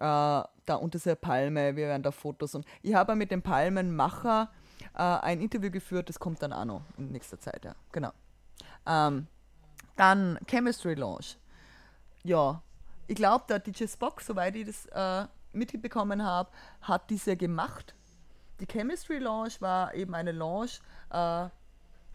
Äh, 0.02 0.42
da 0.66 0.74
unter 0.74 0.98
dieser 0.98 1.14
Palme, 1.14 1.76
wir 1.76 1.86
werden 1.86 2.02
da 2.02 2.10
Fotos 2.10 2.56
und 2.56 2.64
ich 2.82 2.92
habe 2.94 3.14
mit 3.14 3.30
dem 3.30 3.40
Palmenmacher 3.40 4.50
äh, 4.94 4.98
ein 4.98 5.40
Interview 5.40 5.70
geführt, 5.70 6.08
das 6.08 6.18
kommt 6.18 6.42
dann 6.42 6.52
auch 6.52 6.64
noch 6.64 6.82
in 6.98 7.12
nächster 7.12 7.38
Zeit, 7.38 7.64
ja, 7.64 7.74
genau. 7.92 8.10
Ähm, 8.84 9.28
dann 9.96 10.40
Chemistry 10.48 10.94
Launch. 10.94 11.38
Ja, 12.24 12.62
ich 13.06 13.14
glaube, 13.14 13.44
der 13.48 13.60
DJ 13.60 13.86
Spock, 13.86 14.20
soweit 14.22 14.56
ich 14.56 14.66
das 14.66 14.86
äh, 14.86 15.28
mitbekommen 15.52 16.24
habe, 16.24 16.50
hat 16.80 17.08
diese 17.10 17.36
gemacht. 17.36 17.94
Die 18.58 18.66
Chemistry 18.66 19.18
Launch 19.18 19.60
war 19.60 19.94
eben 19.94 20.14
eine 20.16 20.32
Launch, 20.32 20.80
äh, 21.10 21.48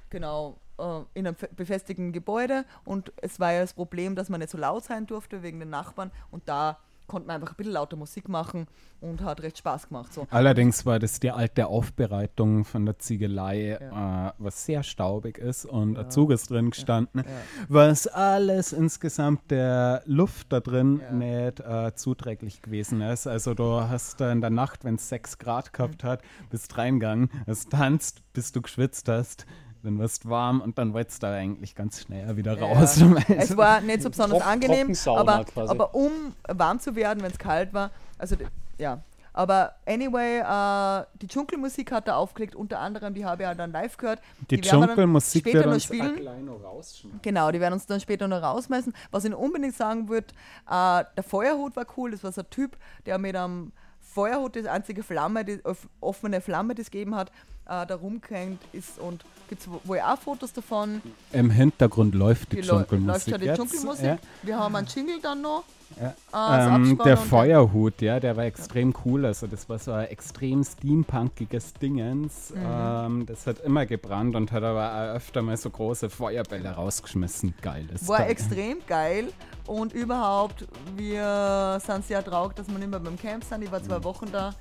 genau, 0.09 0.57
äh, 0.77 0.99
in 1.13 1.25
einem 1.27 1.35
fe- 1.37 1.49
befestigten 1.55 2.11
Gebäude 2.11 2.65
und 2.83 3.13
es 3.21 3.39
war 3.39 3.53
ja 3.53 3.61
das 3.61 3.73
Problem, 3.73 4.15
dass 4.15 4.27
man 4.27 4.41
nicht 4.41 4.49
so 4.51 4.57
laut 4.57 4.83
sein 4.83 5.05
durfte 5.05 5.41
wegen 5.41 5.59
den 5.59 5.69
Nachbarn 5.69 6.11
und 6.31 6.49
da 6.49 6.79
konnte 7.07 7.27
man 7.27 7.35
einfach 7.37 7.53
ein 7.53 7.55
bisschen 7.57 7.73
lauter 7.73 7.95
Musik 7.97 8.27
machen 8.29 8.67
und 9.01 9.21
hat 9.23 9.41
recht 9.41 9.57
Spaß 9.57 9.87
gemacht. 9.87 10.13
So. 10.13 10.27
Allerdings 10.29 10.85
war 10.85 10.99
das 10.99 11.19
die 11.19 11.31
alte 11.31 11.67
Aufbereitung 11.67 12.65
von 12.65 12.85
der 12.85 12.99
Ziegelei, 12.99 13.71
äh, 13.71 14.31
was 14.37 14.65
sehr 14.65 14.83
staubig 14.83 15.37
ist 15.37 15.65
und 15.65 15.97
ein 15.97 16.11
Zug 16.11 16.31
ist 16.31 16.49
drin 16.49 16.69
gestanden, 16.71 17.23
was 17.69 18.07
alles 18.07 18.73
insgesamt 18.73 19.49
der 19.51 20.01
Luft 20.05 20.51
da 20.51 20.59
drin 20.59 21.01
Ja. 21.01 21.11
nicht 21.11 21.59
äh, 21.59 21.93
zuträglich 21.95 22.61
gewesen 22.61 23.01
ist. 23.01 23.27
Also 23.27 23.53
du 23.53 23.81
hast 23.81 24.19
da 24.19 24.31
in 24.31 24.41
der 24.41 24.49
Nacht, 24.49 24.83
wenn 24.83 24.95
es 24.95 25.09
6 25.09 25.37
Grad 25.37 25.73
gehabt 25.73 26.03
hat, 26.03 26.21
bist 26.49 26.77
reingegangen, 26.77 27.29
hast 27.45 27.71
tanzt, 27.71 28.21
bis 28.33 28.51
du 28.51 28.61
geschwitzt 28.61 29.07
hast, 29.09 29.45
dann 29.87 29.99
wirst 29.99 30.29
warm 30.29 30.61
und 30.61 30.77
dann 30.77 30.93
wolltest 30.93 31.23
du 31.23 31.27
eigentlich 31.27 31.73
ganz 31.75 32.01
schnell 32.01 32.35
wieder 32.37 32.59
raus. 32.59 33.01
Es 33.29 33.55
war 33.57 33.81
nicht 33.81 34.01
so 34.03 34.09
besonders 34.09 34.39
Trock- 34.39 34.51
angenehm, 34.51 34.93
aber, 35.07 35.45
quasi. 35.45 35.71
aber 35.71 35.95
um 35.95 36.11
warm 36.47 36.79
zu 36.79 36.95
werden, 36.95 37.23
wenn 37.23 37.31
es 37.31 37.37
kalt 37.39 37.73
war, 37.73 37.89
also 38.17 38.35
ja. 38.77 38.99
Aber 39.33 39.75
anyway, 39.85 40.39
äh, 40.39 41.05
die 41.21 41.27
Dschungelmusik 41.27 41.91
hat 41.91 42.07
er 42.07 42.17
aufgelegt, 42.17 42.55
unter 42.55 42.79
anderem, 42.79 43.13
die 43.13 43.23
habe 43.23 43.43
ich 43.43 43.47
ja 43.47 43.53
dann 43.53 43.71
live 43.71 43.95
gehört. 43.95 44.19
die 44.49 44.55
werden 44.57 44.63
wir 44.65 44.71
dann 44.71 44.89
Dschungelmusik 44.89 45.41
später 45.43 45.57
wird 45.59 45.65
noch 45.67 45.73
uns 45.73 45.83
spielen. 45.83 46.15
gleich 46.15 46.41
noch 46.41 46.63
rausschmeißen. 46.63 47.19
Genau, 47.21 47.51
die 47.51 47.59
werden 47.59 47.73
uns 47.73 47.85
dann 47.85 47.99
später 47.99 48.27
noch 48.27 48.41
rausmessen. 48.41 48.93
Was 49.11 49.25
ich 49.25 49.35
unbedingt 49.35 49.75
sagen 49.75 50.09
würde, 50.09 50.25
äh, 50.67 51.03
der 51.15 51.23
Feuerhut 51.23 51.75
war 51.75 51.85
cool. 51.97 52.09
Das 52.11 52.23
war 52.23 52.31
so 52.31 52.41
ein 52.41 52.49
Typ, 52.49 52.77
der 53.05 53.19
mit 53.19 53.35
einem 53.35 53.73
Feuerhut, 54.01 54.55
die 54.55 54.67
einzige 54.67 55.03
Flamme, 55.03 55.45
die 55.45 55.63
off- 55.63 55.87
offene 56.01 56.41
Flamme, 56.41 56.73
die 56.73 56.81
es 56.81 56.89
gegeben 56.89 57.13
hat, 57.15 57.29
äh, 57.67 57.85
da 57.85 57.93
rumgehängt 57.95 58.61
ist. 58.73 58.97
Und 58.97 59.23
gibt 59.47 59.61
es 59.61 59.69
wohl 59.83 59.99
auch 59.99 60.17
Fotos 60.19 60.53
davon. 60.53 61.01
Im 61.31 61.49
Hintergrund 61.49 62.15
läuft 62.15 62.51
die, 62.51 62.57
Die 62.57 62.61
läu- 62.63 62.73
läuft 62.77 62.89
Dschungelmusik 62.89 63.29
schon 63.33 63.39
die 63.41 63.45
jetzt. 63.47 63.57
Dschungelmusik. 63.57 64.05
Ja. 64.05 64.17
Wir 64.43 64.59
haben 64.59 64.75
einen 64.75 64.87
Jingle 64.87 65.19
dann 65.21 65.41
noch. 65.41 65.63
Ja. 66.01 66.13
als 66.33 66.65
Ähm, 66.75 66.99
der 67.05 67.15
Feuerhut, 67.15 68.01
ja, 68.01 68.19
der 68.19 68.35
war 68.35 68.43
extrem 68.43 68.93
cool. 69.05 69.25
Also 69.25 69.47
das 69.47 69.69
war 69.69 69.79
so 69.79 69.93
ein 69.93 70.07
extrem 70.07 70.61
steampunkiges 70.65 71.73
Dingens. 71.75 72.49
Mhm. 72.53 72.61
Ähm, 72.65 73.25
das 73.25 73.47
hat 73.47 73.59
immer 73.61 73.85
gebrannt 73.85 74.35
und 74.35 74.51
hat 74.51 74.63
aber 74.63 74.91
auch 75.11 75.15
öfter 75.15 75.41
mal 75.41 75.55
so 75.55 75.69
große 75.69 76.09
Feuerbälle 76.09 76.69
rausgeschmissen. 76.71 77.53
Geiles 77.61 78.05
War 78.07 78.17
Teil. 78.17 78.31
extrem 78.31 78.77
geil 78.85 79.29
und 79.65 79.93
überhaupt, 79.93 80.65
wir 80.97 81.79
sind 81.81 82.05
sehr 82.05 82.21
traurig, 82.23 82.55
dass 82.57 82.67
wir 82.67 82.77
nicht 82.77 82.89
mehr 82.89 82.99
beim 82.99 83.17
Camp 83.17 83.45
sind. 83.45 83.61
Ich 83.63 83.71
war 83.71 83.79
Mhm. 83.79 83.85
zwei 83.85 84.03
Wochen 84.03 84.29
da 84.29 84.53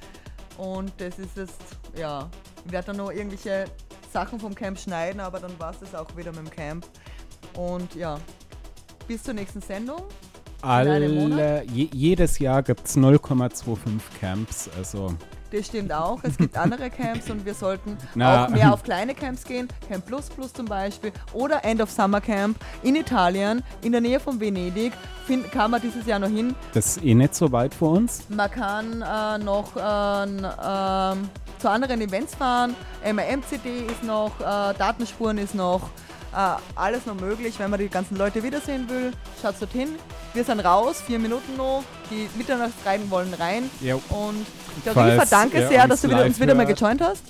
und 0.59 0.93
das 0.99 1.19
ist 1.19 1.37
jetzt, 1.37 1.61
ja, 1.99 2.29
ich 2.65 2.71
werde 2.71 2.87
dann 2.89 2.99
noch 2.99 3.11
irgendwelche 3.11 3.65
Sachen 4.17 4.41
vom 4.41 4.55
Camp 4.55 4.79
schneiden, 4.79 5.21
aber 5.21 5.41
dann 5.41 5.61
war 5.61 5.73
es 5.73 5.81
das 5.81 5.95
auch 5.95 6.17
wieder 6.17 6.31
mit 6.31 6.39
dem 6.39 6.51
Camp. 6.51 6.87
Und 7.53 7.95
ja, 7.95 8.19
bis 9.07 9.23
zur 9.23 9.35
nächsten 9.35 9.61
Sendung. 9.61 10.05
Alle, 10.63 11.63
je, 11.71 11.91
jedes 11.93 12.39
Jahr 12.39 12.63
gibt 12.63 12.87
es 12.87 12.97
0,25 12.97 14.01
Camps. 14.19 14.71
Also 14.75 15.15
Das 15.53 15.67
stimmt 15.67 15.93
auch. 15.93 16.19
Es 16.23 16.37
gibt 16.37 16.57
andere 16.57 16.91
Camps 16.91 17.31
und 17.31 17.45
wir 17.47 17.55
sollten 17.55 17.97
Na. 18.15 18.45
auch 18.47 18.49
mehr 18.49 18.73
auf 18.73 18.83
kleine 18.83 19.15
Camps 19.15 19.45
gehen. 19.45 19.69
Camp 19.89 20.05
Plus 20.07 20.29
Plus 20.29 20.53
zum 20.53 20.67
Beispiel 20.67 21.13
oder 21.33 21.65
End 21.65 21.81
of 21.81 21.91
Summer 21.91 22.21
Camp 22.21 22.59
in 22.83 22.97
Italien, 22.97 23.63
in 23.83 23.93
der 23.93 24.01
Nähe 24.01 24.19
von 24.21 24.41
Venedig. 24.41 24.93
Find, 25.27 25.51
kann 25.53 25.71
man 25.71 25.81
dieses 25.81 26.07
Jahr 26.07 26.19
noch 26.19 26.29
hin. 26.29 26.55
das 26.75 26.97
ist 26.97 27.05
eh 27.05 27.15
nicht 27.15 27.35
so 27.35 27.51
weit 27.53 27.75
für 27.75 27.87
uns. 27.87 28.25
Man 28.29 28.51
kann 28.51 29.03
äh, 29.03 29.39
noch 29.43 29.77
äh, 29.77 30.25
ähm, 30.25 31.29
zu 31.59 31.71
anderen 31.71 32.01
Events 32.01 32.35
fahren. 32.35 32.75
MRMCD 33.05 33.87
ist 33.91 34.03
noch, 34.05 34.33
äh, 34.41 34.75
Datenspuren 34.79 35.39
ist 35.39 35.55
noch. 35.55 35.91
Äh, 36.37 36.57
alles 36.75 37.07
noch 37.07 37.15
möglich, 37.19 37.55
wenn 37.59 37.71
man 37.71 37.81
die 37.81 37.89
ganzen 37.89 38.17
Leute 38.17 38.43
wiedersehen 38.43 38.89
will. 38.91 39.13
Schaut 39.41 39.55
dorthin. 39.59 39.89
Wir 40.35 40.45
sind 40.45 40.61
raus, 40.61 41.03
vier 41.07 41.19
Minuten 41.19 41.57
noch. 41.57 41.83
Die 42.11 42.29
Mitternachtsreiten 42.37 43.11
wollen 43.11 43.33
rein. 43.35 43.71
Ja. 43.81 43.95
Und 43.95 44.45
Riefer, 44.85 45.25
danke 45.31 45.61
ihr 45.61 45.69
sehr, 45.69 45.89
dass 45.89 46.03
du 46.03 46.09
wieder, 46.11 46.25
uns 46.27 46.39
wieder 46.39 46.55
mal 46.55 46.67
gejoint 46.67 47.01
hast. 47.01 47.23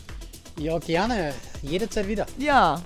Ja, 0.59 0.79
gerne. 0.79 1.33
Jederzeit 1.63 2.09
wieder. 2.09 2.27
Ja, 2.39 2.81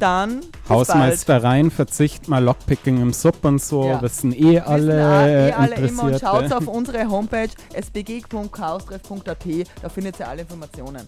dann. 0.00 0.40
Hausmeistereien, 0.68 1.70
Verzicht 1.70 2.26
mal 2.26 2.42
Lockpicking 2.42 3.00
im 3.00 3.12
Sub 3.12 3.44
und 3.44 3.62
so, 3.62 3.84
Ja. 3.84 4.02
wissen 4.02 4.32
eh 4.32 4.56
Wissen 4.56 4.62
alle, 4.66 4.92
auch 5.06 5.26
eh 5.26 5.52
alle 5.52 5.74
immer 5.86 6.02
und 6.04 6.20
schaut 6.20 6.52
auf 6.52 6.66
unsere 6.66 7.08
Homepage 7.08 7.50
sbg.chaostreff.at, 7.72 9.46
da 9.80 9.88
findet 9.88 10.18
ihr 10.18 10.28
alle 10.28 10.42
Informationen. 10.42 11.06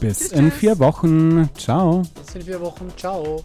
Bis 0.00 0.18
Tschüss, 0.18 0.32
in 0.32 0.50
tschüss. 0.50 0.58
vier 0.60 0.78
Wochen. 0.78 1.50
Ciao. 1.56 2.02
Bis 2.14 2.34
in 2.34 2.42
vier 2.42 2.60
Wochen. 2.60 2.90
Ciao. 2.96 3.44